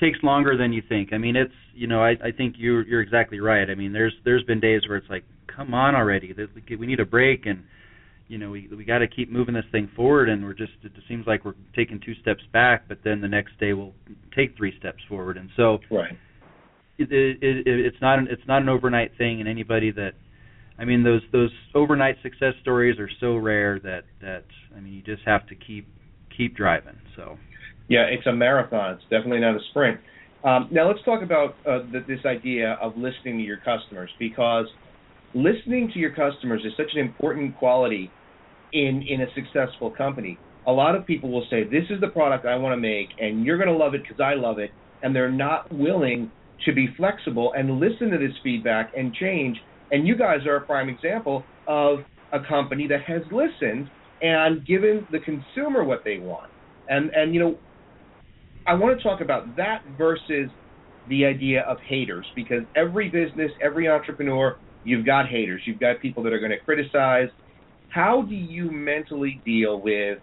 takes 0.00 0.18
longer 0.22 0.56
than 0.56 0.72
you 0.72 0.82
think. 0.88 1.12
I 1.12 1.18
mean, 1.18 1.36
it's 1.36 1.52
you 1.74 1.86
know, 1.86 2.02
I 2.02 2.10
I 2.22 2.32
think 2.36 2.56
you're 2.58 2.86
you're 2.86 3.00
exactly 3.00 3.40
right. 3.40 3.68
I 3.70 3.74
mean, 3.74 3.92
there's 3.92 4.14
there's 4.24 4.42
been 4.44 4.60
days 4.60 4.82
where 4.88 4.96
it's 4.96 5.08
like, 5.08 5.24
come 5.46 5.74
on 5.74 5.94
already, 5.94 6.34
we 6.78 6.86
need 6.86 7.00
a 7.00 7.04
break, 7.06 7.46
and 7.46 7.62
you 8.28 8.38
know, 8.38 8.50
we 8.50 8.68
we 8.76 8.84
got 8.84 8.98
to 8.98 9.06
keep 9.06 9.30
moving 9.30 9.54
this 9.54 9.64
thing 9.70 9.88
forward, 9.94 10.28
and 10.28 10.44
we're 10.44 10.54
just 10.54 10.72
it 10.82 10.92
seems 11.08 11.26
like 11.26 11.44
we're 11.44 11.54
taking 11.74 12.00
two 12.04 12.14
steps 12.20 12.42
back, 12.52 12.86
but 12.88 12.98
then 13.04 13.20
the 13.20 13.28
next 13.28 13.58
day 13.60 13.72
we'll 13.72 13.94
take 14.34 14.56
three 14.56 14.76
steps 14.78 15.02
forward, 15.08 15.36
and 15.36 15.48
so 15.56 15.78
right. 15.90 16.16
It, 16.96 17.10
it, 17.10 17.38
it, 17.42 17.66
it's 17.66 17.96
not 18.00 18.20
an, 18.20 18.28
it's 18.30 18.46
not 18.46 18.62
an 18.62 18.68
overnight 18.68 19.12
thing, 19.18 19.40
and 19.40 19.48
anybody 19.48 19.90
that 19.92 20.12
I 20.78 20.84
mean, 20.84 21.04
those 21.04 21.22
those 21.32 21.50
overnight 21.74 22.16
success 22.22 22.54
stories 22.62 22.98
are 22.98 23.10
so 23.20 23.36
rare 23.36 23.78
that 23.80 24.04
that 24.20 24.44
I 24.76 24.80
mean, 24.80 24.92
you 24.92 25.02
just 25.02 25.22
have 25.26 25.46
to 25.48 25.54
keep 25.54 25.86
keep 26.36 26.56
driving. 26.56 26.98
So. 27.16 27.38
Yeah, 27.88 28.06
it's 28.10 28.26
a 28.26 28.32
marathon. 28.32 28.94
It's 28.94 29.02
definitely 29.04 29.40
not 29.40 29.56
a 29.56 29.60
sprint. 29.70 30.00
Um, 30.42 30.68
now 30.70 30.88
let's 30.88 31.04
talk 31.04 31.22
about 31.22 31.50
uh, 31.66 31.80
the, 31.92 32.02
this 32.08 32.20
idea 32.24 32.78
of 32.80 32.96
listening 32.96 33.38
to 33.38 33.44
your 33.44 33.58
customers 33.58 34.10
because 34.18 34.66
listening 35.34 35.90
to 35.92 35.98
your 35.98 36.10
customers 36.10 36.62
is 36.64 36.72
such 36.76 36.92
an 36.94 37.00
important 37.00 37.56
quality 37.58 38.10
in 38.72 39.04
in 39.08 39.20
a 39.20 39.26
successful 39.34 39.90
company. 39.90 40.38
A 40.66 40.72
lot 40.72 40.94
of 40.94 41.06
people 41.06 41.30
will 41.30 41.46
say, 41.50 41.64
"This 41.64 41.84
is 41.90 42.00
the 42.00 42.08
product 42.08 42.46
I 42.46 42.56
want 42.56 42.72
to 42.72 42.80
make, 42.80 43.08
and 43.20 43.44
you're 43.44 43.58
going 43.58 43.68
to 43.68 43.76
love 43.76 43.94
it 43.94 44.02
because 44.02 44.20
I 44.20 44.34
love 44.34 44.58
it," 44.58 44.70
and 45.02 45.14
they're 45.14 45.30
not 45.30 45.72
willing 45.72 46.30
to 46.64 46.72
be 46.72 46.88
flexible 46.96 47.52
and 47.52 47.78
listen 47.78 48.10
to 48.10 48.18
this 48.18 48.34
feedback 48.42 48.92
and 48.96 49.14
change 49.14 49.58
and 49.90 50.06
you 50.06 50.16
guys 50.16 50.46
are 50.46 50.56
a 50.56 50.60
prime 50.66 50.88
example 50.88 51.44
of 51.66 52.00
a 52.32 52.40
company 52.48 52.86
that 52.88 53.02
has 53.06 53.22
listened 53.30 53.90
and 54.20 54.66
given 54.66 55.06
the 55.10 55.20
consumer 55.20 55.84
what 55.84 56.02
they 56.04 56.18
want. 56.18 56.50
And 56.88 57.10
and 57.14 57.34
you 57.34 57.40
know, 57.40 57.58
I 58.66 58.74
want 58.74 58.98
to 58.98 59.02
talk 59.02 59.20
about 59.20 59.56
that 59.56 59.82
versus 59.96 60.50
the 61.06 61.24
idea 61.26 61.62
of 61.62 61.78
haters 61.86 62.26
because 62.34 62.62
every 62.74 63.10
business, 63.10 63.50
every 63.62 63.88
entrepreneur, 63.88 64.58
you've 64.84 65.04
got 65.04 65.28
haters. 65.28 65.62
You've 65.66 65.80
got 65.80 66.00
people 66.00 66.22
that 66.24 66.32
are 66.32 66.38
going 66.38 66.50
to 66.50 66.60
criticize. 66.60 67.28
How 67.88 68.22
do 68.22 68.34
you 68.34 68.70
mentally 68.70 69.42
deal 69.44 69.80
with 69.80 70.18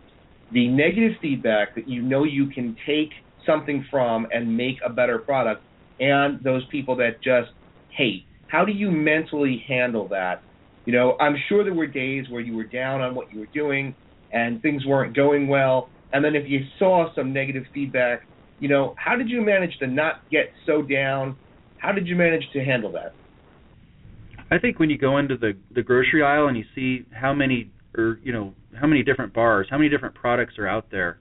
the 0.51 0.67
negative 0.67 1.13
feedback 1.21 1.75
that 1.75 1.87
you 1.87 2.01
know 2.01 2.23
you 2.23 2.47
can 2.47 2.75
take 2.85 3.11
something 3.45 3.85
from 3.89 4.27
and 4.31 4.55
make 4.57 4.77
a 4.85 4.89
better 4.89 5.19
product 5.19 5.63
and 5.99 6.43
those 6.43 6.65
people 6.69 6.95
that 6.97 7.21
just 7.23 7.49
hate 7.95 8.25
how 8.51 8.65
do 8.65 8.73
you 8.73 8.91
mentally 8.91 9.63
handle 9.65 10.09
that? 10.09 10.43
You 10.85 10.91
know, 10.91 11.15
I'm 11.19 11.35
sure 11.47 11.63
there 11.63 11.73
were 11.73 11.87
days 11.87 12.25
where 12.29 12.41
you 12.41 12.55
were 12.55 12.65
down 12.65 12.99
on 12.99 13.15
what 13.15 13.31
you 13.31 13.39
were 13.39 13.49
doing 13.53 13.95
and 14.33 14.61
things 14.61 14.85
weren't 14.85 15.15
going 15.15 15.47
well. 15.47 15.89
And 16.11 16.23
then 16.23 16.35
if 16.35 16.49
you 16.49 16.59
saw 16.77 17.13
some 17.15 17.31
negative 17.31 17.63
feedback, 17.73 18.23
you 18.59 18.67
know, 18.67 18.93
how 18.97 19.15
did 19.15 19.29
you 19.29 19.41
manage 19.41 19.77
to 19.79 19.87
not 19.87 20.29
get 20.29 20.51
so 20.65 20.81
down? 20.81 21.37
How 21.77 21.93
did 21.93 22.07
you 22.07 22.15
manage 22.15 22.43
to 22.51 22.63
handle 22.63 22.91
that? 22.91 23.13
I 24.51 24.59
think 24.59 24.79
when 24.79 24.89
you 24.89 24.97
go 24.97 25.17
into 25.17 25.37
the 25.37 25.53
the 25.73 25.81
grocery 25.81 26.21
aisle 26.21 26.47
and 26.47 26.57
you 26.57 26.65
see 26.75 27.05
how 27.13 27.33
many 27.33 27.71
or 27.97 28.19
you 28.21 28.33
know 28.33 28.53
how 28.79 28.85
many 28.85 29.01
different 29.01 29.33
bars, 29.33 29.67
how 29.69 29.77
many 29.77 29.89
different 29.89 30.13
products 30.13 30.55
are 30.59 30.67
out 30.67 30.91
there, 30.91 31.19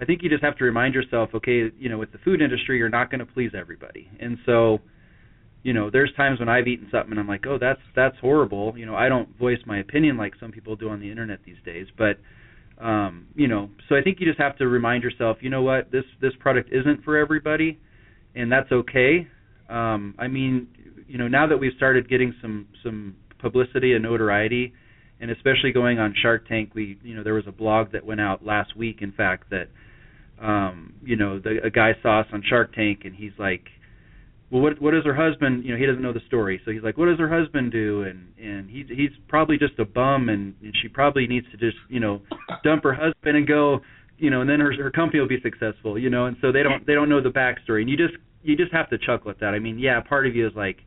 I 0.00 0.04
think 0.04 0.24
you 0.24 0.28
just 0.28 0.42
have 0.42 0.56
to 0.56 0.64
remind 0.64 0.94
yourself, 0.94 1.30
okay, 1.34 1.70
you 1.78 1.88
know, 1.88 1.98
with 1.98 2.10
the 2.10 2.18
food 2.18 2.42
industry, 2.42 2.76
you're 2.76 2.88
not 2.88 3.08
going 3.08 3.20
to 3.20 3.26
please 3.26 3.52
everybody, 3.56 4.10
and 4.18 4.36
so 4.44 4.80
you 5.66 5.72
know, 5.72 5.90
there's 5.90 6.12
times 6.16 6.38
when 6.38 6.48
I've 6.48 6.68
eaten 6.68 6.86
something 6.92 7.10
and 7.10 7.18
I'm 7.18 7.26
like, 7.26 7.44
oh, 7.44 7.58
that's 7.60 7.80
that's 7.96 8.16
horrible. 8.20 8.78
You 8.78 8.86
know, 8.86 8.94
I 8.94 9.08
don't 9.08 9.36
voice 9.36 9.58
my 9.66 9.80
opinion 9.80 10.16
like 10.16 10.34
some 10.38 10.52
people 10.52 10.76
do 10.76 10.88
on 10.90 11.00
the 11.00 11.10
internet 11.10 11.40
these 11.44 11.56
days, 11.64 11.88
but 11.98 12.20
um, 12.80 13.26
you 13.34 13.48
know, 13.48 13.70
so 13.88 13.96
I 13.96 14.00
think 14.00 14.20
you 14.20 14.26
just 14.26 14.38
have 14.38 14.56
to 14.58 14.68
remind 14.68 15.02
yourself, 15.02 15.38
you 15.40 15.50
know 15.50 15.62
what, 15.62 15.90
this 15.90 16.04
this 16.20 16.30
product 16.38 16.70
isn't 16.72 17.02
for 17.02 17.16
everybody, 17.16 17.80
and 18.36 18.52
that's 18.52 18.70
okay. 18.70 19.26
Um, 19.68 20.14
I 20.20 20.28
mean, 20.28 20.68
you 21.08 21.18
know, 21.18 21.26
now 21.26 21.48
that 21.48 21.56
we've 21.56 21.74
started 21.76 22.08
getting 22.08 22.32
some 22.40 22.68
some 22.84 23.16
publicity 23.40 23.94
and 23.94 24.04
notoriety, 24.04 24.72
and 25.20 25.32
especially 25.32 25.72
going 25.72 25.98
on 25.98 26.14
Shark 26.22 26.46
Tank, 26.46 26.76
we 26.76 26.96
you 27.02 27.16
know 27.16 27.24
there 27.24 27.34
was 27.34 27.48
a 27.48 27.52
blog 27.52 27.90
that 27.90 28.06
went 28.06 28.20
out 28.20 28.46
last 28.46 28.76
week, 28.76 28.98
in 29.00 29.10
fact, 29.10 29.50
that 29.50 29.66
um, 30.40 30.92
you 31.02 31.16
know 31.16 31.40
the, 31.40 31.58
a 31.64 31.70
guy 31.70 31.94
saw 32.04 32.20
us 32.20 32.26
on 32.32 32.44
Shark 32.48 32.72
Tank, 32.72 33.00
and 33.04 33.16
he's 33.16 33.32
like, 33.36 33.64
well 34.50 34.62
what 34.62 34.80
what 34.80 34.92
does 34.92 35.04
her 35.04 35.14
husband 35.14 35.64
you 35.64 35.72
know 35.72 35.78
he 35.78 35.86
doesn't 35.86 36.02
know 36.02 36.12
the 36.12 36.24
story. 36.26 36.60
So 36.64 36.70
he's 36.70 36.82
like 36.82 36.96
what 36.96 37.06
does 37.06 37.18
her 37.18 37.28
husband 37.28 37.72
do? 37.72 38.02
And 38.02 38.32
and 38.38 38.70
he's 38.70 38.86
he's 38.88 39.10
probably 39.28 39.58
just 39.58 39.78
a 39.78 39.84
bum 39.84 40.28
and, 40.28 40.54
and 40.62 40.74
she 40.82 40.88
probably 40.88 41.26
needs 41.26 41.46
to 41.50 41.56
just 41.56 41.76
you 41.88 42.00
know 42.00 42.22
dump 42.64 42.84
her 42.84 42.94
husband 42.94 43.36
and 43.36 43.46
go 43.46 43.80
you 44.18 44.30
know 44.30 44.40
and 44.40 44.50
then 44.50 44.60
her 44.60 44.72
her 44.74 44.90
company 44.90 45.20
will 45.20 45.28
be 45.28 45.40
successful 45.42 45.98
you 45.98 46.10
know? 46.10 46.26
And 46.26 46.36
so 46.40 46.52
they 46.52 46.62
don't 46.62 46.86
they 46.86 46.94
don't 46.94 47.08
know 47.08 47.22
the 47.22 47.30
backstory. 47.30 47.80
And 47.80 47.90
you 47.90 47.96
just 47.96 48.14
you 48.42 48.56
just 48.56 48.72
have 48.72 48.88
to 48.90 48.98
chuckle 48.98 49.30
at 49.30 49.40
that. 49.40 49.54
I 49.54 49.58
mean 49.58 49.78
yeah 49.78 50.00
part 50.00 50.26
of 50.26 50.34
you 50.34 50.46
is 50.46 50.52
like 50.54 50.78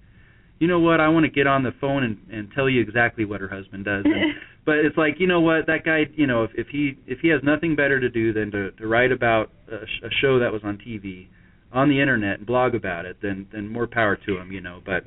you 0.59 0.67
know 0.67 0.79
what? 0.79 0.99
I 0.99 1.07
want 1.07 1.23
to 1.23 1.31
get 1.31 1.47
on 1.47 1.63
the 1.63 1.71
phone 1.79 2.03
and 2.03 2.17
and 2.31 2.51
tell 2.53 2.69
you 2.69 2.81
exactly 2.81 3.23
what 3.25 3.39
her 3.41 3.47
husband 3.47 3.85
does. 3.85 4.03
And, 4.05 4.35
but 4.65 4.75
it's 4.75 4.97
like 4.97 5.15
you 5.17 5.27
know 5.27 5.39
what? 5.39 5.67
That 5.67 5.85
guy 5.85 6.03
you 6.15 6.27
know 6.27 6.43
if 6.43 6.51
if 6.53 6.67
he 6.67 6.97
if 7.07 7.19
he 7.19 7.29
has 7.29 7.41
nothing 7.43 7.75
better 7.75 7.99
to 7.99 8.09
do 8.09 8.33
than 8.33 8.51
to 8.51 8.71
to 8.71 8.87
write 8.87 9.11
about 9.11 9.51
a, 9.71 9.75
a 10.05 10.09
show 10.21 10.39
that 10.39 10.51
was 10.51 10.61
on 10.63 10.77
tv 10.77 11.27
on 11.71 11.89
the 11.89 12.01
internet 12.01 12.39
and 12.39 12.47
blog 12.47 12.75
about 12.75 13.05
it, 13.05 13.17
then 13.21 13.47
then 13.51 13.67
more 13.67 13.87
power 13.87 14.15
to 14.15 14.35
them, 14.35 14.51
you 14.51 14.61
know. 14.61 14.81
But 14.85 15.03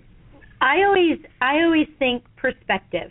I 0.60 0.84
always 0.84 1.18
I 1.40 1.62
always 1.62 1.88
think 1.98 2.24
perspective. 2.36 3.10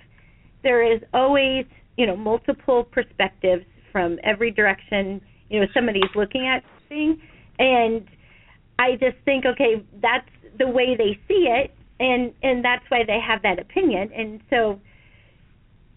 There 0.64 0.84
is 0.84 1.02
always 1.14 1.66
you 1.98 2.06
know 2.06 2.16
multiple 2.16 2.84
perspectives 2.84 3.66
from 3.92 4.20
every 4.24 4.52
direction. 4.52 5.22
You 5.50 5.62
know 5.62 5.68
somebody's 5.74 6.04
looking 6.16 6.48
at 6.48 6.64
something, 6.80 7.22
and 7.60 8.06
I 8.80 8.94
just 8.94 9.18
think 9.26 9.46
okay 9.46 9.84
that's 10.02 10.30
the 10.58 10.68
way 10.68 10.96
they 10.98 11.20
see 11.28 11.48
it, 11.50 11.74
and 12.00 12.34
and 12.44 12.64
that's 12.64 12.86
why 12.90 13.04
they 13.06 13.20
have 13.20 13.42
that 13.44 13.60
opinion, 13.60 14.12
and 14.16 14.42
so 14.50 14.80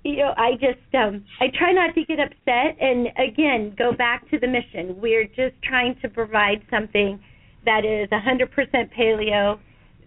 you 0.04 0.18
know, 0.18 0.34
I 0.36 0.52
just 0.52 0.94
um 0.94 1.24
I 1.40 1.46
try 1.56 1.72
not 1.72 1.94
to 1.94 2.04
get 2.04 2.18
upset 2.20 2.76
and 2.80 3.08
again 3.16 3.74
go 3.76 3.92
back 3.92 4.28
to 4.30 4.38
the 4.38 4.46
mission. 4.46 5.00
We're 5.00 5.24
just 5.24 5.60
trying 5.62 5.96
to 6.02 6.08
provide 6.08 6.62
something 6.70 7.18
that 7.64 7.84
is 7.84 8.08
100% 8.10 8.90
paleo, 8.98 9.58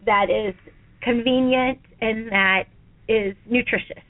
that 0.05 0.29
is 0.29 0.53
convenient, 1.01 1.79
and 2.01 2.31
that 2.31 2.63
is 3.07 3.35
nutritious. 3.49 4.03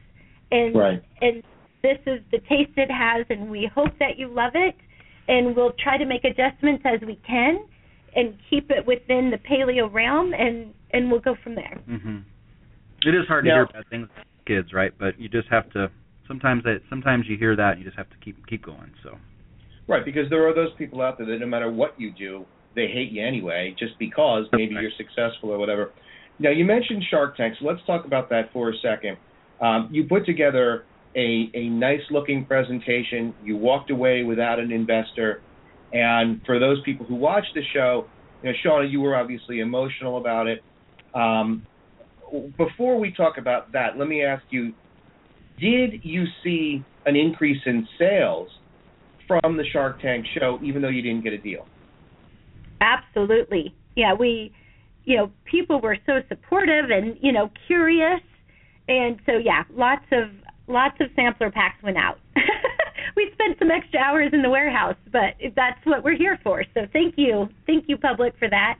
And 0.51 0.75
right. 0.75 1.03
and 1.21 1.43
this 1.83 1.97
is 2.05 2.19
the 2.31 2.39
taste 2.39 2.71
it 2.77 2.89
has, 2.89 3.25
and 3.29 3.49
we 3.49 3.69
hope 3.73 3.91
that 3.99 4.17
you 4.17 4.27
love 4.27 4.53
it. 4.55 4.75
And 5.27 5.55
we'll 5.55 5.73
try 5.83 5.97
to 5.97 6.05
make 6.05 6.23
adjustments 6.23 6.83
as 6.85 7.05
we 7.05 7.19
can, 7.27 7.59
and 8.15 8.35
keep 8.49 8.71
it 8.71 8.85
within 8.85 9.29
the 9.29 9.37
paleo 9.37 9.91
realm, 9.93 10.33
and 10.33 10.73
and 10.91 11.11
we'll 11.11 11.19
go 11.19 11.35
from 11.43 11.55
there. 11.55 11.81
Mm-hmm. 11.89 12.17
It 13.03 13.15
is 13.15 13.27
hard 13.27 13.45
to 13.45 13.51
hear 13.51 13.67
bad 13.67 13.83
things, 13.89 14.07
kids, 14.45 14.73
right? 14.73 14.91
But 14.97 15.19
you 15.19 15.29
just 15.29 15.49
have 15.49 15.69
to. 15.71 15.91
Sometimes 16.27 16.63
that 16.63 16.79
sometimes 16.89 17.25
you 17.27 17.37
hear 17.37 17.55
that, 17.55 17.73
and 17.73 17.79
you 17.79 17.85
just 17.85 17.97
have 17.97 18.09
to 18.09 18.17
keep 18.23 18.45
keep 18.47 18.63
going. 18.63 18.91
So. 19.03 19.17
Right, 19.87 20.03
because 20.03 20.29
there 20.29 20.45
are 20.45 20.53
those 20.53 20.71
people 20.77 21.01
out 21.01 21.17
there 21.17 21.27
that 21.27 21.39
no 21.39 21.45
matter 21.45 21.71
what 21.71 21.97
you 21.97 22.11
do, 22.11 22.45
they 22.77 22.87
hate 22.87 23.11
you 23.11 23.25
anyway, 23.25 23.75
just 23.77 23.97
because 23.99 24.45
maybe 24.53 24.75
you're 24.75 24.91
successful 24.95 25.49
or 25.49 25.57
whatever. 25.57 25.91
Now 26.39 26.51
you 26.51 26.63
mentioned 26.63 27.03
Shark 27.09 27.35
Tank, 27.35 27.55
so 27.59 27.65
let's 27.65 27.83
talk 27.85 28.05
about 28.05 28.29
that 28.29 28.53
for 28.53 28.69
a 28.69 28.73
second. 28.81 29.17
Um, 29.59 29.89
you 29.91 30.05
put 30.05 30.25
together 30.25 30.85
a 31.15 31.49
a 31.55 31.67
nice 31.69 32.01
looking 32.11 32.45
presentation. 32.45 33.33
You 33.43 33.57
walked 33.57 33.89
away 33.89 34.23
without 34.23 34.59
an 34.59 34.71
investor, 34.71 35.41
and 35.91 36.39
for 36.45 36.59
those 36.59 36.77
people 36.85 37.05
who 37.07 37.15
watched 37.15 37.53
the 37.55 37.63
show, 37.73 38.05
you 38.43 38.51
know, 38.51 38.55
Shauna, 38.63 38.89
you 38.89 39.01
were 39.01 39.15
obviously 39.15 39.59
emotional 39.59 40.17
about 40.17 40.45
it. 40.45 40.63
Um, 41.15 41.65
before 42.57 42.99
we 42.99 43.11
talk 43.11 43.39
about 43.39 43.71
that, 43.71 43.97
let 43.97 44.07
me 44.07 44.23
ask 44.23 44.43
you: 44.51 44.73
Did 45.59 46.01
you 46.03 46.25
see 46.43 46.85
an 47.07 47.15
increase 47.15 47.61
in 47.65 47.87
sales 47.97 48.49
from 49.27 49.57
the 49.57 49.63
Shark 49.73 49.99
Tank 50.01 50.25
show, 50.39 50.59
even 50.63 50.83
though 50.83 50.89
you 50.89 51.01
didn't 51.01 51.23
get 51.23 51.33
a 51.33 51.39
deal? 51.39 51.65
Absolutely. 52.81 53.73
Yeah, 53.95 54.13
we 54.13 54.53
you 55.07 55.15
know, 55.15 55.31
people 55.45 55.79
were 55.79 55.97
so 56.05 56.19
supportive 56.27 56.91
and, 56.91 57.17
you 57.21 57.31
know, 57.31 57.49
curious. 57.65 58.19
And 58.89 59.17
so 59.25 59.37
yeah, 59.37 59.63
lots 59.73 60.05
of 60.11 60.29
lots 60.67 60.97
of 60.99 61.07
sampler 61.15 61.49
packs 61.49 61.81
went 61.81 61.95
out. 61.95 62.19
we 63.15 63.29
spent 63.31 63.57
some 63.57 63.71
extra 63.71 64.01
hours 64.01 64.31
in 64.33 64.41
the 64.41 64.49
warehouse, 64.49 64.97
but 65.11 65.35
that's 65.55 65.79
what 65.85 66.03
we're 66.03 66.17
here 66.17 66.37
for. 66.43 66.63
So 66.73 66.81
thank 66.91 67.15
you. 67.17 67.47
Thank 67.65 67.85
you 67.87 67.97
public 67.97 68.37
for 68.37 68.49
that. 68.49 68.77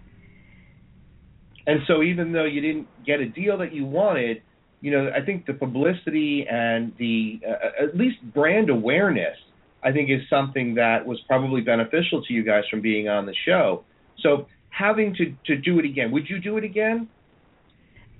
And 1.65 1.79
so 1.87 2.03
even 2.03 2.33
though 2.33 2.45
you 2.45 2.59
didn't 2.59 2.87
get 3.05 3.21
a 3.21 3.29
deal 3.29 3.57
that 3.59 3.73
you 3.73 3.85
wanted, 3.85 4.41
you 4.81 4.91
know, 4.91 5.09
I 5.15 5.25
think 5.25 5.45
the 5.45 5.53
publicity 5.53 6.45
and 6.49 6.91
the 6.99 7.39
uh, 7.47 7.85
at 7.85 7.95
least 7.95 8.17
brand 8.33 8.69
awareness 8.69 9.37
I 9.83 9.91
think 9.91 10.09
is 10.09 10.21
something 10.29 10.75
that 10.75 11.05
was 11.05 11.19
probably 11.27 11.61
beneficial 11.61 12.23
to 12.23 12.33
you 12.33 12.43
guys 12.43 12.63
from 12.69 12.81
being 12.81 13.07
on 13.07 13.25
the 13.25 13.35
show. 13.45 13.83
So 14.19 14.47
having 14.69 15.15
to 15.15 15.33
to 15.45 15.57
do 15.61 15.79
it 15.79 15.85
again, 15.85 16.11
would 16.11 16.29
you 16.29 16.39
do 16.39 16.57
it 16.57 16.63
again? 16.63 17.07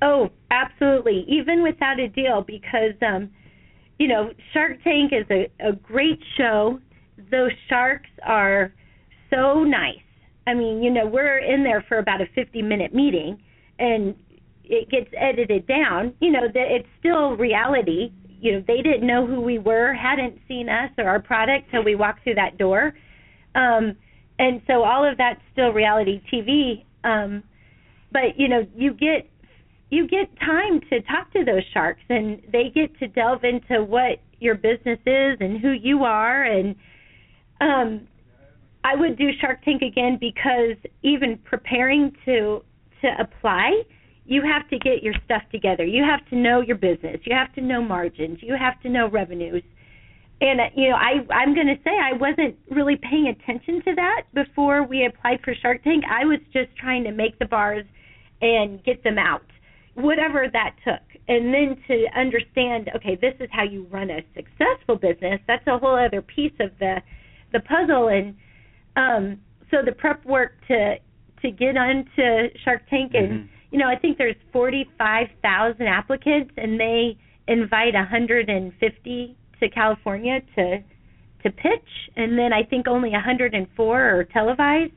Oh, 0.01 0.29
absolutely. 0.51 1.25
Even 1.27 1.63
without 1.63 1.99
a 1.99 2.07
deal, 2.07 2.41
because 2.41 2.93
um, 3.01 3.29
you 3.99 4.07
know, 4.07 4.31
Shark 4.53 4.83
Tank 4.83 5.11
is 5.11 5.25
a, 5.31 5.49
a 5.59 5.73
great 5.73 6.19
show. 6.37 6.79
Those 7.31 7.51
sharks 7.67 8.09
are 8.23 8.73
so 9.29 9.63
nice. 9.63 9.97
I 10.45 10.53
mean, 10.53 10.81
you 10.81 10.91
know, 10.91 11.05
we're 11.05 11.39
in 11.39 11.63
there 11.63 11.83
for 11.87 11.97
about 11.97 12.21
a 12.21 12.25
50 12.35 12.61
minute 12.61 12.93
meeting 12.93 13.41
and 13.79 14.15
it 14.63 14.89
gets 14.89 15.09
edited 15.17 15.67
down. 15.67 16.13
You 16.21 16.31
know, 16.31 16.47
that 16.47 16.67
it's 16.71 16.87
still 16.99 17.35
reality. 17.35 18.11
You 18.47 18.53
know, 18.53 18.63
they 18.65 18.81
didn't 18.81 19.05
know 19.05 19.27
who 19.27 19.41
we 19.41 19.59
were, 19.59 19.93
hadn't 19.93 20.39
seen 20.47 20.69
us 20.69 20.89
or 20.97 21.03
our 21.05 21.21
product 21.21 21.69
till 21.69 21.83
we 21.83 21.95
walked 21.95 22.23
through 22.23 22.35
that 22.35 22.57
door. 22.57 22.93
Um, 23.55 23.97
and 24.39 24.61
so 24.67 24.83
all 24.83 25.03
of 25.09 25.17
that's 25.17 25.41
still 25.51 25.71
reality 25.71 26.21
TV. 26.31 26.85
Um, 27.03 27.43
but 28.11 28.37
you 28.37 28.47
know, 28.47 28.65
you 28.73 28.93
get 28.93 29.29
you 29.89 30.07
get 30.07 30.29
time 30.39 30.79
to 30.89 31.01
talk 31.01 31.31
to 31.33 31.43
those 31.43 31.63
sharks 31.73 32.01
and 32.09 32.41
they 32.51 32.71
get 32.73 32.97
to 32.99 33.07
delve 33.07 33.43
into 33.43 33.83
what 33.83 34.19
your 34.39 34.55
business 34.55 34.99
is 35.05 35.37
and 35.39 35.59
who 35.59 35.71
you 35.71 36.03
are 36.03 36.43
and 36.43 36.75
um 37.61 38.07
I 38.83 38.95
would 38.95 39.17
do 39.17 39.31
Shark 39.41 39.63
Tank 39.65 39.81
again 39.81 40.17
because 40.19 40.77
even 41.03 41.37
preparing 41.43 42.15
to 42.23 42.63
to 43.01 43.07
apply, 43.19 43.81
you 44.27 44.43
have 44.43 44.69
to 44.69 44.77
get 44.77 45.01
your 45.01 45.13
stuff 45.25 45.41
together. 45.51 45.85
You 45.85 46.03
have 46.03 46.27
to 46.29 46.35
know 46.35 46.61
your 46.61 46.75
business. 46.75 47.19
You 47.23 47.35
have 47.35 47.53
to 47.55 47.61
know 47.61 47.81
margins. 47.81 48.39
You 48.41 48.55
have 48.59 48.79
to 48.81 48.89
know 48.89 49.09
revenues. 49.09 49.63
And 50.39 50.59
you 50.75 50.89
know, 50.89 50.95
I 50.95 51.25
I'm 51.33 51.55
going 51.55 51.67
to 51.67 51.77
say 51.83 51.91
I 51.91 52.13
wasn't 52.13 52.55
really 52.69 52.97
paying 52.97 53.27
attention 53.27 53.81
to 53.85 53.95
that 53.95 54.23
before 54.33 54.83
we 54.83 55.05
applied 55.05 55.39
for 55.43 55.55
Shark 55.55 55.83
Tank. 55.83 56.03
I 56.09 56.25
was 56.25 56.39
just 56.53 56.75
trying 56.77 57.05
to 57.05 57.11
make 57.11 57.39
the 57.39 57.45
bars 57.45 57.85
and 58.41 58.83
get 58.83 59.03
them 59.03 59.17
out, 59.17 59.45
whatever 59.95 60.45
that 60.51 60.75
took. 60.83 61.01
And 61.27 61.53
then 61.53 61.75
to 61.87 62.05
understand, 62.15 62.91
okay, 62.95 63.17
this 63.19 63.33
is 63.39 63.49
how 63.51 63.63
you 63.63 63.87
run 63.89 64.11
a 64.11 64.21
successful 64.35 64.95
business. 64.95 65.41
That's 65.47 65.65
a 65.67 65.77
whole 65.79 65.97
other 65.97 66.21
piece 66.21 66.53
of 66.59 66.71
the 66.79 66.97
the 67.53 67.61
puzzle 67.61 68.09
and 68.09 68.35
um, 68.97 69.39
so 69.71 69.77
the 69.85 69.93
prep 69.93 70.25
work 70.25 70.53
to 70.67 70.95
to 71.41 71.51
get 71.51 71.77
onto 71.77 72.49
Shark 72.63 72.81
Tank, 72.89 73.11
and 73.13 73.29
mm-hmm. 73.29 73.56
You 73.71 73.79
know, 73.79 73.87
I 73.87 73.97
think 73.97 74.17
there's 74.17 74.35
45,000 74.53 75.81
applicants, 75.85 76.53
and 76.57 76.79
they 76.79 77.17
invite 77.47 77.93
150 77.93 79.37
to 79.59 79.69
California 79.69 80.39
to 80.55 80.79
to 81.43 81.51
pitch, 81.51 81.89
and 82.15 82.37
then 82.37 82.51
I 82.51 82.63
think 82.63 82.87
only 82.87 83.11
104 83.11 84.01
are 84.01 84.23
televised, 84.23 84.91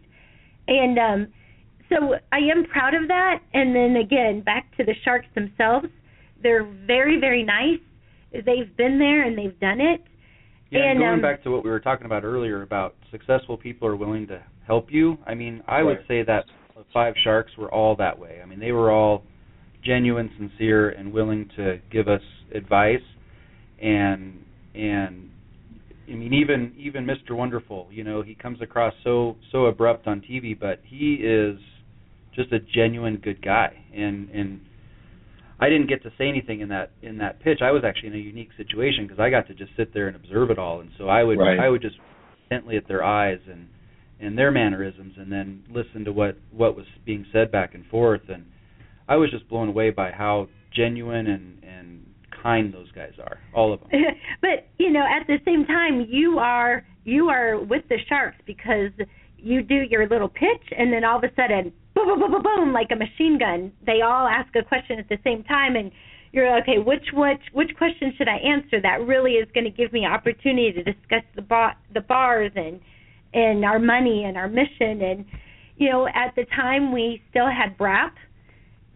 and 0.66 0.98
um, 0.98 1.28
so 1.90 2.14
I 2.32 2.38
am 2.38 2.64
proud 2.64 2.94
of 2.94 3.08
that. 3.08 3.40
And 3.52 3.76
then 3.76 3.96
again, 3.96 4.40
back 4.40 4.74
to 4.78 4.84
the 4.84 4.94
sharks 5.04 5.26
themselves, 5.34 5.88
they're 6.42 6.64
very 6.64 7.20
very 7.20 7.42
nice. 7.42 7.80
They've 8.32 8.74
been 8.76 8.98
there 8.98 9.26
and 9.26 9.36
they've 9.36 9.58
done 9.60 9.80
it, 9.80 10.02
yeah, 10.70 10.90
and, 10.90 11.00
going 11.00 11.14
um, 11.14 11.22
back 11.22 11.42
to 11.44 11.50
what 11.50 11.64
we 11.64 11.70
were 11.70 11.80
talking 11.80 12.06
about 12.06 12.24
earlier 12.24 12.62
about 12.62 12.94
successful 13.10 13.56
people 13.56 13.88
are 13.88 13.96
willing 13.96 14.26
to 14.28 14.40
help 14.66 14.86
you. 14.90 15.18
I 15.26 15.34
mean, 15.34 15.62
I 15.66 15.76
right. 15.76 15.84
would 15.84 16.04
say 16.06 16.22
that 16.22 16.44
the 16.80 16.86
five 16.94 17.12
sharks 17.22 17.52
were 17.58 17.70
all 17.70 17.94
that 17.96 18.18
way. 18.18 18.40
I 18.42 18.46
mean, 18.46 18.58
they 18.58 18.72
were 18.72 18.90
all 18.90 19.22
genuine, 19.84 20.30
sincere, 20.38 20.88
and 20.88 21.12
willing 21.12 21.50
to 21.56 21.78
give 21.92 22.08
us 22.08 22.22
advice. 22.54 23.02
And 23.82 24.44
and 24.74 25.28
I 26.08 26.14
mean, 26.14 26.32
even 26.32 26.72
even 26.78 27.06
Mr. 27.06 27.36
Wonderful, 27.36 27.88
you 27.90 28.02
know, 28.02 28.22
he 28.22 28.34
comes 28.34 28.62
across 28.62 28.94
so 29.04 29.36
so 29.52 29.66
abrupt 29.66 30.06
on 30.06 30.22
TV, 30.22 30.58
but 30.58 30.80
he 30.82 31.16
is 31.16 31.58
just 32.34 32.50
a 32.50 32.60
genuine 32.60 33.20
good 33.22 33.44
guy. 33.44 33.84
And 33.94 34.30
and 34.30 34.60
I 35.60 35.68
didn't 35.68 35.88
get 35.88 36.02
to 36.04 36.10
say 36.16 36.30
anything 36.30 36.60
in 36.60 36.70
that 36.70 36.92
in 37.02 37.18
that 37.18 37.40
pitch. 37.40 37.58
I 37.62 37.72
was 37.72 37.82
actually 37.84 38.08
in 38.08 38.14
a 38.14 38.18
unique 38.18 38.50
situation 38.56 39.06
because 39.06 39.20
I 39.20 39.28
got 39.28 39.46
to 39.48 39.54
just 39.54 39.72
sit 39.76 39.92
there 39.92 40.06
and 40.08 40.16
observe 40.16 40.50
it 40.50 40.58
all, 40.58 40.80
and 40.80 40.88
so 40.96 41.08
I 41.08 41.24
would 41.24 41.38
right. 41.38 41.58
I 41.58 41.68
would 41.68 41.82
just 41.82 41.96
intently 42.50 42.78
at 42.78 42.88
their 42.88 43.04
eyes 43.04 43.38
and 43.50 43.68
and 44.20 44.36
their 44.36 44.50
mannerisms, 44.50 45.14
and 45.16 45.30
then 45.32 45.64
listen 45.70 46.04
to 46.04 46.12
what 46.12 46.36
what 46.52 46.76
was 46.76 46.86
being 47.04 47.26
said 47.32 47.50
back 47.50 47.74
and 47.74 47.84
forth, 47.86 48.22
and 48.28 48.44
I 49.08 49.16
was 49.16 49.30
just 49.30 49.48
blown 49.48 49.68
away 49.68 49.90
by 49.90 50.10
how 50.10 50.48
genuine 50.74 51.26
and 51.26 51.64
and 51.64 52.06
kind 52.42 52.72
those 52.72 52.90
guys 52.92 53.12
are, 53.22 53.38
all 53.54 53.72
of 53.72 53.80
them. 53.80 53.90
but 54.40 54.68
you 54.78 54.90
know, 54.90 55.04
at 55.04 55.26
the 55.26 55.38
same 55.44 55.64
time, 55.66 56.06
you 56.08 56.38
are 56.38 56.84
you 57.04 57.28
are 57.28 57.58
with 57.58 57.82
the 57.88 57.98
sharks 58.08 58.36
because 58.46 58.92
you 59.36 59.62
do 59.62 59.82
your 59.90 60.08
little 60.08 60.28
pitch, 60.28 60.72
and 60.76 60.92
then 60.92 61.04
all 61.04 61.18
of 61.18 61.24
a 61.24 61.34
sudden 61.34 61.72
boom, 61.94 62.06
boom, 62.06 62.20
boom, 62.20 62.32
boom, 62.32 62.42
boom, 62.42 62.72
like 62.72 62.88
a 62.92 62.96
machine 62.96 63.38
gun. 63.38 63.72
They 63.84 64.00
all 64.02 64.26
ask 64.26 64.54
a 64.56 64.62
question 64.62 64.98
at 64.98 65.08
the 65.08 65.18
same 65.24 65.42
time, 65.44 65.76
and 65.76 65.90
you're 66.32 66.60
okay. 66.60 66.78
Which 66.78 67.04
which 67.12 67.42
which 67.52 67.70
question 67.76 68.12
should 68.16 68.28
I 68.28 68.36
answer 68.36 68.80
that 68.82 69.06
really 69.06 69.32
is 69.32 69.48
going 69.54 69.64
to 69.64 69.70
give 69.70 69.92
me 69.92 70.06
opportunity 70.06 70.72
to 70.72 70.82
discuss 70.82 71.24
the 71.34 71.42
bar, 71.42 71.76
the 71.92 72.00
bars 72.00 72.52
and 72.54 72.80
and 73.32 73.64
our 73.64 73.78
money 73.78 74.24
and 74.24 74.36
our 74.36 74.48
mission 74.48 75.02
and 75.02 75.24
you 75.76 75.90
know 75.90 76.06
at 76.08 76.34
the 76.36 76.44
time 76.56 76.92
we 76.92 77.22
still 77.30 77.48
had 77.48 77.76
BRAP 77.76 78.14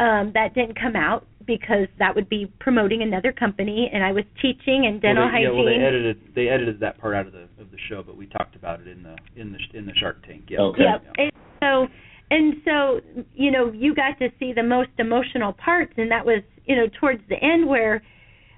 um, 0.01 0.33
that 0.35 0.55
didn't 0.55 0.79
come 0.81 0.97
out 0.97 1.27
because 1.47 1.89
that 1.99 2.15
would 2.15 2.29
be 2.29 2.51
promoting 2.59 3.03
another 3.03 3.33
company 3.33 3.91
and 3.93 4.03
I 4.03 4.13
was 4.13 4.25
teaching 4.41 4.87
and 4.87 5.01
dental 5.01 5.25
well, 5.25 5.33
they, 5.33 5.45
hygiene. 5.45 5.53
Yeah, 5.53 5.57
well 5.57 5.67
they 5.67 5.85
edited 5.85 6.35
they 6.35 6.49
edited 6.49 6.81
that 6.81 6.99
part 6.99 7.15
out 7.15 7.27
of 7.27 7.33
the 7.33 7.49
of 7.61 7.71
the 7.71 7.79
show, 7.89 8.03
but 8.03 8.17
we 8.17 8.27
talked 8.27 8.57
about 8.57 8.81
it 8.81 8.89
in 8.89 9.03
the 9.03 9.17
in 9.37 9.53
the 9.53 9.79
in 9.79 9.87
the 9.87 9.95
Shark 9.95 10.27
Tank. 10.27 10.45
Yeah. 10.49 10.61
Okay. 10.61 10.83
Yep. 10.83 11.03
Yeah. 11.19 11.25
And 11.25 11.33
so 11.61 11.87
and 12.31 12.55
so 12.65 13.01
you 13.35 13.51
know 13.51 13.73
you 13.73 13.95
got 13.95 14.19
to 14.19 14.29
see 14.39 14.53
the 14.53 14.63
most 14.63 14.91
emotional 14.99 15.53
parts 15.53 15.93
and 15.97 16.11
that 16.11 16.25
was 16.25 16.43
you 16.65 16.75
know 16.75 16.87
towards 17.01 17.23
the 17.29 17.37
end 17.37 17.69
where 17.69 18.03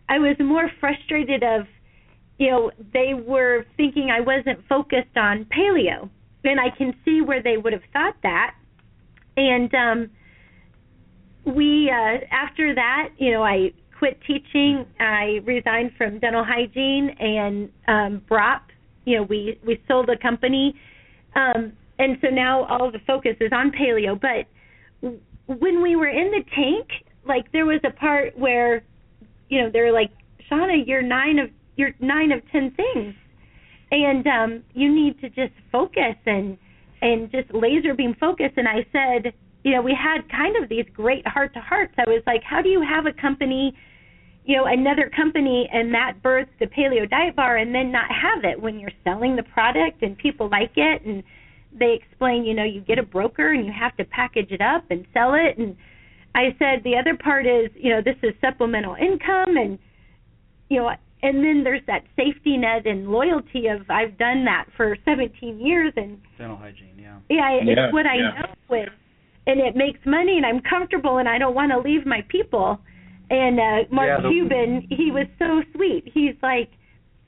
i 0.09 0.19
was 0.19 0.37
more 0.39 0.71
frustrated 0.81 1.43
of 1.43 1.67
you 2.39 2.51
know 2.51 2.71
they 2.93 3.15
were 3.15 3.65
thinking 3.77 4.11
i 4.11 4.21
wasn't 4.21 4.59
focused 4.69 5.17
on 5.17 5.47
paleo. 5.47 6.09
And 6.45 6.61
i 6.61 6.71
can 6.77 6.95
see 7.05 7.21
where 7.21 7.43
they 7.43 7.57
would 7.57 7.73
have 7.73 7.83
thought 7.93 8.17
that. 8.23 8.55
And 9.37 9.75
um 9.75 10.11
we 11.45 11.91
uh 11.91 12.19
after 12.31 12.75
that 12.75 13.11
you 13.19 13.33
know 13.33 13.43
i 13.43 13.73
quit 13.99 14.19
teaching. 14.27 14.85
I 15.01 15.41
resigned 15.45 15.93
from 15.97 16.19
dental 16.19 16.45
hygiene 16.45 17.17
and 17.19 17.71
um 17.89 18.23
Brap 18.31 18.61
you 19.05 19.17
know 19.17 19.23
we 19.23 19.59
we 19.67 19.81
sold 19.89 20.09
a 20.11 20.19
company. 20.19 20.75
Um 21.35 21.73
and 21.99 22.19
so 22.21 22.29
now 22.29 22.65
all 22.65 22.91
the 22.91 23.01
focus 23.07 23.37
is 23.41 23.53
on 23.53 23.73
paleo. 23.73 24.21
But 24.21 24.47
when 25.47 25.83
we 25.83 25.97
were 25.97 26.09
in 26.09 26.31
the 26.31 26.43
tank, 26.55 26.89
like 27.27 27.51
there 27.53 27.67
was 27.67 27.81
a 27.85 27.91
part 27.91 28.39
where, 28.39 28.85
you 29.49 29.63
know, 29.63 29.71
they're 29.73 29.93
like, 29.93 30.11
Shauna, 30.51 30.87
you're 30.87 31.03
nine 31.03 31.39
of 31.39 31.51
you're 31.77 31.93
nine 32.01 32.33
of 32.33 32.41
ten 32.51 32.73
things, 32.73 33.15
and 33.91 34.27
um, 34.27 34.63
you 34.75 34.93
need 34.95 35.21
to 35.21 35.29
just 35.29 35.53
focus 35.71 36.17
and 36.27 36.59
and 37.03 37.31
just 37.31 37.53
laser 37.53 37.95
beam 37.95 38.17
focus. 38.19 38.51
And 38.57 38.67
I 38.67 38.87
said, 38.91 39.33
you 39.65 39.73
know, 39.73 39.83
we 39.83 39.95
had 39.95 40.29
kind 40.31 40.57
of 40.63 40.69
these 40.69 40.87
great 40.93 41.27
heart 41.27 41.53
to 41.55 41.61
hearts. 41.61 41.93
I 41.99 42.09
was 42.09 42.23
like, 42.27 42.43
how 42.43 42.63
do 42.63 42.69
you 42.69 42.83
have 42.83 43.07
a 43.07 43.13
company? 43.13 43.77
you 44.49 44.57
know 44.57 44.67
another 44.67 45.11
company 45.11 45.69
and 45.73 45.93
that 45.93 46.23
birthed 46.23 46.57
the 46.61 46.67
paleo 46.67 47.11
diet 47.11 47.35
bar 47.35 47.57
and 47.57 47.75
then 47.75 47.91
not 47.91 48.09
have 48.09 48.45
it 48.45 48.63
when 48.63 48.79
you're 48.79 48.93
selling 49.03 49.35
the 49.35 49.43
product 49.43 50.03
and 50.03 50.17
people 50.17 50.49
like 50.49 50.71
it 50.77 51.05
and 51.05 51.25
they 51.79 51.99
explain, 52.01 52.45
you 52.45 52.55
know, 52.55 52.65
you 52.65 52.81
get 52.81 52.99
a 52.99 53.03
broker 53.03 53.53
and 53.53 53.67
you 53.67 53.73
have 53.73 53.97
to 53.97 54.05
package 54.05 54.51
it 54.51 54.61
up 54.61 54.85
and 54.91 55.07
sell 55.13 55.35
it. 55.35 55.59
And 55.59 55.77
I 56.35 56.57
said 56.59 56.83
the 56.85 56.97
other 56.97 57.17
part 57.17 57.47
is, 57.47 57.71
you 57.75 57.91
know, 57.91 58.01
this 58.03 58.17
is 58.23 58.33
supplemental 58.41 58.95
income 58.95 59.57
and, 59.57 59.79
you 60.69 60.81
know, 60.81 60.91
and 61.23 61.43
then 61.45 61.63
there's 61.65 61.83
that 61.87 62.05
safety 62.17 62.57
net 62.57 62.87
and 62.87 63.09
loyalty 63.09 63.67
of 63.69 63.89
I've 63.91 64.17
done 64.19 64.45
that 64.45 64.67
for 64.77 64.97
17 65.05 65.59
years 65.61 65.93
and 65.97 66.21
dental 66.39 66.57
hygiene, 66.57 66.99
yeah. 66.99 67.19
Yeah, 67.29 67.51
it's 67.61 67.71
yeah, 67.77 67.93
what 67.93 68.07
I 68.07 68.17
yeah. 68.17 68.41
know 68.41 68.49
with, 68.69 68.89
and 69.47 69.61
it 69.61 69.75
makes 69.77 69.99
money 70.05 70.37
and 70.37 70.45
I'm 70.47 70.61
comfortable 70.61 71.19
and 71.19 71.29
I 71.29 71.39
don't 71.39 71.55
want 71.55 71.73
to 71.73 71.79
leave 71.79 72.05
my 72.07 72.23
people. 72.29 72.79
And 73.31 73.59
uh 73.59 73.89
Mark 73.91 74.09
Yeah, 74.09 74.21
the- 74.23 74.29
Cuban, 74.31 74.87
he 74.91 75.11
was 75.11 75.27
so 75.39 75.63
sweet. 75.75 76.05
He's 76.13 76.35
like, 76.43 76.71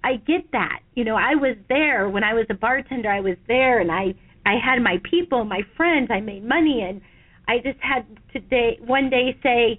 I 0.05 0.17
get 0.17 0.53
that. 0.53 0.81
You 0.95 1.05
know, 1.05 1.17
I 1.17 1.35
was 1.35 1.57
there 1.69 2.09
when 2.09 2.23
I 2.23 2.35
was 2.35 2.47
a 2.51 2.55
bartender. 2.55 3.11
I 3.11 3.21
was 3.21 3.37
there 3.49 3.81
and 3.81 3.91
I 3.91 4.15
I 4.47 4.55
had 4.65 4.81
my 4.83 5.01
people, 5.11 5.45
my 5.45 5.61
friends, 5.77 6.09
I 6.11 6.21
made 6.21 6.43
money, 6.43 6.83
and 6.89 7.03
I 7.47 7.59
just 7.59 7.79
had 7.81 8.07
to 8.33 8.41
day, 8.41 8.79
one 8.81 9.11
day 9.11 9.37
say, 9.43 9.79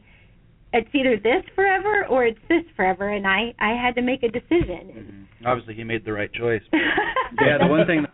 it's 0.73 0.89
either 0.93 1.17
this 1.17 1.43
forever 1.55 2.05
or 2.09 2.25
it's 2.25 2.39
this 2.47 2.63
forever, 2.75 3.09
and 3.09 3.25
I 3.25 3.53
I 3.59 3.75
had 3.81 3.95
to 3.95 4.01
make 4.01 4.23
a 4.23 4.29
decision. 4.29 5.27
Mm-hmm. 5.39 5.47
Obviously, 5.47 5.75
he 5.75 5.83
made 5.83 6.05
the 6.05 6.13
right 6.13 6.31
choice. 6.31 6.61
Yeah, 7.39 7.59
the 7.59 7.67
one 7.67 7.85
thing 7.85 8.05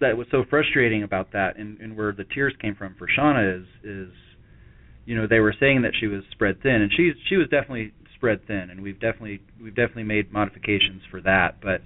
that 0.00 0.16
was 0.16 0.26
so 0.32 0.44
frustrating 0.50 1.04
about 1.04 1.30
that, 1.32 1.56
and, 1.56 1.78
and 1.78 1.96
where 1.96 2.10
the 2.10 2.24
tears 2.24 2.52
came 2.60 2.74
from 2.74 2.96
for 2.98 3.06
Shauna 3.06 3.60
is 3.60 3.66
is, 3.84 4.12
you 5.06 5.14
know, 5.16 5.28
they 5.30 5.38
were 5.38 5.54
saying 5.58 5.82
that 5.82 5.92
she 5.98 6.08
was 6.08 6.24
spread 6.32 6.60
thin, 6.60 6.82
and 6.82 6.90
she's 6.94 7.14
she 7.28 7.36
was 7.36 7.46
definitely 7.48 7.92
spread 8.16 8.44
thin, 8.48 8.68
and 8.68 8.82
we've 8.82 8.98
definitely 8.98 9.40
we've 9.62 9.76
definitely 9.76 10.02
made 10.02 10.32
modifications 10.32 11.02
for 11.08 11.20
that, 11.20 11.62
but 11.62 11.82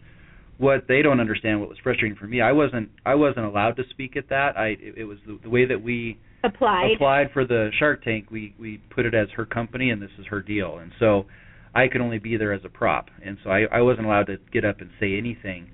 what 0.58 0.84
they 0.88 1.02
don't 1.02 1.20
understand 1.20 1.60
what 1.60 1.68
was 1.68 1.78
frustrating 1.82 2.16
for 2.16 2.26
me 2.26 2.40
i 2.40 2.52
wasn't 2.52 2.88
i 3.04 3.14
wasn't 3.14 3.44
allowed 3.44 3.76
to 3.76 3.82
speak 3.90 4.16
at 4.16 4.30
that 4.30 4.56
i 4.56 4.68
it, 4.68 4.94
it 4.96 5.04
was 5.04 5.18
the, 5.26 5.38
the 5.42 5.50
way 5.50 5.66
that 5.66 5.82
we 5.82 6.18
applied 6.46 6.92
applied 6.94 7.30
for 7.32 7.44
the 7.44 7.70
shark 7.78 8.02
tank 8.02 8.30
we 8.30 8.54
we 8.58 8.80
put 8.90 9.06
it 9.06 9.14
as 9.14 9.28
her 9.36 9.44
company 9.44 9.90
and 9.90 10.00
this 10.00 10.10
is 10.18 10.26
her 10.26 10.40
deal 10.40 10.78
and 10.78 10.92
so 10.98 11.26
i 11.74 11.86
could 11.88 12.00
only 12.00 12.18
be 12.18 12.36
there 12.36 12.52
as 12.52 12.62
a 12.64 12.68
prop 12.68 13.06
and 13.24 13.38
so 13.44 13.50
i 13.50 13.64
i 13.72 13.80
wasn't 13.80 14.04
allowed 14.04 14.26
to 14.26 14.36
get 14.52 14.64
up 14.64 14.80
and 14.80 14.90
say 14.98 15.16
anything 15.16 15.68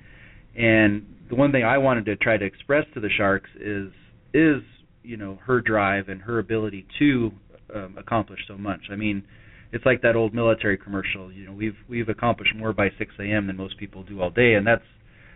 and 0.57 1.07
the 1.29 1.35
one 1.35 1.53
thing 1.53 1.65
i 1.65 1.79
wanted 1.79 2.05
to 2.05 2.17
try 2.17 2.37
to 2.37 2.45
express 2.45 2.85
to 2.95 3.01
the 3.01 3.11
sharks 3.17 3.51
is 3.61 3.93
is 4.35 4.63
you 5.03 5.17
know 5.17 5.39
her 5.47 5.61
drive 5.61 6.09
and 6.09 6.23
her 6.23 6.39
ability 6.39 6.87
to 6.99 7.33
um, 7.75 7.97
accomplish 7.99 8.41
so 8.47 8.57
much. 8.57 8.81
I 8.91 8.97
mean, 8.97 9.25
it's 9.73 9.85
like 9.87 10.03
that 10.03 10.17
old 10.17 10.35
military 10.35 10.77
commercial. 10.77 11.33
You 11.33 11.47
know, 11.47 11.53
we've 11.53 11.77
we've 11.89 12.09
accomplished 12.09 12.55
more 12.57 12.73
by 12.73 12.89
6 12.99 13.15
a.m. 13.21 13.47
than 13.47 13.57
most 13.57 13.79
people 13.79 14.03
do 14.03 14.21
all 14.21 14.31
day, 14.31 14.55
and 14.55 14.67
that's 14.67 14.85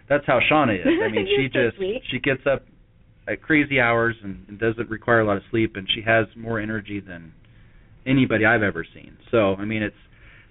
that's 0.08 0.24
how 0.26 0.38
Shauna 0.50 0.78
is. 0.78 0.86
I 0.86 1.08
mean, 1.12 1.26
she 1.36 1.46
just 1.46 1.76
sweet. 1.76 2.02
she 2.10 2.18
gets 2.18 2.42
up 2.50 2.62
at 3.28 3.42
crazy 3.42 3.80
hours 3.80 4.16
and, 4.22 4.44
and 4.48 4.58
doesn't 4.58 4.88
require 4.88 5.20
a 5.20 5.26
lot 5.26 5.36
of 5.36 5.42
sleep, 5.50 5.76
and 5.76 5.88
she 5.94 6.02
has 6.02 6.26
more 6.36 6.60
energy 6.60 7.00
than 7.00 7.32
anybody 8.06 8.44
I've 8.44 8.62
ever 8.62 8.84
seen. 8.94 9.16
So, 9.30 9.54
I 9.54 9.64
mean, 9.64 9.82
it's 9.82 9.96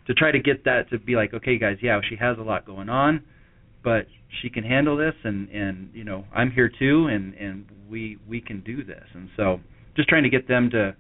to 0.08 0.14
try 0.14 0.32
to 0.32 0.40
get 0.40 0.66
that 0.66 0.90
to 0.90 1.00
be 1.00 1.16
like, 1.16 1.34
okay, 1.34 1.58
guys, 1.58 1.78
yeah, 1.82 2.00
she 2.10 2.16
has 2.18 2.38
a 2.38 2.42
lot 2.42 2.66
going 2.66 2.90
on, 2.90 3.24
but 3.84 4.08
she 4.42 4.50
can 4.50 4.64
handle 4.64 4.98
this, 4.98 5.16
and 5.24 5.50
and 5.50 5.90
you 5.94 6.04
know, 6.04 6.26
I'm 6.34 6.52
here 6.52 6.70
too, 6.70 7.08
and 7.08 7.34
and 7.36 7.66
we 7.90 8.18
we 8.28 8.42
can 8.42 8.62
do 8.62 8.84
this, 8.84 9.04
and 9.14 9.30
so 9.38 9.60
just 9.96 10.10
trying 10.10 10.24
to 10.24 10.30
get 10.30 10.48
them 10.48 10.70
to 10.72 10.96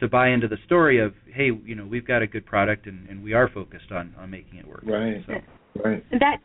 to 0.00 0.08
buy 0.08 0.28
into 0.28 0.46
the 0.48 0.58
story 0.66 0.98
of 0.98 1.14
hey 1.32 1.50
you 1.64 1.74
know 1.74 1.86
we've 1.86 2.06
got 2.06 2.22
a 2.22 2.26
good 2.26 2.44
product 2.44 2.86
and, 2.86 3.08
and 3.08 3.22
we 3.22 3.32
are 3.32 3.48
focused 3.48 3.90
on 3.90 4.14
on 4.18 4.30
making 4.30 4.58
it 4.58 4.66
work 4.66 4.82
Right. 4.84 5.24
so 5.26 5.34
Right. 5.82 6.04
that 6.10 6.38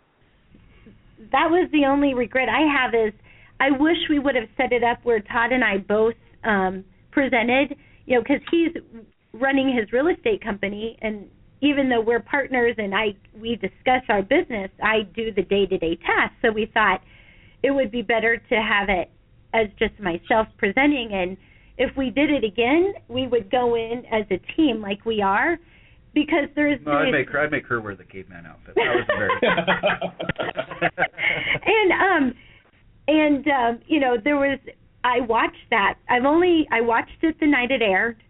that 1.31 1.49
was 1.49 1.69
the 1.71 1.85
only 1.85 2.13
regret 2.13 2.49
I 2.49 2.61
have 2.61 2.93
is 2.93 3.13
I 3.61 3.69
wish 3.69 3.97
we 4.09 4.17
would 4.17 4.35
have 4.35 4.49
set 4.57 4.73
it 4.73 4.83
up 4.83 4.97
where 5.03 5.19
Todd 5.19 5.51
and 5.51 5.63
I 5.63 5.77
both 5.77 6.15
um 6.43 6.83
presented, 7.11 7.75
you 8.05 8.15
know, 8.15 8.21
because 8.21 8.41
he's 8.49 8.71
running 9.33 9.75
his 9.77 9.91
real 9.93 10.07
estate 10.07 10.43
company, 10.43 10.97
and 11.01 11.27
even 11.61 11.87
though 11.89 12.01
we're 12.01 12.21
partners 12.21 12.73
and 12.79 12.95
I 12.95 13.15
we 13.39 13.55
discuss 13.55 14.01
our 14.09 14.23
business, 14.23 14.71
I 14.81 15.03
do 15.15 15.31
the 15.31 15.43
day 15.43 15.67
to 15.67 15.77
day 15.77 15.95
tasks. 15.95 16.35
So 16.41 16.51
we 16.51 16.65
thought 16.73 17.01
it 17.61 17.71
would 17.71 17.91
be 17.91 18.01
better 18.01 18.37
to 18.37 18.55
have 18.55 18.89
it 18.89 19.11
as 19.53 19.67
just 19.77 19.99
myself 19.99 20.47
presenting, 20.57 21.09
and 21.13 21.37
if 21.77 21.95
we 21.95 22.09
did 22.09 22.31
it 22.31 22.43
again, 22.43 22.93
we 23.07 23.27
would 23.27 23.51
go 23.51 23.75
in 23.75 24.03
as 24.11 24.25
a 24.31 24.39
team 24.55 24.81
like 24.81 25.05
we 25.05 25.21
are, 25.21 25.59
because 26.13 26.49
there's 26.55 26.79
no 26.85 26.93
I'd 26.93 27.11
make 27.11 27.29
her 27.29 27.39
I'd 27.39 27.51
make 27.51 27.67
her 27.67 27.79
wear 27.79 27.95
the 27.95 28.05
caveman 28.05 28.47
outfit. 28.47 28.75
That 28.75 28.95
was 28.95 29.05
very 29.17 29.31
and 31.65 31.91
um 31.91 32.33
and 33.11 33.45
um 33.47 33.79
you 33.87 33.99
know 33.99 34.15
there 34.23 34.37
was 34.37 34.59
I 35.03 35.19
watched 35.21 35.69
that. 35.71 35.95
I've 36.09 36.25
only 36.25 36.67
I 36.71 36.81
watched 36.81 37.23
it 37.23 37.39
the 37.39 37.47
night 37.47 37.71
it 37.71 37.81
aired 37.81 38.21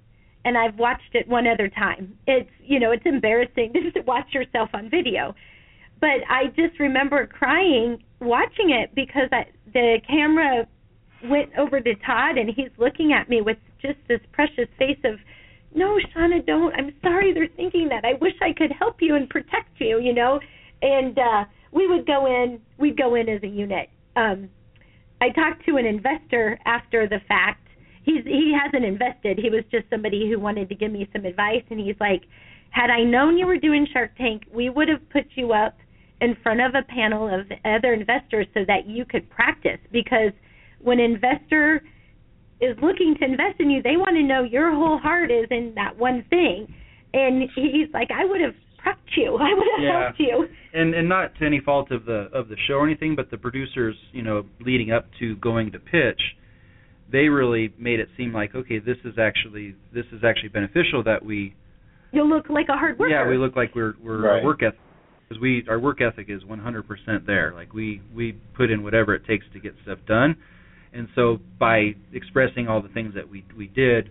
and 0.46 0.58
I've 0.58 0.78
watched 0.78 1.14
it 1.14 1.28
one 1.28 1.48
other 1.48 1.70
time. 1.70 2.18
It's 2.28 2.50
you 2.64 2.80
know, 2.80 2.92
it's 2.92 3.06
embarrassing 3.06 3.74
just 3.74 3.94
to 3.96 4.02
watch 4.02 4.34
yourself 4.34 4.70
on 4.74 4.90
video. 4.90 5.36
But 6.00 6.26
I 6.30 6.48
just 6.56 6.80
remember 6.80 7.28
crying 7.28 8.04
watching 8.20 8.72
it 8.72 8.96
because 8.96 9.30
I, 9.32 9.46
the 9.72 9.98
camera 10.08 10.68
went 11.26 11.52
over 11.58 11.80
to 11.80 11.96
Todd 11.96 12.38
and 12.38 12.50
he's 12.50 12.72
looking 12.78 13.14
at 13.14 13.30
me 13.30 13.42
with 13.42 13.58
just 13.82 14.00
this 14.08 14.20
precious 14.32 14.68
face 14.80 14.98
of 15.04 15.20
no, 15.74 15.98
Shauna, 16.14 16.46
don't. 16.46 16.74
I'm 16.74 16.94
sorry 17.02 17.34
they're 17.34 17.48
thinking 17.56 17.90
that. 17.90 18.04
I 18.04 18.14
wish 18.20 18.34
I 18.42 18.52
could 18.52 18.72
help 18.78 18.98
you 19.00 19.16
and 19.16 19.30
protect 19.30 19.80
you, 19.80 20.00
you 20.00 20.14
know. 20.14 20.40
And 20.82 21.18
uh 21.18 21.46
we 21.72 21.88
would 21.88 22.08
go 22.08 22.26
in 22.26 22.60
we'd 22.78 22.98
go 22.98 23.16
in 23.16 23.30
as 23.30 23.44
a 23.44 23.48
unit. 23.48 23.90
Um 24.16 24.50
I 25.22 25.30
talked 25.30 25.66
to 25.68 25.78
an 25.78 25.86
investor 25.86 26.60
after 26.66 27.08
the 27.08 27.20
fact. 27.28 27.68
He's 28.04 28.24
he 28.26 28.58
hasn't 28.60 28.84
invested. 28.84 29.38
He 29.38 29.50
was 29.52 29.64
just 29.72 29.86
somebody 29.90 30.30
who 30.30 30.40
wanted 30.40 30.68
to 30.70 30.76
give 30.76 30.92
me 30.92 31.08
some 31.14 31.26
advice 31.26 31.64
and 31.70 31.80
he's 31.80 31.96
like, 32.00 32.24
"Had 32.72 32.90
I 32.90 33.04
known 33.04 33.38
you 33.38 33.46
were 33.46 33.58
doing 33.58 33.88
Shark 33.94 34.18
Tank, 34.18 34.44
we 34.54 34.70
would 34.70 34.90
have 34.90 35.08
put 35.10 35.26
you 35.36 35.54
up 35.54 35.78
in 36.22 36.36
front 36.42 36.62
of 36.62 36.74
a 36.76 36.84
panel 36.84 37.28
of 37.28 37.46
other 37.66 37.94
investors 37.94 38.48
so 38.54 38.62
that 38.68 38.88
you 38.88 39.06
could 39.06 39.30
practice 39.30 39.80
because 39.92 40.32
when 40.80 41.00
investor 41.00 41.84
is 42.60 42.78
looking 42.82 43.16
to 43.20 43.26
invest 43.26 43.60
in 43.60 43.70
you, 43.70 43.82
they 43.82 43.98
want 43.98 44.16
to 44.16 44.24
know 44.24 44.44
your 44.44 44.74
whole 44.74 45.00
heart 45.00 45.32
is 45.32 45.48
in 45.50 45.74
that 45.76 45.98
one 45.98 46.24
thing. 46.30 46.74
And 47.14 47.50
he's 47.56 47.88
like, 47.94 48.10
I 48.12 48.24
would 48.24 48.40
have 48.40 48.56
prepped 48.86 49.16
you. 49.18 49.36
I 49.40 49.54
would 49.54 49.68
have 49.76 49.84
Yeah. 49.84 50.04
helped 50.04 50.20
you. 50.20 50.48
and 50.74 50.94
and 50.96 51.08
not 51.10 51.36
to 51.36 51.46
any 51.46 51.60
fault 51.60 51.92
of 51.92 52.06
the 52.06 52.30
of 52.34 52.48
the 52.48 52.56
show 52.68 52.76
or 52.76 52.86
anything 52.86 53.16
but 53.16 53.30
the 53.30 53.38
producers 53.38 53.96
you 54.14 54.22
know 54.24 54.46
leading 54.62 54.92
up 54.92 55.06
to 55.20 55.36
going 55.38 55.72
to 55.72 55.80
pitch 55.80 56.22
they 57.12 57.28
really 57.28 57.74
made 57.78 58.00
it 58.00 58.08
seem 58.16 58.32
like 58.34 58.56
okay 58.56 58.80
this 58.80 58.98
is 59.04 59.18
actually 59.20 59.76
this 59.94 60.06
is 60.14 60.24
actually 60.24 60.50
beneficial 60.50 61.04
that 61.04 61.24
we 61.26 61.54
You'll 62.14 62.30
look 62.30 62.50
like 62.50 62.68
a 62.70 62.74
hard 62.78 62.98
worker. 63.00 63.12
yeah 63.12 63.28
we 63.28 63.38
look 63.38 63.56
like 63.56 63.76
we're 63.76 63.96
we're 64.02 64.22
Right. 64.22 64.40
our 64.40 64.46
work 64.46 64.64
ethic 64.64 64.80
because 65.28 65.42
we 65.42 65.64
our 65.70 65.80
work 65.80 66.00
ethic 66.02 66.28
is 66.30 66.44
100% 66.44 67.26
there 67.26 67.52
like 67.54 67.74
we 67.74 68.02
we 68.16 68.34
put 68.56 68.70
in 68.72 68.82
whatever 68.84 69.14
it 69.14 69.26
takes 69.26 69.46
to 69.54 69.60
get 69.60 69.74
stuff 69.84 70.00
done 70.08 70.36
and 70.94 71.08
so 71.16 71.40
by 71.60 71.96
expressing 72.14 72.68
all 72.70 72.82
the 72.82 72.90
things 72.90 73.14
that 73.16 73.28
we 73.30 73.44
we 73.58 73.68
did 73.68 74.10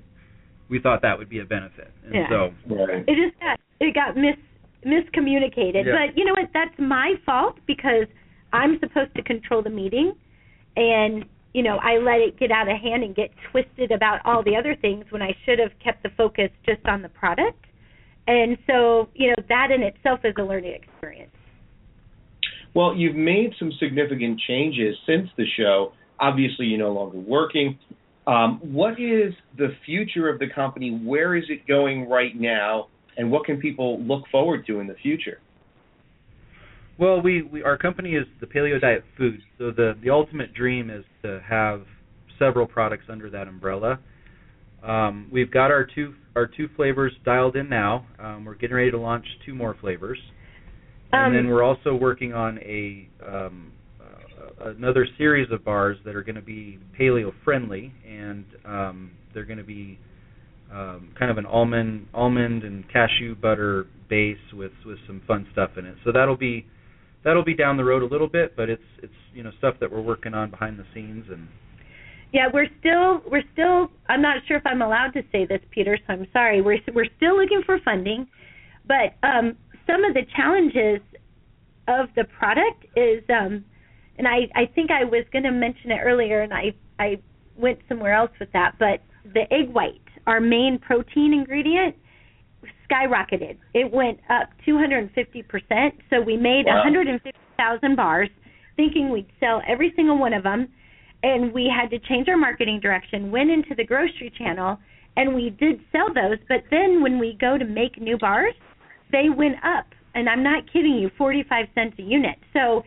we 0.68 0.78
thought 0.78 1.00
that 1.02 1.16
would 1.18 1.28
be 1.30 1.38
a 1.40 1.44
benefit 1.44 1.90
and 2.04 2.14
Yeah. 2.14 2.28
so 2.28 2.52
Right. 2.68 3.04
it 3.08 3.16
just 3.16 3.38
got 3.40 3.58
it 3.80 3.94
got 3.94 4.14
mis 4.16 4.36
miscommunicated. 4.84 5.86
Yeah. 5.86 6.06
But 6.06 6.18
you 6.18 6.24
know 6.24 6.32
what? 6.32 6.50
That's 6.52 6.74
my 6.78 7.14
fault 7.24 7.58
because 7.66 8.06
I'm 8.52 8.78
supposed 8.80 9.14
to 9.16 9.22
control 9.22 9.62
the 9.62 9.70
meeting, 9.70 10.14
and 10.76 11.24
you 11.52 11.62
know 11.62 11.78
I 11.78 11.98
let 11.98 12.20
it 12.20 12.38
get 12.38 12.50
out 12.50 12.70
of 12.70 12.78
hand 12.80 13.02
and 13.02 13.14
get 13.14 13.30
twisted 13.50 13.90
about 13.90 14.20
all 14.24 14.42
the 14.42 14.56
other 14.56 14.76
things 14.76 15.04
when 15.10 15.22
I 15.22 15.34
should 15.44 15.58
have 15.58 15.72
kept 15.82 16.02
the 16.02 16.10
focus 16.16 16.50
just 16.66 16.84
on 16.86 17.02
the 17.02 17.08
product. 17.08 17.64
And 18.26 18.56
so 18.66 19.08
you 19.14 19.28
know 19.28 19.42
that 19.48 19.70
in 19.70 19.82
itself 19.82 20.20
is 20.24 20.34
a 20.38 20.42
learning 20.42 20.74
experience. 20.74 21.32
Well, 22.74 22.94
you've 22.94 23.16
made 23.16 23.52
some 23.58 23.72
significant 23.80 24.40
changes 24.46 24.96
since 25.06 25.28
the 25.36 25.44
show. 25.58 25.92
Obviously, 26.20 26.66
you're 26.66 26.78
no 26.78 26.92
longer 26.92 27.18
working. 27.18 27.78
Um, 28.26 28.60
what 28.62 28.92
is 28.92 29.34
the 29.56 29.70
future 29.84 30.28
of 30.28 30.38
the 30.38 30.46
company? 30.54 31.00
Where 31.02 31.34
is 31.34 31.44
it 31.48 31.66
going 31.66 32.08
right 32.08 32.38
now? 32.38 32.88
And 33.16 33.30
what 33.30 33.44
can 33.44 33.58
people 33.60 34.00
look 34.02 34.24
forward 34.30 34.66
to 34.66 34.80
in 34.80 34.86
the 34.86 34.94
future? 35.02 35.40
Well, 36.98 37.22
we, 37.22 37.42
we 37.42 37.62
our 37.62 37.78
company 37.78 38.14
is 38.14 38.26
the 38.40 38.46
Paleo 38.46 38.80
Diet 38.80 39.04
Foods. 39.16 39.42
So 39.58 39.70
the 39.70 39.94
the 40.02 40.10
ultimate 40.10 40.52
dream 40.52 40.90
is 40.90 41.04
to 41.22 41.40
have 41.48 41.82
several 42.38 42.66
products 42.66 43.04
under 43.08 43.30
that 43.30 43.48
umbrella. 43.48 43.98
Um, 44.82 45.28
we've 45.32 45.50
got 45.50 45.70
our 45.70 45.86
two 45.94 46.14
our 46.36 46.46
two 46.46 46.68
flavors 46.76 47.12
dialed 47.24 47.56
in 47.56 47.68
now. 47.68 48.06
Um, 48.18 48.44
we're 48.44 48.54
getting 48.54 48.76
ready 48.76 48.90
to 48.90 48.98
launch 48.98 49.24
two 49.46 49.54
more 49.54 49.76
flavors, 49.80 50.18
and 51.12 51.28
Um, 51.28 51.34
then 51.34 51.48
we're 51.48 51.62
also 51.62 51.94
working 51.94 52.32
on 52.32 52.58
a 52.58 53.08
um, 53.26 53.72
uh, 54.00 54.70
another 54.70 55.06
series 55.18 55.50
of 55.50 55.64
bars 55.64 55.98
that 56.04 56.14
are 56.14 56.22
going 56.22 56.36
to 56.36 56.42
be 56.42 56.78
paleo 56.98 57.32
friendly, 57.44 57.92
and 58.06 58.44
um, 58.64 59.10
they're 59.32 59.44
going 59.44 59.58
to 59.58 59.64
be 59.64 59.98
um, 60.72 61.12
kind 61.18 61.30
of 61.30 61.38
an 61.38 61.46
almond 61.46 62.06
almond 62.14 62.62
and 62.62 62.84
cashew 62.92 63.34
butter 63.34 63.86
base 64.08 64.38
with 64.52 64.72
with 64.84 64.98
some 65.06 65.22
fun 65.26 65.46
stuff 65.52 65.70
in 65.76 65.84
it. 65.86 65.96
So 66.04 66.12
that'll 66.12 66.36
be 66.36 66.66
that'll 67.24 67.44
be 67.44 67.54
down 67.54 67.76
the 67.76 67.84
road 67.84 68.02
a 68.02 68.06
little 68.06 68.28
bit, 68.28 68.56
but 68.56 68.68
it's 68.68 68.82
it's 69.02 69.12
you 69.34 69.42
know 69.42 69.50
stuff 69.58 69.74
that 69.80 69.90
we're 69.90 70.00
working 70.00 70.34
on 70.34 70.50
behind 70.50 70.78
the 70.78 70.84
scenes 70.94 71.26
and 71.30 71.48
Yeah, 72.32 72.48
we're 72.52 72.68
still 72.78 73.22
we're 73.30 73.44
still 73.52 73.90
I'm 74.08 74.22
not 74.22 74.38
sure 74.46 74.56
if 74.56 74.66
I'm 74.66 74.82
allowed 74.82 75.12
to 75.14 75.22
say 75.32 75.46
this, 75.46 75.60
Peter, 75.70 75.98
so 76.06 76.12
I'm 76.12 76.26
sorry. 76.32 76.60
We're 76.60 76.78
we're 76.94 77.10
still 77.16 77.36
looking 77.36 77.62
for 77.64 77.78
funding, 77.84 78.26
but 78.86 79.14
um 79.22 79.56
some 79.86 80.04
of 80.04 80.14
the 80.14 80.22
challenges 80.36 81.00
of 81.88 82.08
the 82.14 82.24
product 82.38 82.86
is 82.96 83.22
um 83.28 83.64
and 84.18 84.28
I 84.28 84.48
I 84.54 84.66
think 84.74 84.90
I 84.90 85.04
was 85.04 85.24
going 85.32 85.44
to 85.44 85.50
mention 85.50 85.90
it 85.90 85.98
earlier 86.02 86.42
and 86.42 86.52
I 86.54 86.74
I 86.98 87.16
went 87.56 87.80
somewhere 87.88 88.14
else 88.14 88.30
with 88.38 88.52
that, 88.52 88.76
but 88.78 89.00
the 89.24 89.42
egg 89.52 89.72
white, 89.72 90.00
our 90.30 90.40
main 90.40 90.78
protein 90.78 91.34
ingredient 91.34 91.96
skyrocketed. 92.88 93.56
It 93.74 93.92
went 93.92 94.20
up 94.30 94.48
250%. 94.66 95.92
So 96.08 96.20
we 96.20 96.36
made 96.36 96.66
Wow. 96.66 96.84
150,000 96.84 97.96
bars 97.96 98.28
thinking 98.76 99.10
we'd 99.10 99.26
sell 99.40 99.60
every 99.66 99.92
single 99.96 100.18
one 100.18 100.32
of 100.32 100.44
them 100.44 100.68
and 101.22 101.52
we 101.52 101.68
had 101.68 101.90
to 101.90 101.98
change 101.98 102.28
our 102.28 102.36
marketing 102.36 102.80
direction, 102.80 103.30
went 103.30 103.50
into 103.50 103.74
the 103.74 103.84
grocery 103.84 104.30
channel, 104.38 104.78
and 105.16 105.34
we 105.34 105.50
did 105.50 105.80
sell 105.92 106.08
those. 106.14 106.38
But 106.48 106.64
then 106.70 107.02
when 107.02 107.18
we 107.18 107.36
go 107.38 107.58
to 107.58 107.64
make 107.64 108.00
new 108.00 108.16
bars, 108.16 108.54
they 109.12 109.28
went 109.28 109.56
up, 109.62 109.86
and 110.14 110.28
I'm 110.30 110.42
not 110.42 110.72
kidding 110.72 110.94
you, 110.94 111.10
45 111.18 111.66
cents 111.74 111.96
a 111.98 112.02
unit. 112.02 112.38
So 112.54 112.84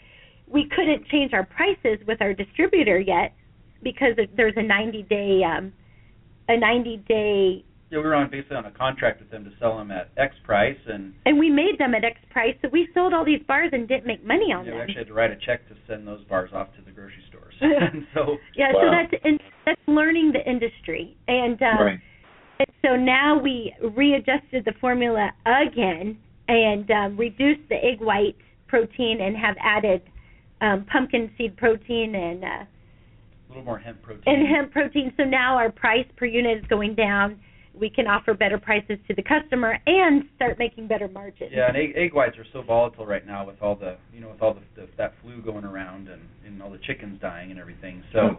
we 0.47 0.67
couldn't 0.75 1.07
change 1.09 1.33
our 1.33 1.43
prices 1.43 1.99
with 2.07 2.21
our 2.21 2.33
distributor 2.33 2.99
yet 2.99 3.33
because 3.83 4.13
there's 4.35 4.57
a 4.57 4.63
90 4.63 5.03
day 5.03 5.41
um, 5.43 5.73
a 6.49 6.57
90 6.57 6.97
day 7.07 7.65
yeah, 7.93 7.99
we 7.99 8.05
were 8.05 8.15
on 8.15 8.31
basically 8.31 8.57
on 8.57 8.65
a 8.65 8.71
contract 8.71 9.19
with 9.19 9.29
them 9.29 9.43
to 9.43 9.51
sell 9.59 9.77
them 9.77 9.91
at 9.91 10.09
X 10.17 10.33
price, 10.43 10.79
and 10.87 11.13
and 11.27 11.37
we 11.37 11.51
made 11.51 11.77
them 11.77 11.93
at 11.93 12.03
X 12.03 12.17
price, 12.31 12.55
so 12.63 12.69
we 12.73 12.89
sold 12.91 13.13
all 13.13 13.23
these 13.23 13.41
bars 13.47 13.69
and 13.71 13.87
didn't 13.87 14.07
make 14.07 14.25
money 14.25 14.51
on 14.51 14.65
you 14.65 14.71
know, 14.71 14.77
we 14.77 14.81
actually 14.81 14.97
had 14.97 15.07
to 15.07 15.13
write 15.13 15.29
a 15.29 15.35
check 15.45 15.67
to 15.69 15.75
send 15.87 16.07
those 16.07 16.23
bars 16.23 16.49
off 16.55 16.69
to 16.75 16.81
the 16.81 16.89
grocery 16.89 17.23
stores. 17.29 17.53
so 18.15 18.37
Yeah, 18.55 18.71
so 18.73 18.89
that's 18.89 19.13
in, 19.23 19.37
that's 19.63 19.79
learning 19.85 20.33
the 20.33 20.41
industry, 20.49 21.15
and 21.27 21.61
um, 21.61 21.85
Right. 21.85 21.99
And 22.59 22.67
so 22.83 22.95
now 22.95 23.39
we 23.39 23.73
readjusted 23.95 24.65
the 24.65 24.73
formula 24.79 25.31
again 25.45 26.17
and 26.47 26.89
um, 26.91 27.17
reduced 27.17 27.67
the 27.69 27.75
egg 27.75 27.99
white 27.99 28.35
protein 28.67 29.21
and 29.21 29.35
have 29.35 29.55
added 29.61 30.01
um, 30.61 30.85
pumpkin 30.91 31.31
seed 31.37 31.57
protein 31.57 32.15
and 32.15 32.43
uh, 32.43 32.65
little 33.53 33.65
more 33.65 33.79
hemp 33.79 34.01
protein. 34.01 34.23
And 34.25 34.47
hemp 34.47 34.71
protein. 34.71 35.13
So 35.17 35.23
now 35.23 35.55
our 35.57 35.71
price 35.71 36.05
per 36.17 36.25
unit 36.25 36.57
is 36.59 36.65
going 36.67 36.95
down. 36.95 37.39
We 37.73 37.89
can 37.89 38.05
offer 38.05 38.33
better 38.33 38.59
prices 38.59 38.99
to 39.07 39.15
the 39.15 39.23
customer 39.23 39.79
and 39.87 40.23
start 40.35 40.59
making 40.59 40.87
better 40.87 41.07
margins. 41.07 41.51
Yeah, 41.51 41.69
and 41.69 41.77
egg, 41.77 41.93
egg 41.95 42.13
whites 42.13 42.37
are 42.37 42.45
so 42.53 42.61
volatile 42.61 43.05
right 43.05 43.25
now 43.25 43.45
with 43.47 43.59
all 43.61 43.75
the 43.75 43.97
you 44.13 44.21
know 44.21 44.29
with 44.29 44.41
all 44.41 44.53
the, 44.53 44.81
the 44.81 44.87
that 44.97 45.13
flu 45.21 45.41
going 45.41 45.65
around 45.65 46.07
and 46.07 46.21
and 46.45 46.61
all 46.61 46.69
the 46.69 46.77
chickens 46.85 47.19
dying 47.19 47.49
and 47.49 47.59
everything. 47.59 48.03
So 48.13 48.37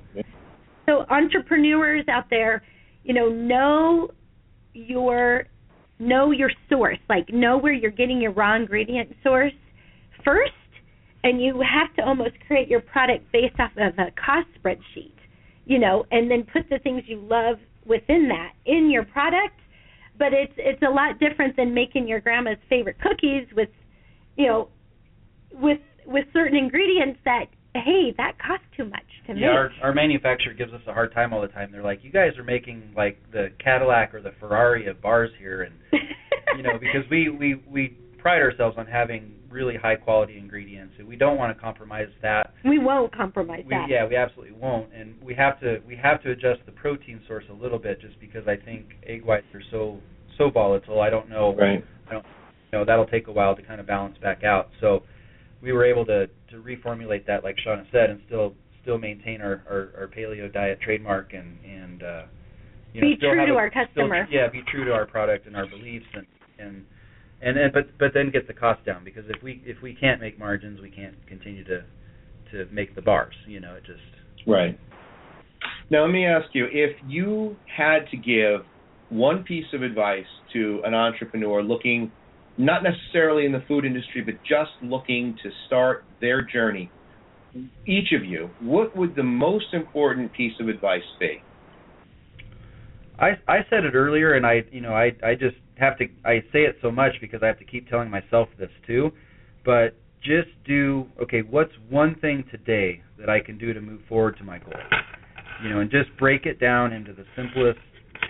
so 0.87 1.05
entrepreneurs 1.11 2.05
out 2.09 2.25
there, 2.31 2.63
you 3.03 3.15
know, 3.15 3.29
know 3.29 4.11
your 4.73 5.47
know 5.99 6.31
your 6.31 6.51
source, 6.69 6.99
like 7.09 7.29
know 7.33 7.59
where 7.59 7.73
you're 7.73 7.91
getting 7.91 8.21
your 8.21 8.33
raw 8.33 8.57
ingredient 8.57 9.15
source 9.23 9.53
first, 10.25 10.53
and 11.25 11.41
you 11.43 11.61
have 11.63 11.93
to 11.97 12.03
almost 12.05 12.33
create 12.47 12.69
your 12.69 12.81
product 12.81 13.25
based 13.33 13.59
off 13.59 13.73
of 13.79 13.99
a 13.99 14.13
cost 14.13 14.47
spreadsheet, 14.63 15.15
you 15.65 15.79
know, 15.79 16.05
and 16.13 16.31
then 16.31 16.45
put 16.53 16.69
the 16.69 16.79
things 16.79 17.03
you 17.07 17.19
love 17.19 17.57
within 17.87 18.29
that 18.29 18.53
in 18.67 18.91
your 18.91 19.05
product. 19.05 19.59
But 20.17 20.33
it's 20.33 20.53
it's 20.57 20.83
a 20.83 20.91
lot 20.91 21.19
different 21.19 21.57
than 21.57 21.75
making 21.75 22.07
your 22.07 22.21
grandma's 22.21 22.59
favorite 22.69 22.99
cookies 23.01 23.49
with, 23.57 23.71
you 24.37 24.47
know, 24.47 24.69
with 25.51 25.81
with 26.07 26.27
certain 26.33 26.57
ingredients 26.57 27.19
that 27.25 27.47
hey 27.75 28.15
that 28.19 28.39
costs 28.39 28.67
too 28.77 28.85
much 28.85 29.03
to 29.27 29.33
yeah, 29.33 29.35
make. 29.35 29.49
our 29.49 29.71
our 29.83 29.95
manufacturer 29.95 30.53
gives 30.53 30.73
us 30.73 30.83
a 30.87 30.93
hard 30.93 31.13
time 31.15 31.33
all 31.33 31.41
the 31.41 31.49
time. 31.49 31.73
They're 31.73 31.83
like, 31.83 32.05
you 32.05 32.13
guys 32.13 32.39
are 32.39 32.45
making 32.45 32.93
like 32.95 33.19
the 33.33 33.49
Cadillac 33.59 34.15
or 34.15 34.21
the 34.21 34.33
Ferrari 34.39 34.87
of 34.87 35.01
bars 35.01 35.31
here, 35.39 35.63
and 35.63 35.75
you 36.57 36.63
know 36.63 36.79
because 36.81 37.09
we 37.11 37.31
we 37.31 37.61
we 37.69 37.97
pride 38.19 38.43
ourselves 38.43 38.77
on 38.79 38.87
having 38.87 39.33
really 39.55 39.77
high 39.77 39.95
quality 39.97 40.37
ingredients, 40.37 40.95
and 40.99 41.07
we 41.07 41.17
don't 41.17 41.39
want 41.39 41.57
to 41.57 41.61
compromise 41.63 42.09
that. 42.21 42.53
we 42.65 42.79
won't 42.79 43.15
compromise 43.17 43.63
We, 43.65 43.71
that. 43.71 43.87
yeah, 43.89 44.05
we 44.07 44.17
absolutely 44.17 44.57
won't, 44.59 44.93
and 44.93 45.15
we 45.23 45.35
have 45.37 45.59
to 45.61 45.79
we 45.87 45.97
have 45.97 46.23
to 46.25 46.33
adjust 46.33 46.61
the 46.67 46.73
protein 46.73 47.21
source 47.29 47.45
a 47.51 47.55
little 47.55 47.79
bit 47.79 48.01
just 48.01 48.19
because 48.21 48.43
I 48.49 48.57
think 48.57 48.87
egg 49.07 49.25
whites 49.25 49.47
are 49.55 49.63
so 49.71 49.99
so 50.37 50.51
volatile. 50.51 51.01
I 51.01 51.09
don't 51.09 51.31
know. 51.31 51.55
Right. 51.57 51.83
I 52.11 52.13
don't 52.13 52.27
you 52.73 52.79
know 52.79 52.85
that'll 52.85 53.07
take 53.07 53.29
a 53.29 53.33
while 53.33 53.55
to 53.57 53.63
kind 53.63 53.81
of 53.81 53.87
balance 53.87 54.17
back 54.21 54.43
out. 54.45 54.69
So 54.81 55.05
we 55.63 55.73
were 55.73 55.85
able 55.85 56.05
to 56.07 56.27
to 56.51 56.57
reformulate 56.57 57.25
that, 57.27 57.45
like 57.45 57.57
Shauna 57.65 57.85
said, 57.93 58.11
and 58.11 58.21
still 58.27 58.55
still 58.83 58.99
maintain 58.99 59.41
our 59.41 59.63
our, 59.71 59.91
our 59.99 60.09
paleo 60.15 60.53
diet 60.53 60.79
trademark 60.83 61.33
and 61.33 61.57
and 61.65 62.03
uh, 62.03 62.23
you 62.93 63.01
know 63.01 63.07
Be 63.09 63.15
still 63.19 63.31
true 63.31 63.39
have 63.39 63.49
to 63.49 63.55
a- 63.55 63.57
our 63.57 63.71
customer. 63.71 64.27
Still, 64.27 64.35
yeah, 64.41 64.49
be 64.51 64.63
true 64.71 64.85
to 64.85 64.93
our 64.93 65.07
product 65.07 65.47
and 65.47 65.57
our 65.57 65.67
beliefs 65.67 66.07
and 66.15 66.27
and 66.59 66.85
and 67.45 67.57
then 67.57 67.71
but 67.73 67.87
but 67.99 68.13
then 68.15 68.31
get 68.31 68.47
the 68.49 68.55
cost 68.55 68.85
down 68.85 69.05
because 69.05 69.25
if 69.29 69.43
we 69.43 69.63
if 69.65 69.81
we 69.83 69.95
can't 69.95 70.21
make 70.21 70.39
margins, 70.39 70.81
we 70.81 70.91
can't 70.91 71.15
continue 71.27 71.65
to 71.65 71.85
to 72.53 72.67
make 72.73 72.95
the 72.95 73.03
bars. 73.03 73.35
You 73.47 73.61
know, 73.61 73.75
it 73.75 73.85
just 73.85 74.01
Right. 74.47 74.79
Now, 75.91 76.03
let 76.05 76.13
me 76.13 76.27
ask 76.27 76.47
you 76.53 76.67
if 76.71 76.97
you 77.07 77.57
had 77.75 78.01
to 78.11 78.17
give 78.17 78.67
one 79.11 79.45
piece 79.45 79.67
of 79.73 79.83
advice 79.83 80.27
to 80.53 80.81
an 80.85 80.95
entrepreneur 80.95 81.63
looking 81.63 82.11
not 82.57 82.83
necessarily 82.83 83.47
in 83.47 83.53
the 83.53 83.63
food 83.67 83.85
industry, 83.85 84.23
but 84.23 84.35
just 84.43 84.71
looking 84.83 85.37
to 85.43 85.51
start 85.67 86.05
their 86.21 86.43
journey, 86.43 86.91
each 87.87 88.13
of 88.13 88.25
you, 88.25 88.49
what 88.61 88.97
would 88.97 89.17
the 89.17 89.23
most 89.23 89.67
important 89.73 90.33
piece 90.33 90.53
of 90.61 90.69
advice 90.69 91.03
be? 91.19 91.43
I 93.19 93.33
I 93.47 93.59
said 93.71 93.85
it 93.85 93.95
earlier, 93.95 94.35
and 94.35 94.47
I 94.47 94.65
you 94.71 94.81
know 94.81 94.95
I 94.95 95.13
I 95.23 95.35
just 95.35 95.57
have 95.79 95.99
to 95.99 96.07
I 96.25 96.41
say 96.53 96.61
it 96.61 96.77
so 96.83 96.91
much 96.91 97.13
because 97.21 97.43
I 97.43 97.47
have 97.47 97.59
to 97.59 97.65
keep 97.65 97.89
telling 97.89 98.11
myself 98.11 98.49
this 98.59 98.71
too, 98.87 99.11
but 99.65 99.97
just 100.23 100.49
do 100.67 101.07
okay. 101.23 101.43
What's 101.43 101.73
one 101.89 102.17
thing 102.21 102.45
today 102.51 103.03
that 103.19 103.29
I 103.29 103.41
can 103.41 103.59
do 103.59 103.73
to 103.73 103.81
move 103.81 104.01
forward 104.09 104.37
to 104.39 104.45
my 104.45 104.59
goal? 104.59 104.73
You 105.63 105.71
know, 105.71 105.81
and 105.81 105.91
just 105.91 106.11
break 106.19 106.47
it 106.47 106.59
down 106.59 106.93
into 106.93 107.13
the 107.13 107.25
simplest 107.37 107.79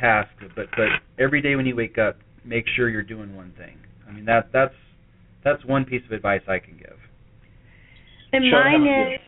task. 0.00 0.30
But 0.54 0.66
but 0.76 0.88
every 1.18 1.40
day 1.40 1.56
when 1.56 1.66
you 1.66 1.76
wake 1.76 1.98
up, 1.98 2.18
make 2.44 2.64
sure 2.76 2.88
you're 2.88 3.02
doing 3.02 3.34
one 3.34 3.52
thing. 3.56 3.78
I 4.08 4.12
mean 4.12 4.24
that 4.26 4.50
that's 4.52 4.74
that's 5.44 5.64
one 5.64 5.84
piece 5.84 6.02
of 6.04 6.12
advice 6.12 6.42
I 6.48 6.58
can 6.58 6.76
give. 6.76 6.98
And 8.32 8.50
mine 8.50 8.82
is, 8.82 9.20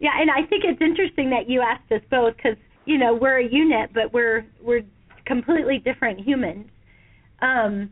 yeah, 0.00 0.10
and 0.20 0.30
I 0.30 0.46
think 0.48 0.64
it's 0.64 0.82
interesting 0.82 1.30
that 1.30 1.48
you 1.48 1.62
asked 1.62 1.90
us 1.90 2.02
both 2.10 2.36
because 2.36 2.58
you 2.84 2.98
know 2.98 3.14
we're 3.14 3.38
a 3.38 3.48
unit, 3.48 3.90
but 3.94 4.12
we're 4.12 4.46
we're 4.60 4.82
completely 5.26 5.78
different 5.78 6.20
humans. 6.20 6.66
Um, 7.40 7.90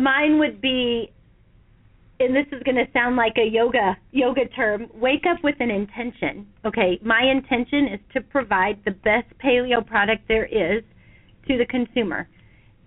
mine 0.00 0.38
would 0.38 0.60
be, 0.60 1.12
and 2.20 2.34
this 2.34 2.46
is 2.52 2.62
going 2.64 2.76
to 2.76 2.86
sound 2.92 3.16
like 3.16 3.34
a 3.36 3.48
yoga 3.48 3.96
yoga 4.12 4.46
term. 4.48 4.88
Wake 4.94 5.24
up 5.28 5.42
with 5.42 5.56
an 5.60 5.70
intention. 5.70 6.46
Okay, 6.64 6.98
my 7.02 7.22
intention 7.22 7.88
is 7.94 8.00
to 8.14 8.20
provide 8.20 8.80
the 8.84 8.92
best 8.92 9.26
paleo 9.44 9.86
product 9.86 10.26
there 10.28 10.46
is 10.46 10.82
to 11.46 11.56
the 11.56 11.66
consumer. 11.66 12.28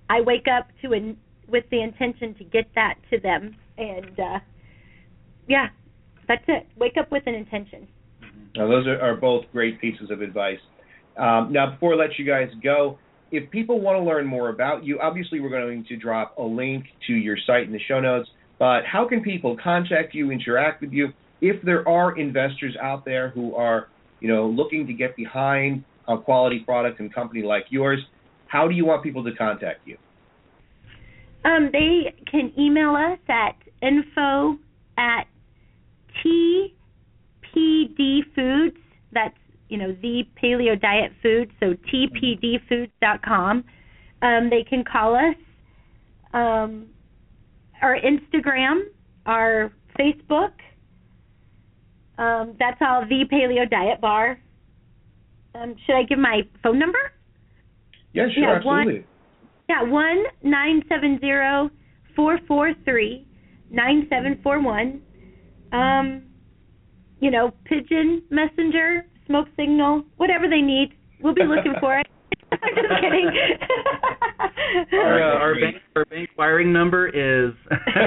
I 0.09 0.21
wake 0.21 0.47
up 0.47 0.67
to 0.81 0.93
an 0.93 1.17
with 1.47 1.65
the 1.71 1.81
intention 1.81 2.33
to 2.35 2.43
get 2.43 2.65
that 2.75 2.95
to 3.11 3.19
them, 3.19 3.55
and 3.77 4.19
uh, 4.19 4.39
yeah, 5.47 5.67
that's 6.27 6.43
it. 6.47 6.67
Wake 6.77 6.93
up 6.99 7.11
with 7.11 7.23
an 7.25 7.35
intention. 7.35 7.87
Now, 8.55 8.67
those 8.67 8.85
are, 8.87 8.99
are 8.99 9.15
both 9.15 9.45
great 9.51 9.79
pieces 9.79 10.11
of 10.11 10.21
advice. 10.21 10.59
Um, 11.17 11.51
now, 11.51 11.71
before 11.71 11.93
I 11.93 11.97
let 11.97 12.17
you 12.17 12.25
guys 12.25 12.49
go, 12.63 12.97
if 13.31 13.49
people 13.49 13.79
want 13.79 13.97
to 13.97 14.03
learn 14.03 14.25
more 14.25 14.49
about 14.49 14.83
you, 14.83 14.99
obviously 14.99 15.39
we're 15.39 15.49
going 15.49 15.85
to 15.87 15.97
drop 15.97 16.37
a 16.37 16.43
link 16.43 16.85
to 17.07 17.13
your 17.13 17.37
site 17.47 17.63
in 17.63 17.71
the 17.71 17.79
show 17.87 17.99
notes. 17.99 18.29
But 18.59 18.81
how 18.85 19.07
can 19.07 19.21
people 19.21 19.57
contact 19.61 20.13
you, 20.13 20.31
interact 20.31 20.81
with 20.81 20.91
you, 20.91 21.09
if 21.39 21.61
there 21.63 21.87
are 21.87 22.17
investors 22.17 22.75
out 22.81 23.05
there 23.05 23.29
who 23.29 23.55
are, 23.55 23.87
you 24.19 24.27
know, 24.27 24.47
looking 24.47 24.85
to 24.87 24.93
get 24.93 25.15
behind 25.15 25.83
a 26.07 26.17
quality 26.17 26.59
product 26.59 26.99
and 26.99 27.13
company 27.13 27.41
like 27.41 27.65
yours? 27.69 27.99
How 28.47 28.67
do 28.67 28.75
you 28.75 28.85
want 28.85 29.01
people 29.01 29.23
to 29.23 29.31
contact 29.33 29.87
you? 29.87 29.97
Um, 31.43 31.69
they 31.71 32.13
can 32.29 32.51
email 32.59 32.95
us 32.95 33.17
at 33.27 33.55
info 33.81 34.57
at 34.97 35.23
TPD 36.23 38.19
Foods. 38.35 38.77
That's 39.11 39.37
you 39.71 39.77
know 39.77 39.95
the 40.01 40.23
Paleo 40.41 40.79
Diet 40.79 41.11
Food. 41.23 41.49
So 41.59 41.73
tpdfoods.com. 41.91 43.63
Um, 44.21 44.49
they 44.49 44.63
can 44.63 44.83
call 44.83 45.15
us. 45.15 45.35
Um, 46.33 46.87
our 47.81 47.97
Instagram, 47.99 48.81
our 49.25 49.71
Facebook. 49.97 50.51
Um, 52.17 52.55
that's 52.59 52.77
all 52.81 53.01
the 53.07 53.25
Paleo 53.31 53.67
Diet 53.69 53.99
Bar. 53.99 54.39
Um, 55.55 55.75
should 55.85 55.95
I 55.95 56.03
give 56.03 56.19
my 56.19 56.41
phone 56.61 56.77
number? 56.77 56.99
Yeah, 58.13 58.27
sure, 58.33 58.43
Yeah, 58.43 58.63
one- 58.63 58.79
absolutely. 58.81 59.07
Yeah, 59.69 59.83
one 59.83 60.23
nine 60.43 60.83
seven 60.89 61.17
zero 61.21 61.71
four 62.15 62.37
four 62.45 62.73
three 62.83 63.25
nine 63.69 64.05
seven 64.09 64.39
four 64.43 64.59
one. 64.61 65.01
Um, 65.71 66.23
you 67.21 67.31
know, 67.31 67.53
pigeon 67.63 68.21
messenger, 68.29 69.05
smoke 69.31 69.47
signal, 69.57 70.03
whatever 70.17 70.47
they 70.49 70.61
need, 70.61 70.89
we'll 71.21 71.33
be 71.33 71.43
looking 71.43 71.73
for 71.79 71.97
it. 71.97 72.07
I'm 72.51 72.75
just 72.75 73.01
kidding. 73.01 73.31
Our 74.93 75.23
uh, 75.23 75.39
our 75.39 75.55
bank 75.55 75.77
our 75.95 76.05
bank 76.05 76.29
wiring 76.37 76.71
number 76.73 77.07
is. 77.07 77.53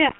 yeah. 0.00 0.10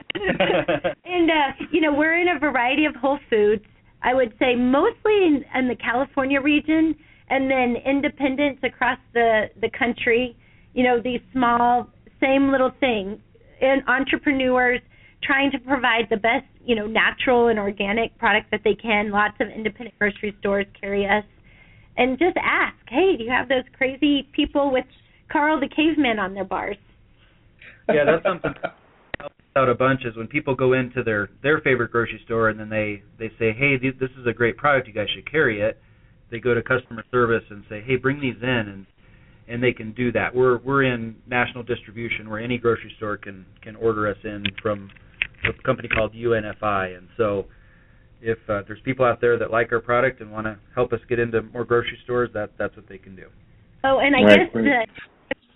and 1.05 1.30
uh, 1.30 1.66
you 1.70 1.80
know, 1.80 1.92
we're 1.92 2.20
in 2.20 2.28
a 2.28 2.38
variety 2.38 2.84
of 2.84 2.95
Whole 2.95 3.18
Foods. 3.30 3.64
I 4.03 4.14
would 4.14 4.34
say 4.38 4.55
mostly 4.55 5.26
in, 5.26 5.45
in 5.55 5.68
the 5.68 5.76
California 5.76 6.40
region, 6.40 6.95
and 7.30 7.51
then 7.51 7.76
independents 7.84 8.61
across 8.62 8.99
the 9.14 9.51
the 9.61 9.70
country. 9.76 10.36
You 10.74 10.84
know, 10.84 11.01
these 11.03 11.20
small, 11.32 11.88
same 12.20 12.51
little 12.51 12.72
thing, 12.80 13.20
and 13.61 13.82
entrepreneurs 13.88 14.80
trying 15.25 15.51
to 15.53 15.59
provide 15.59 16.07
the 16.11 16.16
best, 16.16 16.47
you 16.64 16.75
know, 16.75 16.87
natural 16.87 17.49
and 17.49 17.59
organic 17.59 18.16
product 18.18 18.51
that 18.51 18.61
they 18.64 18.75
can. 18.75 19.11
Lots 19.11 19.35
of 19.41 19.49
independent 19.49 19.99
grocery 19.99 20.35
stores 20.41 20.66
carry 20.81 21.07
us, 21.07 21.25
and 21.97 22.18
just 22.18 22.37
ask, 22.37 22.77
hey, 22.89 23.16
do 23.16 23.25
you 23.25 23.31
have 23.31 23.49
those 23.49 23.64
crazy 23.77 24.29
people 24.33 24.72
with 24.72 24.85
Carl 25.31 25.61
the 25.61 25.68
Caveman 25.68 26.18
on 26.18 26.35
their 26.35 26.45
bars? 26.45 26.77
yeah, 27.89 28.05
that's 28.05 28.25
something 28.25 28.53
that 28.62 28.77
helps 29.18 29.35
out 29.57 29.68
a 29.68 29.75
bunch 29.75 30.05
is 30.05 30.16
when 30.16 30.27
people 30.27 30.55
go 30.55 30.72
into 30.72 31.03
their 31.03 31.29
their 31.43 31.61
favorite 31.61 31.91
grocery 31.91 32.20
store 32.25 32.49
and 32.49 32.59
then 32.59 32.68
they 32.68 33.03
they 33.18 33.29
say, 33.39 33.53
"Hey, 33.53 33.79
th- 33.79 33.99
this 34.01 34.11
is 34.18 34.27
a 34.27 34.33
great 34.33 34.57
product. 34.57 34.89
You 34.89 34.95
guys 34.95 35.09
should 35.14 35.31
carry 35.31 35.61
it." 35.61 35.81
They 36.31 36.41
go 36.41 36.55
to 36.55 36.62
customer 36.62 37.05
service 37.11 37.45
and 37.51 37.62
say, 37.68 37.83
"Hey, 37.87 37.97
bring 37.97 38.20
these 38.20 38.41
in," 38.43 38.49
and 38.49 38.87
and 39.47 39.62
they 39.62 39.72
can 39.72 39.93
do 39.93 40.11
that. 40.12 40.35
We're 40.35 40.59
we're 40.59 40.85
in 40.85 41.16
national 41.27 41.62
distribution 41.64 42.31
where 42.31 42.41
any 42.41 42.59
grocery 42.59 42.93
store 42.97 43.16
can 43.16 43.45
can 43.62 43.77
order 43.77 44.09
us 44.09 44.16
in 44.25 44.45
from 44.62 44.91
a 45.47 45.62
company 45.62 45.88
called 45.88 46.14
UNFI, 46.14 46.97
and 46.97 47.09
so 47.16 47.47
if 48.20 48.38
uh, 48.49 48.62
there's 48.66 48.80
people 48.84 49.05
out 49.05 49.20
there 49.20 49.38
that 49.38 49.51
like 49.51 49.70
our 49.72 49.80
product 49.80 50.20
and 50.20 50.32
want 50.32 50.47
to 50.47 50.57
help 50.74 50.92
us 50.92 51.01
get 51.09 51.18
into 51.18 51.42
more 51.42 51.64
grocery 51.64 51.99
stores, 52.05 52.30
that 52.34 52.51
that's 52.59 52.74
what 52.76 52.88
they 52.88 52.99
can 52.99 53.14
do. 53.14 53.26
Oh, 53.84 53.99
and 54.03 54.16
I 54.16 54.22
Right, 54.22 54.38
guess 54.38 54.55
right. 54.55 54.64
the 54.64 54.86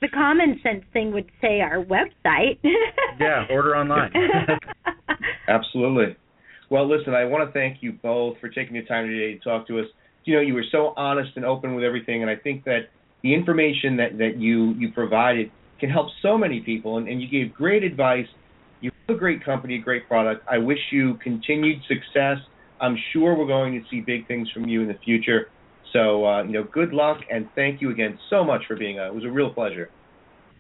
the 0.01 0.09
common 0.09 0.61
sense 0.63 0.85
thing 0.93 1.13
would 1.13 1.31
say 1.41 1.61
our 1.61 1.85
website. 1.85 2.59
Yeah, 3.21 3.47
order 3.51 3.75
online. 3.75 4.13
Absolutely. 5.49 6.17
Well, 6.71 6.89
listen, 6.89 7.15
I 7.15 7.25
want 7.25 7.49
to 7.49 7.53
thank 7.53 7.79
you 7.83 7.93
both 8.01 8.39
for 8.39 8.49
taking 8.49 8.75
the 8.75 8.85
time 8.85 9.09
today 9.09 9.35
to 9.35 9.41
talk 9.41 9.67
to 9.69 9.81
us. 9.81 9.87
You 10.25 10.37
know, 10.37 10.41
you 10.41 10.55
were 10.55 10.65
so 10.71 10.93
honest 10.97 11.31
and 11.35 11.45
open 11.45 11.75
with 11.75 11.83
everything, 11.83 12.23
and 12.23 12.31
I 12.31 12.37
think 12.37 12.65
that 12.65 12.91
the 13.23 13.35
information 13.35 13.97
that, 13.97 14.19
that 14.19 14.37
you, 14.39 14.75
you 14.75 14.93
provided 14.93 15.51
can 15.81 15.91
help 15.91 16.09
so 16.23 16.39
many 16.39 16.61
people, 16.61 16.99
and, 16.99 17.09
and 17.09 17.21
you 17.21 17.29
gave 17.29 17.53
great 17.55 17.83
advice. 17.83 18.27
You 18.81 18.91
have 19.09 19.17
a 19.17 19.19
great 19.19 19.45
company, 19.45 19.77
a 19.77 19.83
great 19.83 20.09
product. 20.09 20.45
I 20.51 20.59
wish 20.59 20.79
you 20.93 21.15
continued 21.23 21.79
success. 21.89 22.39
I'm 22.81 22.97
sure 23.13 23.37
we're 23.37 23.47
going 23.47 23.75
to 23.75 23.81
see 23.91 24.01
big 24.01 24.27
things 24.29 24.49
from 24.53 24.69
you 24.69 24.83
in 24.83 24.89
the 24.89 24.99
future. 25.05 25.49
So, 25.93 26.27
uh, 26.27 26.43
you 26.45 26.53
know, 26.53 26.65
good 26.65 26.93
luck, 26.93 27.19
and 27.31 27.49
thank 27.55 27.81
you 27.81 27.91
again 27.91 28.19
so 28.31 28.45
much 28.45 28.63
for 28.69 28.77
being 28.77 28.99
on. 28.99 29.07
It 29.09 29.15
was 29.15 29.25
a 29.25 29.31
real 29.31 29.53
pleasure. 29.53 29.91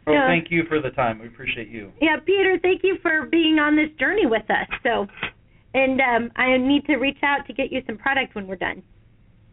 Well, 0.06 0.16
yeah. 0.16 0.26
thank 0.26 0.50
you 0.50 0.62
for 0.68 0.80
the 0.80 0.90
time. 0.90 1.18
We 1.18 1.26
appreciate 1.26 1.68
you. 1.68 1.92
Yeah, 2.00 2.16
Peter, 2.24 2.58
thank 2.62 2.80
you 2.82 2.96
for 3.02 3.26
being 3.26 3.58
on 3.58 3.76
this 3.76 3.90
journey 4.00 4.24
with 4.24 4.48
us. 4.50 4.66
So, 4.82 5.06
and 5.74 6.00
um, 6.00 6.30
I 6.36 6.56
need 6.56 6.86
to 6.86 6.96
reach 6.96 7.18
out 7.22 7.46
to 7.46 7.52
get 7.52 7.70
you 7.70 7.82
some 7.86 7.98
product 7.98 8.34
when 8.34 8.46
we're 8.46 8.56
done. 8.56 8.82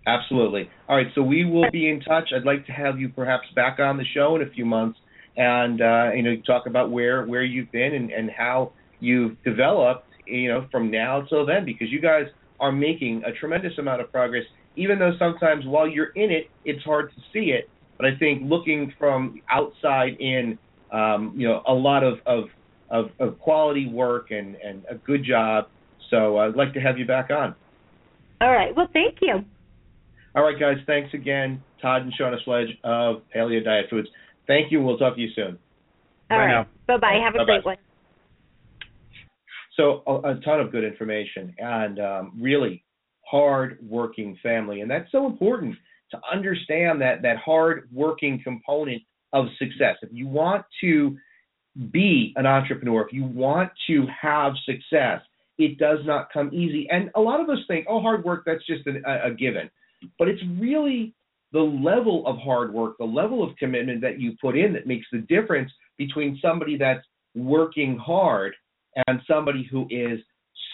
Absolutely. 0.08 0.70
All 0.88 0.96
right, 0.96 1.08
so 1.14 1.22
we 1.24 1.46
will 1.46 1.70
be 1.72 1.90
in 1.90 2.00
touch. 2.00 2.30
I'd 2.34 2.46
like 2.46 2.66
to 2.68 2.72
have 2.72 3.00
you 3.00 3.10
perhaps 3.10 3.48
back 3.56 3.80
on 3.80 3.98
the 3.98 4.06
show 4.14 4.36
in 4.36 4.44
a 4.44 4.50
few 4.52 4.66
months, 4.66 4.98
and 5.38 5.82
uh, 5.82 6.12
you 6.14 6.24
know, 6.24 6.36
talk 6.46 6.66
about 6.68 6.92
where 6.92 7.26
where 7.26 7.44
you've 7.44 7.72
been 7.72 7.94
and, 7.94 8.12
and 8.12 8.30
how 8.30 8.72
you've 9.00 9.42
developed, 9.44 10.08
you 10.26 10.50
know, 10.50 10.68
from 10.72 10.92
now 10.92 11.22
till 11.22 11.46
then, 11.46 11.66
because 11.66 11.90
you 11.90 12.02
guys 12.02 12.26
are 12.60 12.72
making 12.72 13.24
a 13.26 13.32
tremendous 13.32 13.74
amount 13.78 14.02
of 14.02 14.12
progress. 14.12 14.44
Even 14.78 15.00
though 15.00 15.14
sometimes 15.18 15.66
while 15.66 15.88
you're 15.88 16.12
in 16.16 16.32
it, 16.32 16.50
it's 16.66 16.84
hard 16.84 17.10
to 17.16 17.22
see 17.32 17.52
it. 17.52 17.70
But 17.98 18.08
I 18.08 18.18
think 18.18 18.44
looking 18.44 18.94
from 19.00 19.42
outside 19.50 20.18
in, 20.20 20.58
um, 20.92 21.34
you 21.38 21.48
know, 21.48 21.62
a 21.66 21.74
lot 21.74 22.04
of, 22.04 22.20
of 22.26 22.46
of, 22.90 23.10
of 23.20 23.40
quality 23.40 23.88
work 23.88 24.32
and, 24.32 24.56
and 24.56 24.84
a 24.90 24.96
good 24.96 25.24
job. 25.24 25.66
So 26.10 26.38
I'd 26.38 26.56
like 26.56 26.74
to 26.74 26.80
have 26.80 26.98
you 26.98 27.06
back 27.06 27.30
on. 27.32 27.56
All 28.42 28.52
right. 28.52 28.76
Well, 28.76 28.88
thank 28.94 29.18
you. 29.22 29.44
All 30.36 30.44
right, 30.44 30.60
guys. 30.60 30.78
Thanks 30.86 31.14
again, 31.14 31.64
Todd 31.82 32.04
and 32.04 32.14
Shauna 32.20 32.44
Sledge 32.44 32.78
of 32.84 33.22
Paleo 33.34 33.64
Diet 33.64 33.86
Foods. 33.90 34.08
Thank 34.48 34.72
you. 34.72 34.82
We'll 34.82 34.98
talk 34.98 35.16
to 35.16 35.22
you 35.22 35.30
soon. 35.36 35.58
All 36.30 36.38
bye 36.38 36.46
right. 36.46 36.68
Bye 36.88 36.98
bye. 36.98 37.20
Have 37.24 37.36
a 37.36 37.40
Bye-bye. 37.40 37.46
great 37.46 37.66
one. 37.66 37.78
So 39.78 40.04
a, 40.08 40.32
a, 40.32 40.42
ton 40.42 40.62
of 40.62 40.72
good 40.72 40.84
information 40.84 41.54
and 41.58 42.00
um, 42.00 42.40
really 42.40 42.84
hard 43.30 43.78
working 43.82 44.38
family, 44.42 44.82
and 44.82 44.90
that's 44.90 45.12
so 45.12 45.26
important 45.26 45.76
to 46.12 46.20
understand 46.32 47.02
that 47.02 47.22
that 47.24 47.38
hard 47.38 47.90
working 47.92 48.40
component 48.44 49.02
of 49.34 49.48
success. 49.60 49.98
If 50.02 50.10
you 50.12 50.28
want 50.28 50.64
to 50.82 51.18
be 51.92 52.34
an 52.38 52.46
entrepreneur, 52.46 53.06
if 53.06 53.12
you 53.12 53.26
want 53.26 53.72
to 53.88 54.06
have 54.22 54.54
success, 54.66 55.22
it 55.58 55.78
does 55.78 56.00
not 56.06 56.32
come 56.32 56.54
easy. 56.54 56.88
And 56.90 57.10
a 57.16 57.20
lot 57.20 57.42
of 57.42 57.50
us 57.50 57.58
think, 57.68 57.86
oh, 57.90 58.00
hard 58.02 58.24
work, 58.24 58.44
that's 58.46 58.66
just 58.66 58.88
a, 58.88 59.28
a 59.28 59.34
given. 59.34 59.70
But 60.20 60.28
it's 60.28 60.42
really 60.60 61.15
the 61.56 61.62
level 61.62 62.28
of 62.28 62.38
hard 62.38 62.74
work, 62.74 62.98
the 63.00 63.06
level 63.06 63.42
of 63.42 63.56
commitment 63.56 64.02
that 64.02 64.20
you 64.20 64.34
put 64.42 64.58
in 64.58 64.74
that 64.74 64.88
makes 64.88 65.08
the 65.10 65.20
difference 65.20 65.72
between 65.98 66.38
somebody 66.42 66.78
that's 66.78 67.06
working 67.34 67.98
hard 67.98 68.54
and 69.08 69.22
somebody 69.26 69.66
who 69.72 69.88
is 69.90 70.20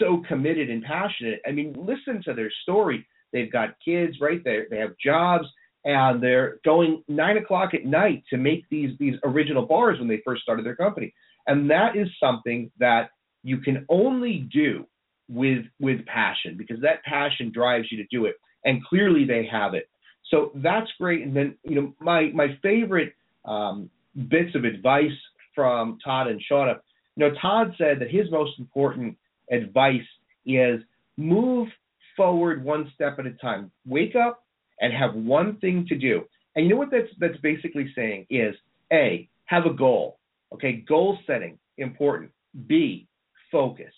so 0.00 0.24
committed 0.26 0.70
and 0.70 0.82
passionate. 0.82 1.40
I 1.46 1.52
mean, 1.52 1.72
listen 1.78 2.20
to 2.24 2.34
their 2.34 2.50
story. 2.62 3.06
They've 3.32 3.50
got 3.50 3.76
kids, 3.84 4.16
right? 4.20 4.42
They 4.44 4.62
they 4.70 4.78
have 4.78 4.98
jobs, 5.02 5.44
and 5.84 6.20
they're 6.20 6.58
going 6.64 7.04
nine 7.06 7.36
o'clock 7.36 7.74
at 7.74 7.84
night 7.84 8.24
to 8.30 8.36
make 8.36 8.68
these 8.68 8.90
these 8.98 9.14
original 9.22 9.64
bars 9.64 10.00
when 10.00 10.08
they 10.08 10.20
first 10.24 10.42
started 10.42 10.66
their 10.66 10.74
company. 10.74 11.14
And 11.46 11.70
that 11.70 11.96
is 11.96 12.08
something 12.18 12.72
that 12.80 13.10
you 13.44 13.58
can 13.58 13.86
only 13.88 14.48
do 14.52 14.84
with 15.28 15.64
with 15.78 16.04
passion 16.06 16.56
because 16.58 16.80
that 16.80 17.04
passion 17.04 17.52
drives 17.54 17.86
you 17.92 17.98
to 17.98 18.08
do 18.10 18.26
it. 18.26 18.34
And 18.64 18.84
clearly 18.84 19.24
they 19.24 19.46
have 19.46 19.74
it. 19.74 19.88
So 20.30 20.52
that's 20.56 20.90
great. 20.98 21.22
And 21.22 21.34
then 21.36 21.56
you 21.64 21.74
know 21.74 21.94
my 22.00 22.30
my 22.34 22.58
favorite 22.62 23.14
um, 23.44 23.90
bits 24.28 24.54
of 24.54 24.64
advice 24.64 25.10
from 25.54 25.98
Todd 26.04 26.28
and 26.28 26.40
Shauna. 26.50 26.76
You 27.16 27.28
know, 27.28 27.34
Todd 27.40 27.74
said 27.76 27.98
that 28.00 28.10
his 28.10 28.30
most 28.30 28.58
important 28.58 29.16
advice 29.50 30.00
is 30.46 30.80
move 31.16 31.68
forward 32.16 32.64
one 32.64 32.90
step 32.94 33.18
at 33.18 33.26
a 33.26 33.32
time. 33.32 33.70
Wake 33.86 34.16
up 34.16 34.44
and 34.80 34.92
have 34.92 35.14
one 35.14 35.56
thing 35.58 35.86
to 35.88 35.96
do. 35.96 36.22
And 36.56 36.66
you 36.66 36.72
know 36.72 36.78
what 36.78 36.90
that's 36.90 37.08
that's 37.18 37.38
basically 37.38 37.92
saying 37.94 38.26
is 38.30 38.54
A, 38.92 39.28
have 39.46 39.66
a 39.66 39.72
goal. 39.72 40.18
Okay, 40.52 40.84
goal 40.86 41.18
setting, 41.26 41.58
important. 41.78 42.30
B, 42.66 43.08
focus 43.50 43.92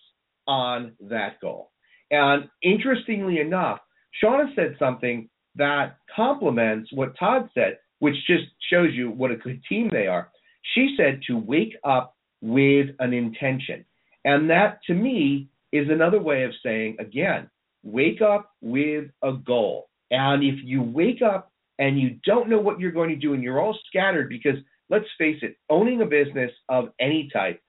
on 0.47 0.93
that 1.01 1.41
goal. 1.41 1.71
And 2.11 2.49
interestingly 2.63 3.41
enough, 3.41 3.81
Shauna 4.23 4.55
said 4.55 4.77
something 4.79 5.29
that 5.57 5.99
complements 6.15 6.91
what 6.93 7.17
Todd 7.19 7.49
said, 7.55 7.79
which 7.99 8.17
just 8.27 8.45
shows 8.71 8.91
you 8.93 9.11
what 9.11 9.31
a 9.31 9.37
good 9.37 9.63
team 9.69 9.89
they 9.91 10.07
are. 10.07 10.31
She 10.75 10.95
said 10.97 11.21
to 11.27 11.37
wake 11.37 11.77
up 11.85 12.17
with 12.41 12.89
an 12.99 13.13
intention. 13.13 13.85
And 14.25 14.49
that 14.51 14.81
to 14.87 14.95
me 14.95 15.49
is 15.73 15.89
another 15.91 16.21
way 16.21 16.45
of 16.45 16.53
saying, 16.63 16.97
again, 16.99 17.49
wake 17.83 18.23
up 18.23 18.53
with 18.61 19.07
a 19.23 19.33
goal. 19.33 19.89
And 20.11 20.43
if 20.43 20.57
you 20.63 20.83
wake 20.83 21.23
up 21.23 21.53
and 21.79 22.01
you 22.01 22.19
don't 22.25 22.49
know 22.49 22.61
what 22.61 22.81
you're 22.81 22.93
going 22.93 23.11
to 23.11 23.17
do 23.17 23.35
and 23.35 23.43
you're 23.43 23.61
all 23.61 23.77
scattered, 23.89 24.29
because 24.29 24.57
let's 24.91 25.07
face 25.19 25.39
it, 25.43 25.57
owning 25.71 26.03
a 26.03 26.07
business 26.07 26.51
of 26.69 26.91
any 27.01 27.29
type, 27.33 27.61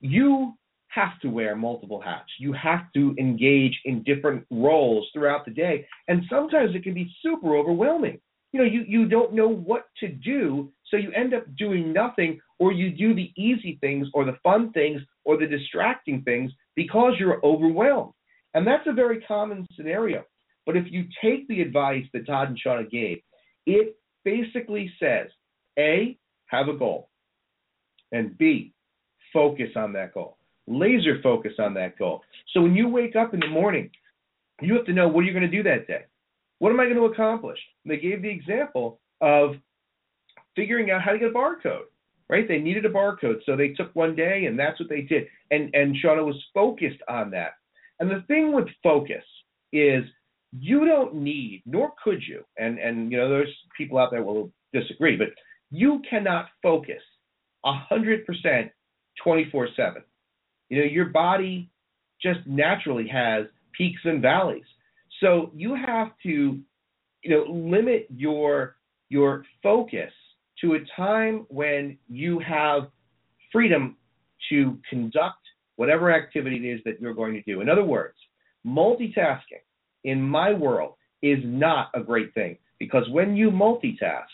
you 0.00 0.54
have 0.94 1.18
to 1.20 1.28
wear 1.28 1.56
multiple 1.56 2.00
hats. 2.00 2.30
You 2.38 2.52
have 2.52 2.92
to 2.94 3.14
engage 3.18 3.78
in 3.84 4.02
different 4.04 4.46
roles 4.50 5.08
throughout 5.12 5.44
the 5.44 5.50
day. 5.50 5.86
And 6.08 6.22
sometimes 6.30 6.74
it 6.74 6.84
can 6.84 6.94
be 6.94 7.10
super 7.22 7.56
overwhelming. 7.56 8.20
You 8.52 8.60
know, 8.60 8.66
you, 8.66 8.84
you 8.86 9.08
don't 9.08 9.34
know 9.34 9.48
what 9.48 9.86
to 9.98 10.08
do, 10.08 10.70
so 10.86 10.96
you 10.96 11.10
end 11.10 11.34
up 11.34 11.44
doing 11.56 11.92
nothing, 11.92 12.40
or 12.60 12.72
you 12.72 12.90
do 12.90 13.14
the 13.14 13.32
easy 13.36 13.78
things, 13.80 14.06
or 14.14 14.24
the 14.24 14.38
fun 14.44 14.70
things, 14.72 15.00
or 15.24 15.36
the 15.36 15.46
distracting 15.46 16.22
things 16.22 16.52
because 16.76 17.14
you're 17.18 17.44
overwhelmed. 17.44 18.12
And 18.54 18.64
that's 18.64 18.86
a 18.86 18.92
very 18.92 19.20
common 19.22 19.66
scenario. 19.76 20.22
But 20.66 20.76
if 20.76 20.84
you 20.88 21.06
take 21.22 21.48
the 21.48 21.60
advice 21.60 22.04
that 22.12 22.26
Todd 22.26 22.48
and 22.48 22.58
Shauna 22.64 22.88
gave, 22.88 23.18
it 23.66 23.96
basically 24.24 24.92
says 25.00 25.28
A, 25.78 26.16
have 26.46 26.68
a 26.68 26.76
goal, 26.76 27.08
and 28.12 28.38
B, 28.38 28.72
focus 29.32 29.70
on 29.74 29.92
that 29.94 30.14
goal. 30.14 30.38
Laser 30.66 31.20
focus 31.22 31.52
on 31.58 31.74
that 31.74 31.98
goal. 31.98 32.22
So 32.52 32.60
when 32.60 32.74
you 32.74 32.88
wake 32.88 33.16
up 33.16 33.34
in 33.34 33.40
the 33.40 33.48
morning, 33.48 33.90
you 34.60 34.74
have 34.74 34.86
to 34.86 34.92
know 34.92 35.08
what 35.08 35.20
are 35.20 35.24
you 35.24 35.32
going 35.32 35.50
to 35.50 35.56
do 35.56 35.62
that 35.64 35.86
day? 35.86 36.04
What 36.58 36.70
am 36.70 36.80
I 36.80 36.84
going 36.84 36.96
to 36.96 37.04
accomplish? 37.04 37.58
And 37.84 37.92
they 37.92 37.98
gave 37.98 38.22
the 38.22 38.30
example 38.30 39.00
of 39.20 39.56
figuring 40.56 40.90
out 40.90 41.02
how 41.02 41.12
to 41.12 41.18
get 41.18 41.28
a 41.28 41.32
barcode, 41.32 41.86
right? 42.28 42.46
They 42.46 42.58
needed 42.58 42.84
a 42.84 42.90
barcode, 42.90 43.40
so 43.44 43.56
they 43.56 43.68
took 43.68 43.94
one 43.94 44.14
day 44.14 44.46
and 44.46 44.58
that's 44.58 44.78
what 44.78 44.88
they 44.88 45.02
did. 45.02 45.24
And 45.50 45.74
and 45.74 45.96
Shauna 46.02 46.24
was 46.24 46.42
focused 46.54 47.00
on 47.08 47.30
that. 47.32 47.52
And 48.00 48.10
the 48.10 48.24
thing 48.26 48.52
with 48.52 48.68
focus 48.82 49.24
is 49.72 50.04
you 50.58 50.84
don't 50.86 51.14
need, 51.16 51.62
nor 51.66 51.92
could 52.02 52.22
you, 52.26 52.44
and 52.58 52.78
and 52.78 53.10
you 53.10 53.18
know 53.18 53.28
there's 53.28 53.54
people 53.76 53.98
out 53.98 54.10
there 54.10 54.22
will 54.22 54.52
disagree, 54.72 55.16
but 55.16 55.28
you 55.70 56.00
cannot 56.08 56.46
focus 56.62 57.02
a 57.64 57.72
hundred 57.72 58.24
percent 58.24 58.70
24/7. 59.26 60.02
You 60.68 60.78
know 60.78 60.84
your 60.84 61.06
body 61.06 61.70
just 62.22 62.40
naturally 62.46 63.06
has 63.08 63.46
peaks 63.76 64.00
and 64.04 64.22
valleys, 64.22 64.64
so 65.20 65.50
you 65.54 65.74
have 65.74 66.08
to, 66.22 66.58
you 67.22 67.30
know, 67.30 67.44
limit 67.48 68.06
your 68.14 68.76
your 69.08 69.44
focus 69.62 70.12
to 70.60 70.74
a 70.74 70.78
time 70.96 71.46
when 71.48 71.98
you 72.08 72.38
have 72.40 72.88
freedom 73.52 73.96
to 74.50 74.78
conduct 74.88 75.38
whatever 75.76 76.12
activity 76.12 76.56
it 76.56 76.74
is 76.74 76.80
that 76.84 77.00
you're 77.00 77.14
going 77.14 77.34
to 77.34 77.42
do. 77.42 77.60
In 77.60 77.68
other 77.68 77.84
words, 77.84 78.16
multitasking 78.66 79.62
in 80.04 80.20
my 80.22 80.52
world 80.52 80.94
is 81.22 81.38
not 81.44 81.90
a 81.94 82.00
great 82.00 82.32
thing 82.34 82.58
because 82.78 83.08
when 83.10 83.36
you 83.36 83.50
multitask, 83.50 84.26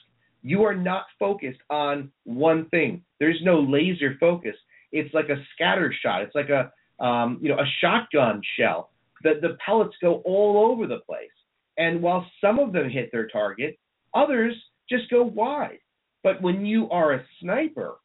you 0.43 0.64
are 0.64 0.74
not 0.74 1.05
focused 1.18 1.61
on 1.68 2.11
one 2.24 2.66
thing. 2.70 3.05
There's 3.18 3.41
no 3.43 3.61
laser 3.61 4.16
focus. 4.18 4.57
It's 4.93 5.12
like 5.14 5.28
a 5.28 5.43
scatter 5.55 5.95
shot. 6.03 6.22
It's 6.22 6.34
like 6.34 6.51
a 6.51 6.72
um, 7.05 7.38
you 7.41 7.49
know 7.49 7.59
a 7.59 7.66
shotgun 7.80 8.41
shell. 8.59 8.91
The 9.22 9.34
the 9.41 9.57
pellets 9.64 9.97
go 10.01 10.22
all 10.24 10.70
over 10.70 10.86
the 10.86 11.01
place. 11.07 11.30
And 11.78 12.03
while 12.03 12.26
some 12.41 12.59
of 12.59 12.72
them 12.72 12.91
hit 12.91 13.11
their 13.11 13.28
target, 13.28 13.78
others 14.14 14.55
just 14.88 15.09
go 15.09 15.22
wide. 15.22 15.78
But 16.22 16.43
when 16.43 16.66
you 16.66 16.91
are 16.91 17.14
a 17.14 17.24
sniper, 17.41 17.97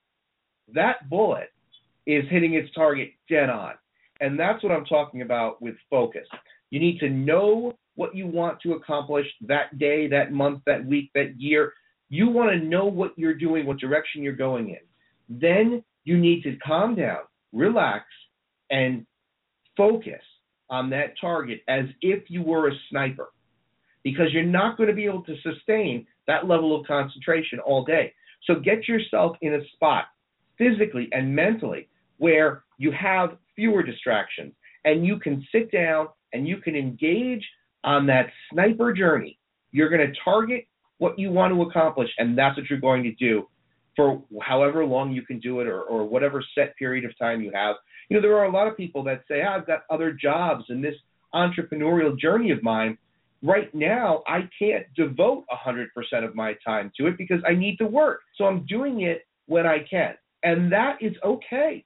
that 0.74 1.10
bullet 1.10 1.50
is 2.08 2.24
hitting 2.30 2.54
its 2.54 2.74
target 2.74 3.10
dead 3.30 3.50
on. 3.50 3.74
And 4.22 4.40
that's 4.40 4.64
what 4.64 4.72
I'm 4.72 4.86
talking 4.86 5.22
about 5.22 5.62
with 5.62 5.76
focus. 5.90 6.28
You 6.70 6.80
need 6.80 7.00
to 7.00 7.10
know 7.10 7.74
what 7.96 8.16
you 8.16 8.28
want 8.28 8.62
to 8.62 8.74
accomplish 8.74 9.26
that 9.42 9.78
day, 9.78 10.08
that 10.08 10.32
month, 10.32 10.62
that 10.66 10.86
week, 10.86 11.12
that 11.16 11.40
year. 11.40 11.74
You 12.10 12.30
want 12.30 12.52
to 12.52 12.66
know 12.66 12.86
what 12.86 13.12
you're 13.18 13.34
doing, 13.34 13.66
what 13.66 13.78
direction 13.78 14.24
you're 14.24 14.34
going 14.34 14.70
in. 14.70 15.40
Then 15.42 15.84
you 16.06 16.18
need 16.18 16.44
to 16.44 16.56
calm 16.66 16.96
down, 16.96 17.20
relax, 17.52 18.06
and 18.70 19.06
focus 19.76 20.22
on 20.70 20.90
that 20.92 21.14
target 21.20 21.62
as 21.68 21.86
if 22.02 22.24
you 22.30 22.42
were 22.42 22.70
a 22.70 22.74
sniper 22.90 23.30
because 24.04 24.28
you're 24.32 24.44
not 24.44 24.78
going 24.78 24.88
to 24.88 24.96
be 24.96 25.06
able 25.06 25.24
to 25.24 25.36
sustain 25.42 26.06
that 26.28 26.48
level 26.48 26.80
of 26.80 26.88
concentration 26.88 27.60
all 27.60 27.84
day. 27.84 28.14
So 28.44 28.56
get 28.56 28.88
yourself 28.88 29.36
in 29.42 29.56
a 29.56 29.60
spot 29.74 30.06
physically 30.58 31.10
and 31.12 31.36
mentally 31.36 31.90
where 32.18 32.64
you 32.78 32.92
have 32.92 33.38
fewer 33.56 33.84
distractions 33.84 34.54
and 34.86 35.06
you 35.06 35.20
can 35.20 35.46
sit 35.52 35.72
down 35.72 36.08
and 36.34 36.48
you 36.48 36.58
can 36.58 36.76
engage 36.76 37.44
on 37.84 38.06
that 38.08 38.28
sniper 38.52 38.94
journey. 38.94 39.40
You're 39.72 39.90
going 39.90 40.08
to 40.08 40.14
target 40.24 40.68
what 40.98 41.18
you 41.20 41.32
want 41.32 41.54
to 41.54 41.62
accomplish, 41.64 42.10
and 42.18 42.38
that's 42.38 42.58
what 42.58 42.70
you're 42.70 42.80
going 42.80 43.04
to 43.04 43.12
do 43.14 43.48
for 43.96 44.22
however 44.42 44.86
long 44.86 45.12
you 45.12 45.22
can 45.22 45.40
do 45.40 45.62
it 45.62 45.68
or, 45.68 45.82
or 45.82 46.06
whatever 46.06 46.44
set 46.56 46.76
period 46.78 47.06
of 47.06 47.18
time 47.18 47.42
you 47.42 47.52
have. 47.54 47.76
You 48.10 48.18
know, 48.18 48.22
there 48.22 48.38
are 48.38 48.46
a 48.46 48.52
lot 48.52 48.68
of 48.68 48.78
people 48.78 49.04
that 49.04 49.24
say, 49.28 49.42
oh, 49.48 49.54
I've 49.54 49.68
got 49.68 49.84
other 49.90 50.12
jobs 50.12 50.66
in 50.70 50.82
this 50.82 50.96
entrepreneurial 51.34 52.18
journey 52.18 52.52
of 52.52 52.62
mine. 52.64 52.98
Right 53.42 53.74
now, 53.74 54.24
I 54.28 54.50
can't 54.58 54.86
devote 54.96 55.46
100% 55.52 55.88
of 56.24 56.36
my 56.36 56.56
time 56.66 56.92
to 56.98 57.08
it 57.08 57.18
because 57.18 57.42
I 57.48 57.54
need 57.54 57.78
to 57.78 57.86
work. 57.86 58.22
So 58.36 58.46
I'm 58.46 58.66
doing 58.66 59.02
it 59.02 59.26
when 59.46 59.66
I 59.66 59.80
can. 59.90 60.16
And 60.44 60.72
that 60.72 60.98
is 61.02 61.14
okay. 61.24 61.84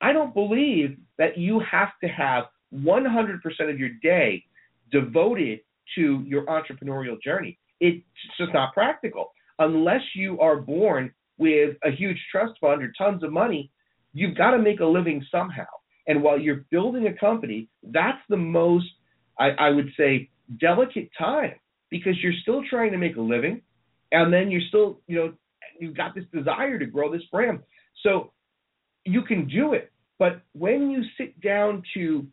I 0.00 0.12
don't 0.12 0.32
believe 0.32 0.96
that 1.18 1.36
you 1.36 1.60
have 1.70 1.90
to 2.02 2.08
have 2.08 2.44
100% 2.74 3.40
of 3.70 3.78
your 3.78 3.90
day 4.02 4.44
devoted 4.92 5.60
to 5.96 6.22
your 6.26 6.44
entrepreneurial 6.46 7.20
journey. 7.20 7.58
It's 7.80 8.04
just 8.38 8.52
not 8.52 8.74
practical. 8.74 9.32
Unless 9.58 10.02
you 10.14 10.40
are 10.40 10.56
born 10.56 11.12
with 11.38 11.76
a 11.84 11.90
huge 11.90 12.18
trust 12.30 12.54
fund 12.60 12.82
or 12.82 12.92
tons 12.98 13.22
of 13.22 13.32
money, 13.32 13.70
you've 14.12 14.36
got 14.36 14.50
to 14.50 14.58
make 14.58 14.80
a 14.80 14.84
living 14.84 15.24
somehow. 15.30 15.66
And 16.06 16.22
while 16.22 16.38
you're 16.38 16.64
building 16.70 17.06
a 17.06 17.12
company, 17.12 17.68
that's 17.82 18.20
the 18.28 18.36
most, 18.36 18.86
I, 19.38 19.50
I 19.50 19.70
would 19.70 19.90
say, 19.96 20.30
delicate 20.60 21.10
time 21.18 21.54
because 21.90 22.14
you're 22.22 22.32
still 22.42 22.62
trying 22.68 22.92
to 22.92 22.98
make 22.98 23.16
a 23.16 23.20
living 23.20 23.62
and 24.10 24.32
then 24.32 24.50
you're 24.50 24.62
still, 24.68 25.00
you 25.06 25.16
know, 25.16 25.34
you've 25.78 25.96
got 25.96 26.14
this 26.14 26.24
desire 26.32 26.78
to 26.78 26.86
grow 26.86 27.12
this 27.12 27.22
brand. 27.30 27.60
So 28.02 28.32
you 29.04 29.22
can 29.22 29.46
do 29.48 29.74
it. 29.74 29.92
But 30.18 30.40
when 30.52 30.90
you 30.90 31.02
sit 31.16 31.40
down 31.40 31.82
to 31.94 32.26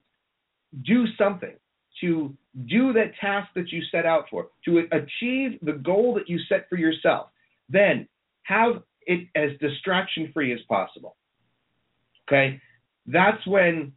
do 0.83 1.05
something, 1.17 1.53
to 2.01 2.35
do 2.67 2.93
that 2.93 3.11
task 3.21 3.49
that 3.55 3.71
you 3.71 3.81
set 3.91 4.05
out 4.05 4.25
for, 4.29 4.47
to 4.65 4.87
achieve 4.91 5.59
the 5.61 5.73
goal 5.73 6.13
that 6.15 6.27
you 6.27 6.39
set 6.49 6.67
for 6.69 6.77
yourself, 6.77 7.27
then 7.69 8.07
have 8.43 8.83
it 9.05 9.27
as 9.35 9.51
distraction 9.59 10.31
free 10.33 10.53
as 10.53 10.59
possible. 10.67 11.15
Okay? 12.27 12.59
That's 13.05 13.45
when 13.45 13.93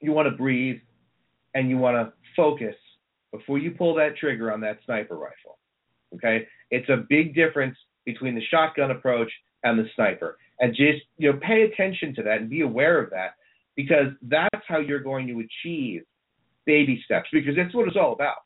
you 0.00 0.12
want 0.12 0.28
to 0.28 0.36
breathe 0.36 0.80
and 1.54 1.70
you 1.70 1.78
want 1.78 1.96
to 1.96 2.12
focus 2.34 2.74
before 3.30 3.58
you 3.58 3.70
pull 3.70 3.94
that 3.94 4.16
trigger 4.16 4.52
on 4.52 4.60
that 4.60 4.78
sniper 4.84 5.16
rifle. 5.16 5.58
Okay? 6.14 6.46
It's 6.70 6.88
a 6.88 7.04
big 7.08 7.34
difference 7.34 7.76
between 8.04 8.34
the 8.34 8.42
shotgun 8.50 8.90
approach 8.90 9.30
and 9.62 9.78
the 9.78 9.84
sniper. 9.94 10.38
And 10.60 10.74
just, 10.74 11.04
you 11.18 11.32
know, 11.32 11.38
pay 11.40 11.62
attention 11.62 12.14
to 12.16 12.22
that 12.24 12.40
and 12.40 12.50
be 12.50 12.60
aware 12.62 13.00
of 13.00 13.10
that 13.10 13.34
because 13.76 14.08
that's 14.22 14.64
how 14.66 14.78
you're 14.78 15.00
going 15.00 15.26
to 15.28 15.40
achieve 15.40 16.02
baby 16.66 17.00
steps 17.04 17.28
because 17.32 17.56
that's 17.56 17.74
what 17.74 17.88
it's 17.88 17.96
all 17.96 18.12
about. 18.12 18.36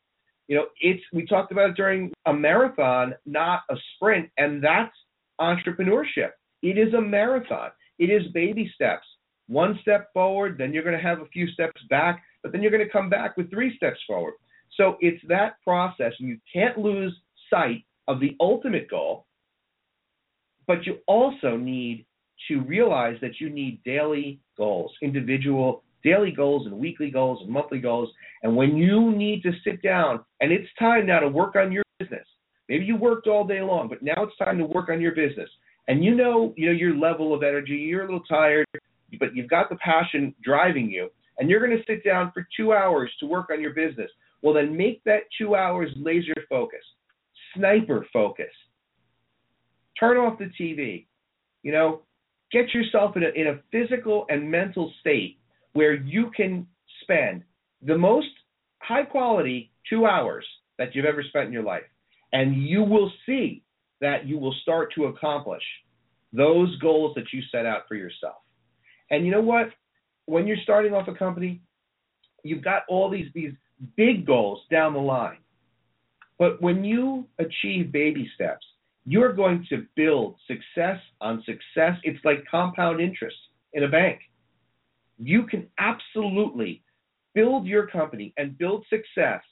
You 0.48 0.56
know, 0.56 0.66
it's 0.80 1.02
we 1.12 1.26
talked 1.26 1.50
about 1.50 1.70
it 1.70 1.76
during 1.76 2.12
a 2.26 2.32
marathon, 2.32 3.14
not 3.26 3.62
a 3.68 3.74
sprint, 3.94 4.30
and 4.38 4.62
that's 4.62 4.94
entrepreneurship. 5.40 6.30
It 6.62 6.78
is 6.78 6.94
a 6.94 7.00
marathon. 7.00 7.70
It 7.98 8.10
is 8.10 8.32
baby 8.32 8.70
steps. 8.74 9.06
One 9.48 9.78
step 9.82 10.12
forward, 10.12 10.56
then 10.58 10.72
you're 10.72 10.82
going 10.82 10.96
to 10.96 11.02
have 11.02 11.20
a 11.20 11.26
few 11.26 11.48
steps 11.48 11.80
back, 11.88 12.22
but 12.42 12.52
then 12.52 12.62
you're 12.62 12.70
going 12.70 12.84
to 12.84 12.90
come 12.90 13.08
back 13.08 13.36
with 13.36 13.50
three 13.50 13.76
steps 13.76 14.00
forward. 14.06 14.34
So 14.76 14.96
it's 15.00 15.22
that 15.28 15.54
process, 15.62 16.12
and 16.18 16.28
you 16.28 16.38
can't 16.52 16.78
lose 16.78 17.16
sight 17.48 17.84
of 18.08 18.20
the 18.20 18.36
ultimate 18.40 18.90
goal, 18.90 19.26
but 20.66 20.84
you 20.84 20.98
also 21.06 21.56
need 21.56 22.06
to 22.48 22.60
realize 22.60 23.16
that 23.20 23.40
you 23.40 23.48
need 23.48 23.82
daily 23.84 24.40
goals, 24.56 24.92
individual 25.00 25.84
daily 26.04 26.30
goals 26.30 26.66
and 26.66 26.78
weekly 26.78 27.10
goals 27.10 27.40
and 27.42 27.50
monthly 27.50 27.80
goals. 27.80 28.10
And 28.42 28.54
when 28.54 28.76
you 28.76 29.10
need 29.10 29.42
to 29.42 29.52
sit 29.64 29.82
down 29.82 30.20
and 30.40 30.52
it's 30.52 30.68
time 30.78 31.06
now 31.06 31.20
to 31.20 31.28
work 31.28 31.56
on 31.56 31.72
your 31.72 31.82
business, 31.98 32.26
maybe 32.68 32.84
you 32.84 32.96
worked 32.96 33.26
all 33.26 33.46
day 33.46 33.60
long, 33.60 33.88
but 33.88 34.02
now 34.02 34.14
it's 34.18 34.36
time 34.36 34.58
to 34.58 34.64
work 34.64 34.88
on 34.88 35.00
your 35.00 35.14
business. 35.14 35.48
And 35.88 36.04
you 36.04 36.14
know, 36.14 36.52
you 36.56 36.66
know 36.66 36.72
your 36.72 36.96
level 36.96 37.34
of 37.34 37.42
energy, 37.42 37.74
you're 37.74 38.02
a 38.02 38.06
little 38.06 38.24
tired, 38.28 38.66
but 39.20 39.34
you've 39.34 39.50
got 39.50 39.68
the 39.68 39.76
passion 39.76 40.34
driving 40.42 40.90
you, 40.90 41.08
and 41.38 41.48
you're 41.48 41.64
going 41.64 41.76
to 41.76 41.84
sit 41.86 42.04
down 42.04 42.32
for 42.32 42.46
two 42.56 42.72
hours 42.72 43.10
to 43.20 43.26
work 43.26 43.50
on 43.50 43.60
your 43.60 43.72
business. 43.72 44.10
Well, 44.42 44.54
then 44.54 44.76
make 44.76 45.02
that 45.04 45.22
two 45.38 45.54
hours 45.54 45.90
laser 45.96 46.34
focus, 46.48 46.82
sniper 47.54 48.06
focus. 48.12 48.52
Turn 49.98 50.16
off 50.16 50.38
the 50.38 50.50
TV. 50.60 51.06
You 51.62 51.72
know, 51.72 52.02
get 52.52 52.72
yourself 52.74 53.16
in 53.16 53.22
a, 53.22 53.28
in 53.28 53.46
a 53.48 53.60
physical 53.72 54.26
and 54.28 54.50
mental 54.50 54.92
state 55.00 55.38
where 55.72 55.94
you 55.94 56.30
can 56.36 56.66
spend 57.02 57.42
the 57.82 57.96
most 57.96 58.28
high 58.80 59.04
quality 59.04 59.70
two 59.88 60.06
hours 60.06 60.44
that 60.78 60.94
you've 60.94 61.06
ever 61.06 61.22
spent 61.22 61.46
in 61.46 61.52
your 61.52 61.62
life. 61.62 61.82
And 62.32 62.56
you 62.56 62.82
will 62.82 63.10
see 63.24 63.62
that 64.00 64.26
you 64.26 64.38
will 64.38 64.54
start 64.62 64.92
to 64.94 65.06
accomplish 65.06 65.62
those 66.32 66.76
goals 66.78 67.14
that 67.14 67.32
you 67.32 67.40
set 67.50 67.66
out 67.66 67.82
for 67.88 67.94
yourself. 67.94 68.36
And 69.10 69.24
you 69.24 69.32
know 69.32 69.40
what? 69.40 69.68
When 70.26 70.46
you're 70.46 70.56
starting 70.62 70.92
off 70.92 71.08
a 71.08 71.14
company, 71.14 71.62
you've 72.42 72.64
got 72.64 72.82
all 72.88 73.08
these 73.08 73.30
these 73.34 73.52
big 73.96 74.26
goals 74.26 74.60
down 74.70 74.92
the 74.92 74.98
line. 74.98 75.38
But 76.38 76.60
when 76.60 76.84
you 76.84 77.26
achieve 77.38 77.92
baby 77.92 78.30
steps, 78.34 78.66
you're 79.04 79.32
going 79.32 79.64
to 79.70 79.86
build 79.94 80.36
success 80.46 81.00
on 81.20 81.42
success. 81.46 81.96
It's 82.02 82.22
like 82.24 82.44
compound 82.50 83.00
interest 83.00 83.36
in 83.72 83.84
a 83.84 83.88
bank 83.88 84.20
you 85.18 85.44
can 85.46 85.66
absolutely 85.78 86.82
build 87.34 87.66
your 87.66 87.86
company 87.86 88.32
and 88.36 88.56
build 88.58 88.84
success 88.88 89.42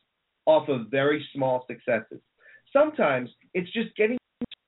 off 0.47 0.69
of 0.69 0.89
very 0.91 1.27
small 1.35 1.65
successes. 1.67 2.21
Sometimes 2.75 3.31
it's 3.55 3.73
just 3.73 3.95
getting 3.97 4.19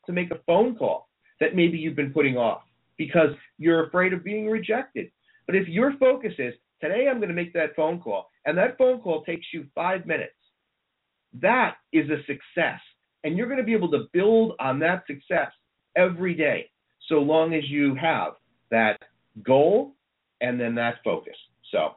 to 0.07 0.13
make 0.13 0.31
a 0.31 0.39
phone 0.47 0.77
call 0.77 1.09
that 1.41 1.55
maybe 1.55 1.77
you've 1.77 1.97
been 1.97 2.13
putting 2.13 2.37
off 2.37 2.63
because 2.97 3.31
you're 3.59 3.87
afraid 3.89 4.13
of 4.13 4.25
being 4.25 4.49
rejected. 4.49 5.11
But 5.47 5.57
if 5.57 5.69
your 5.69 5.93
focus 5.99 6.33
is 6.39 6.55
today 6.81 7.09
I'm 7.11 7.17
going 7.17 7.29
to 7.29 7.35
make 7.35 7.53
that 7.55 7.75
phone 7.77 8.01
call 8.01 8.29
and 8.45 8.57
that 8.57 8.79
phone 8.79 9.01
call 9.01 9.25
takes 9.25 9.47
you 9.53 9.67
5 9.75 10.07
minutes, 10.07 10.33
that 11.41 11.77
is 11.93 12.09
a 12.09 12.19
success. 12.27 12.81
And 13.25 13.37
you're 13.37 13.49
going 13.49 13.59
to 13.59 13.65
be 13.65 13.75
able 13.75 13.91
to 13.91 14.07
build 14.13 14.53
on 14.61 14.79
that 14.79 15.05
success 15.07 15.51
every 15.97 16.35
day 16.35 16.71
so 17.09 17.17
long 17.17 17.55
as 17.55 17.69
you 17.69 17.95
have 17.97 18.35
that 18.71 18.99
goal 19.43 19.95
and 20.41 20.61
then 20.61 20.75
that 20.77 20.97
focus. 21.05 21.37
So 21.73 21.91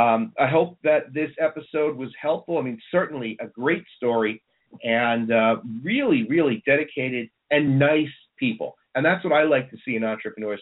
um, 0.00 0.32
I 0.38 0.46
hope 0.46 0.78
that 0.84 1.12
this 1.12 1.30
episode 1.40 1.96
was 1.96 2.10
helpful. 2.20 2.58
I 2.58 2.62
mean, 2.62 2.80
certainly 2.92 3.36
a 3.40 3.46
great 3.46 3.84
story 3.96 4.42
and 4.82 5.32
uh, 5.32 5.56
really, 5.82 6.26
really 6.28 6.62
dedicated 6.66 7.28
and 7.50 7.78
nice 7.78 8.08
people. 8.38 8.76
And 8.94 9.04
that's 9.04 9.22
what 9.24 9.32
I 9.32 9.44
like 9.44 9.70
to 9.70 9.76
see 9.84 9.96
in 9.96 10.04
entrepreneurs 10.04 10.60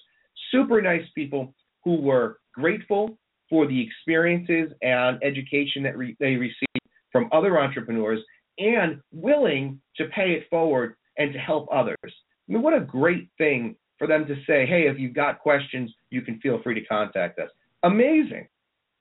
super 0.51 0.81
nice 0.81 1.05
people 1.15 1.55
who 1.85 1.97
were 1.97 2.39
grateful 2.55 3.19
for 3.51 3.67
the 3.67 3.81
experiences 3.81 4.73
and 4.83 5.19
education 5.23 5.83
that 5.83 5.97
re- 5.97 6.17
they 6.21 6.35
received 6.37 6.91
from 7.13 7.29
other 7.33 7.61
entrepreneurs 7.61 8.21
and 8.59 9.01
willing 9.13 9.81
to 9.97 10.07
pay 10.07 10.33
it 10.33 10.45
forward 10.49 10.95
and 11.19 11.33
to 11.33 11.39
help 11.39 11.69
others. 11.73 11.97
I 12.05 12.53
mean, 12.53 12.63
what 12.63 12.75
a 12.75 12.81
great 12.81 13.29
thing 13.39 13.77
for 13.99 14.07
them 14.07 14.27
to 14.27 14.35
say, 14.47 14.67
hey, 14.67 14.87
if 14.87 14.99
you've 14.99 15.15
got 15.15 15.41
questions, 15.41 15.93
you 16.11 16.23
can 16.23 16.41
feel 16.41 16.63
free 16.63 16.75
to 16.75 16.85
contact 16.87 17.39
us. 17.39 17.51
Amazing. 17.83 18.49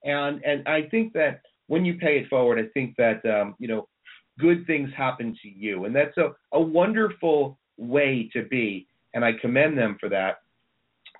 And 0.04 0.44
and 0.44 0.68
I 0.68 0.84
think 0.92 1.14
that 1.14 1.42
when 1.68 1.86
you 1.86 1.96
pay 1.96 2.18
it 2.20 2.28
forward, 2.30 2.60
I 2.60 2.68
think 2.74 2.96
that 2.98 3.24
um, 3.26 3.56
you 3.58 3.68
know 3.68 3.88
good 4.40 4.66
things 4.68 4.90
happen 4.96 5.38
to 5.42 5.50
you, 5.50 5.86
and 5.86 5.96
that's 5.96 6.18
a, 6.18 6.34
a 6.54 6.60
wonderful 6.60 7.58
way 7.78 8.30
to 8.34 8.44
be. 8.44 8.88
And 9.14 9.24
I 9.24 9.32
commend 9.40 9.78
them 9.78 9.98
for 10.00 10.10
that. 10.10 10.42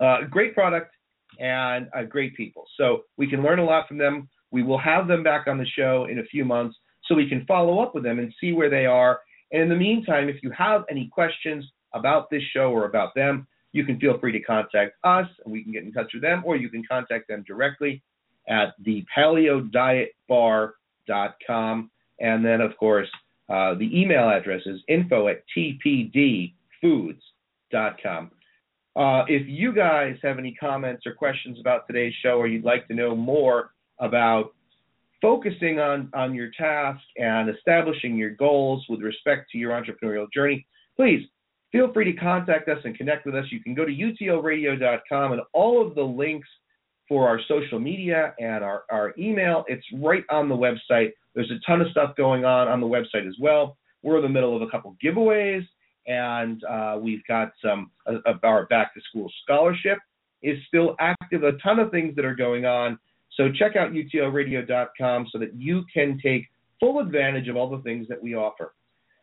Uh, 0.00 0.22
great 0.28 0.54
product 0.54 0.92
and 1.38 1.88
uh, 1.96 2.02
great 2.02 2.36
people. 2.36 2.64
So 2.76 3.04
we 3.16 3.28
can 3.28 3.42
learn 3.42 3.58
a 3.58 3.64
lot 3.64 3.88
from 3.88 3.96
them. 3.98 4.28
We 4.50 4.62
will 4.62 4.78
have 4.78 5.08
them 5.08 5.22
back 5.22 5.46
on 5.46 5.58
the 5.58 5.66
show 5.66 6.06
in 6.10 6.18
a 6.18 6.24
few 6.24 6.44
months 6.44 6.76
so 7.06 7.14
we 7.14 7.28
can 7.28 7.44
follow 7.46 7.80
up 7.80 7.94
with 7.94 8.04
them 8.04 8.18
and 8.18 8.34
see 8.40 8.52
where 8.52 8.70
they 8.70 8.86
are. 8.86 9.20
And 9.52 9.62
in 9.62 9.68
the 9.68 9.76
meantime, 9.76 10.28
if 10.28 10.42
you 10.42 10.50
have 10.50 10.84
any 10.90 11.08
questions 11.08 11.64
about 11.92 12.30
this 12.30 12.42
show 12.52 12.72
or 12.72 12.86
about 12.86 13.14
them, 13.14 13.46
you 13.72 13.84
can 13.84 14.00
feel 14.00 14.18
free 14.18 14.32
to 14.32 14.40
contact 14.40 14.94
us 15.04 15.28
and 15.44 15.52
we 15.52 15.62
can 15.62 15.72
get 15.72 15.84
in 15.84 15.92
touch 15.92 16.10
with 16.14 16.22
them, 16.22 16.42
or 16.44 16.56
you 16.56 16.68
can 16.68 16.82
contact 16.88 17.28
them 17.28 17.44
directly 17.46 18.02
at 18.48 18.74
the 18.84 19.04
paleodietbar.com. 19.16 21.90
And 22.20 22.44
then, 22.44 22.60
of 22.60 22.76
course, 22.76 23.08
uh, 23.48 23.74
the 23.74 23.90
email 23.92 24.28
address 24.28 24.62
is 24.66 24.80
info 24.88 25.28
at 25.28 25.42
tpdfoods.com. 25.56 28.30
Uh, 28.96 29.24
if 29.26 29.48
you 29.48 29.72
guys 29.72 30.16
have 30.22 30.38
any 30.38 30.54
comments 30.54 31.04
or 31.04 31.14
questions 31.14 31.58
about 31.60 31.86
today's 31.86 32.14
show, 32.22 32.38
or 32.38 32.46
you'd 32.46 32.64
like 32.64 32.86
to 32.88 32.94
know 32.94 33.16
more 33.16 33.70
about 33.98 34.54
focusing 35.20 35.80
on, 35.80 36.10
on 36.14 36.34
your 36.34 36.50
task 36.56 37.00
and 37.16 37.48
establishing 37.48 38.16
your 38.16 38.30
goals 38.30 38.84
with 38.88 39.00
respect 39.00 39.50
to 39.50 39.58
your 39.58 39.72
entrepreneurial 39.72 40.26
journey, 40.32 40.66
please 40.96 41.26
feel 41.72 41.92
free 41.92 42.04
to 42.04 42.12
contact 42.12 42.68
us 42.68 42.78
and 42.84 42.96
connect 42.96 43.26
with 43.26 43.34
us. 43.34 43.46
You 43.50 43.60
can 43.60 43.74
go 43.74 43.84
to 43.84 43.90
utlradio.com 43.90 45.32
and 45.32 45.40
all 45.52 45.84
of 45.84 45.94
the 45.94 46.02
links 46.02 46.48
for 47.08 47.28
our 47.28 47.40
social 47.48 47.78
media 47.78 48.34
and 48.38 48.64
our, 48.64 48.84
our 48.90 49.14
email, 49.18 49.64
it's 49.68 49.84
right 49.94 50.24
on 50.30 50.48
the 50.48 50.56
website. 50.56 51.10
There's 51.34 51.50
a 51.50 51.60
ton 51.66 51.80
of 51.80 51.88
stuff 51.90 52.16
going 52.16 52.44
on 52.44 52.68
on 52.68 52.80
the 52.80 52.86
website 52.86 53.28
as 53.28 53.34
well. 53.40 53.76
We're 54.02 54.16
in 54.16 54.22
the 54.22 54.28
middle 54.28 54.54
of 54.54 54.62
a 54.62 54.68
couple 54.68 54.96
giveaways, 55.04 55.66
and 56.06 56.62
uh, 56.64 56.98
we've 57.00 57.24
got 57.26 57.52
some 57.62 57.90
uh, 58.06 58.32
our 58.42 58.66
back 58.66 58.94
to 58.94 59.00
school 59.08 59.30
scholarship 59.42 59.98
is 60.42 60.58
still 60.68 60.94
active. 61.00 61.42
A 61.42 61.52
ton 61.62 61.78
of 61.78 61.90
things 61.90 62.14
that 62.16 62.24
are 62.24 62.34
going 62.34 62.66
on. 62.66 62.98
So 63.36 63.50
check 63.50 63.74
out 63.76 63.92
utlradio.com 63.92 65.26
so 65.32 65.38
that 65.38 65.54
you 65.54 65.84
can 65.92 66.20
take 66.22 66.46
full 66.78 67.00
advantage 67.00 67.48
of 67.48 67.56
all 67.56 67.68
the 67.68 67.82
things 67.82 68.06
that 68.08 68.22
we 68.22 68.34
offer. 68.34 68.74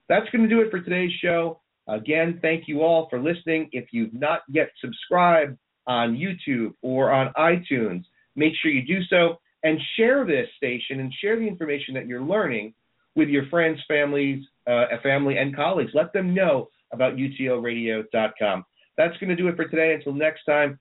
That's 0.09 0.29
going 0.31 0.43
to 0.43 0.49
do 0.49 0.61
it 0.61 0.71
for 0.71 0.81
today's 0.81 1.11
show. 1.21 1.61
Again, 1.87 2.39
thank 2.41 2.67
you 2.67 2.81
all 2.81 3.07
for 3.09 3.21
listening. 3.21 3.69
If 3.71 3.85
you've 3.91 4.13
not 4.13 4.41
yet 4.49 4.71
subscribed 4.81 5.57
on 5.87 6.15
YouTube 6.15 6.73
or 6.81 7.11
on 7.11 7.33
iTunes, 7.37 8.03
make 8.35 8.53
sure 8.61 8.71
you 8.71 8.85
do 8.85 9.03
so 9.09 9.39
and 9.63 9.79
share 9.97 10.25
this 10.25 10.47
station 10.57 10.99
and 10.99 11.13
share 11.21 11.37
the 11.37 11.47
information 11.47 11.93
that 11.93 12.07
you're 12.07 12.21
learning 12.21 12.73
with 13.15 13.29
your 13.29 13.45
friends, 13.47 13.79
families, 13.87 14.43
uh, 14.67 14.85
family, 15.03 15.37
and 15.37 15.55
colleagues. 15.55 15.91
Let 15.93 16.13
them 16.13 16.33
know 16.33 16.69
about 16.93 17.15
utlradio.com. 17.15 18.65
That's 18.97 19.17
going 19.17 19.29
to 19.29 19.35
do 19.35 19.47
it 19.47 19.55
for 19.55 19.67
today. 19.67 19.93
Until 19.93 20.13
next 20.13 20.43
time, 20.45 20.79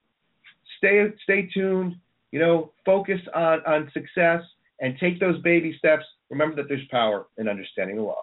stay 0.79 1.07
stay 1.23 1.49
tuned. 1.53 1.97
You 2.33 2.39
know, 2.39 2.73
focus 2.85 3.21
on 3.35 3.61
on 3.67 3.91
success 3.93 4.43
and 4.81 4.97
take 4.99 5.21
those 5.21 5.41
baby 5.43 5.75
steps. 5.79 6.05
Remember 6.31 6.57
that 6.57 6.69
there's 6.69 6.87
power 6.91 7.27
in 7.39 7.49
understanding 7.49 7.97
the 7.97 8.03
law. 8.03 8.23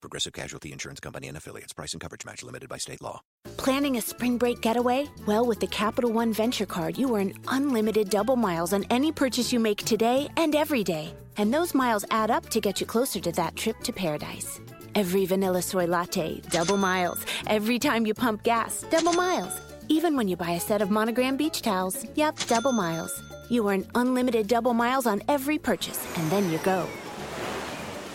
Progressive 0.00 0.32
Casualty 0.32 0.72
Insurance 0.72 1.00
Company 1.00 1.28
and 1.28 1.36
affiliates. 1.36 1.72
Price 1.72 1.92
and 1.92 2.00
coverage 2.00 2.24
match 2.24 2.42
limited 2.44 2.68
by 2.68 2.78
state 2.78 3.02
law. 3.02 3.20
Planning 3.56 3.96
a 3.96 4.00
spring 4.00 4.38
break 4.38 4.60
getaway? 4.60 5.08
Well, 5.26 5.44
with 5.44 5.58
the 5.58 5.66
Capital 5.66 6.12
One 6.12 6.32
Venture 6.32 6.66
Card, 6.66 6.96
you 6.96 7.16
earn 7.16 7.34
unlimited 7.48 8.08
double 8.08 8.36
miles 8.36 8.72
on 8.72 8.84
any 8.90 9.10
purchase 9.10 9.52
you 9.52 9.58
make 9.58 9.78
today 9.84 10.28
and 10.36 10.54
every 10.54 10.84
day. 10.84 11.12
And 11.36 11.52
those 11.52 11.74
miles 11.74 12.04
add 12.10 12.30
up 12.30 12.48
to 12.50 12.60
get 12.60 12.80
you 12.80 12.86
closer 12.86 13.20
to 13.20 13.32
that 13.32 13.56
trip 13.56 13.80
to 13.80 13.92
paradise. 13.92 14.60
Every 14.94 15.26
vanilla 15.26 15.62
soy 15.62 15.86
latte, 15.86 16.40
double 16.50 16.76
miles. 16.76 17.24
Every 17.46 17.78
time 17.78 18.06
you 18.06 18.14
pump 18.14 18.44
gas, 18.44 18.84
double 18.90 19.12
miles. 19.12 19.60
Even 19.88 20.16
when 20.16 20.28
you 20.28 20.36
buy 20.36 20.50
a 20.50 20.60
set 20.60 20.82
of 20.82 20.90
monogram 20.90 21.36
beach 21.36 21.62
towels, 21.62 22.06
yep, 22.14 22.36
double 22.46 22.72
miles. 22.72 23.22
You 23.48 23.68
earn 23.68 23.86
unlimited 23.94 24.46
double 24.46 24.74
miles 24.74 25.06
on 25.06 25.22
every 25.28 25.58
purchase, 25.58 26.06
and 26.16 26.30
then 26.30 26.50
you 26.50 26.58
go. 26.58 26.86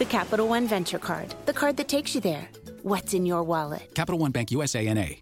The 0.04 0.10
Capital 0.10 0.50
One 0.50 0.68
Venture 0.68 1.00
Card, 1.00 1.34
the 1.46 1.54
card 1.54 1.78
that 1.78 1.88
takes 1.88 2.14
you 2.14 2.20
there. 2.20 2.50
What's 2.82 3.14
in 3.14 3.26
your 3.26 3.42
wallet? 3.42 3.96
Capital 3.96 4.20
One 4.20 4.32
Bank 4.32 4.52
USA 4.52 4.94
NA. 4.94 5.16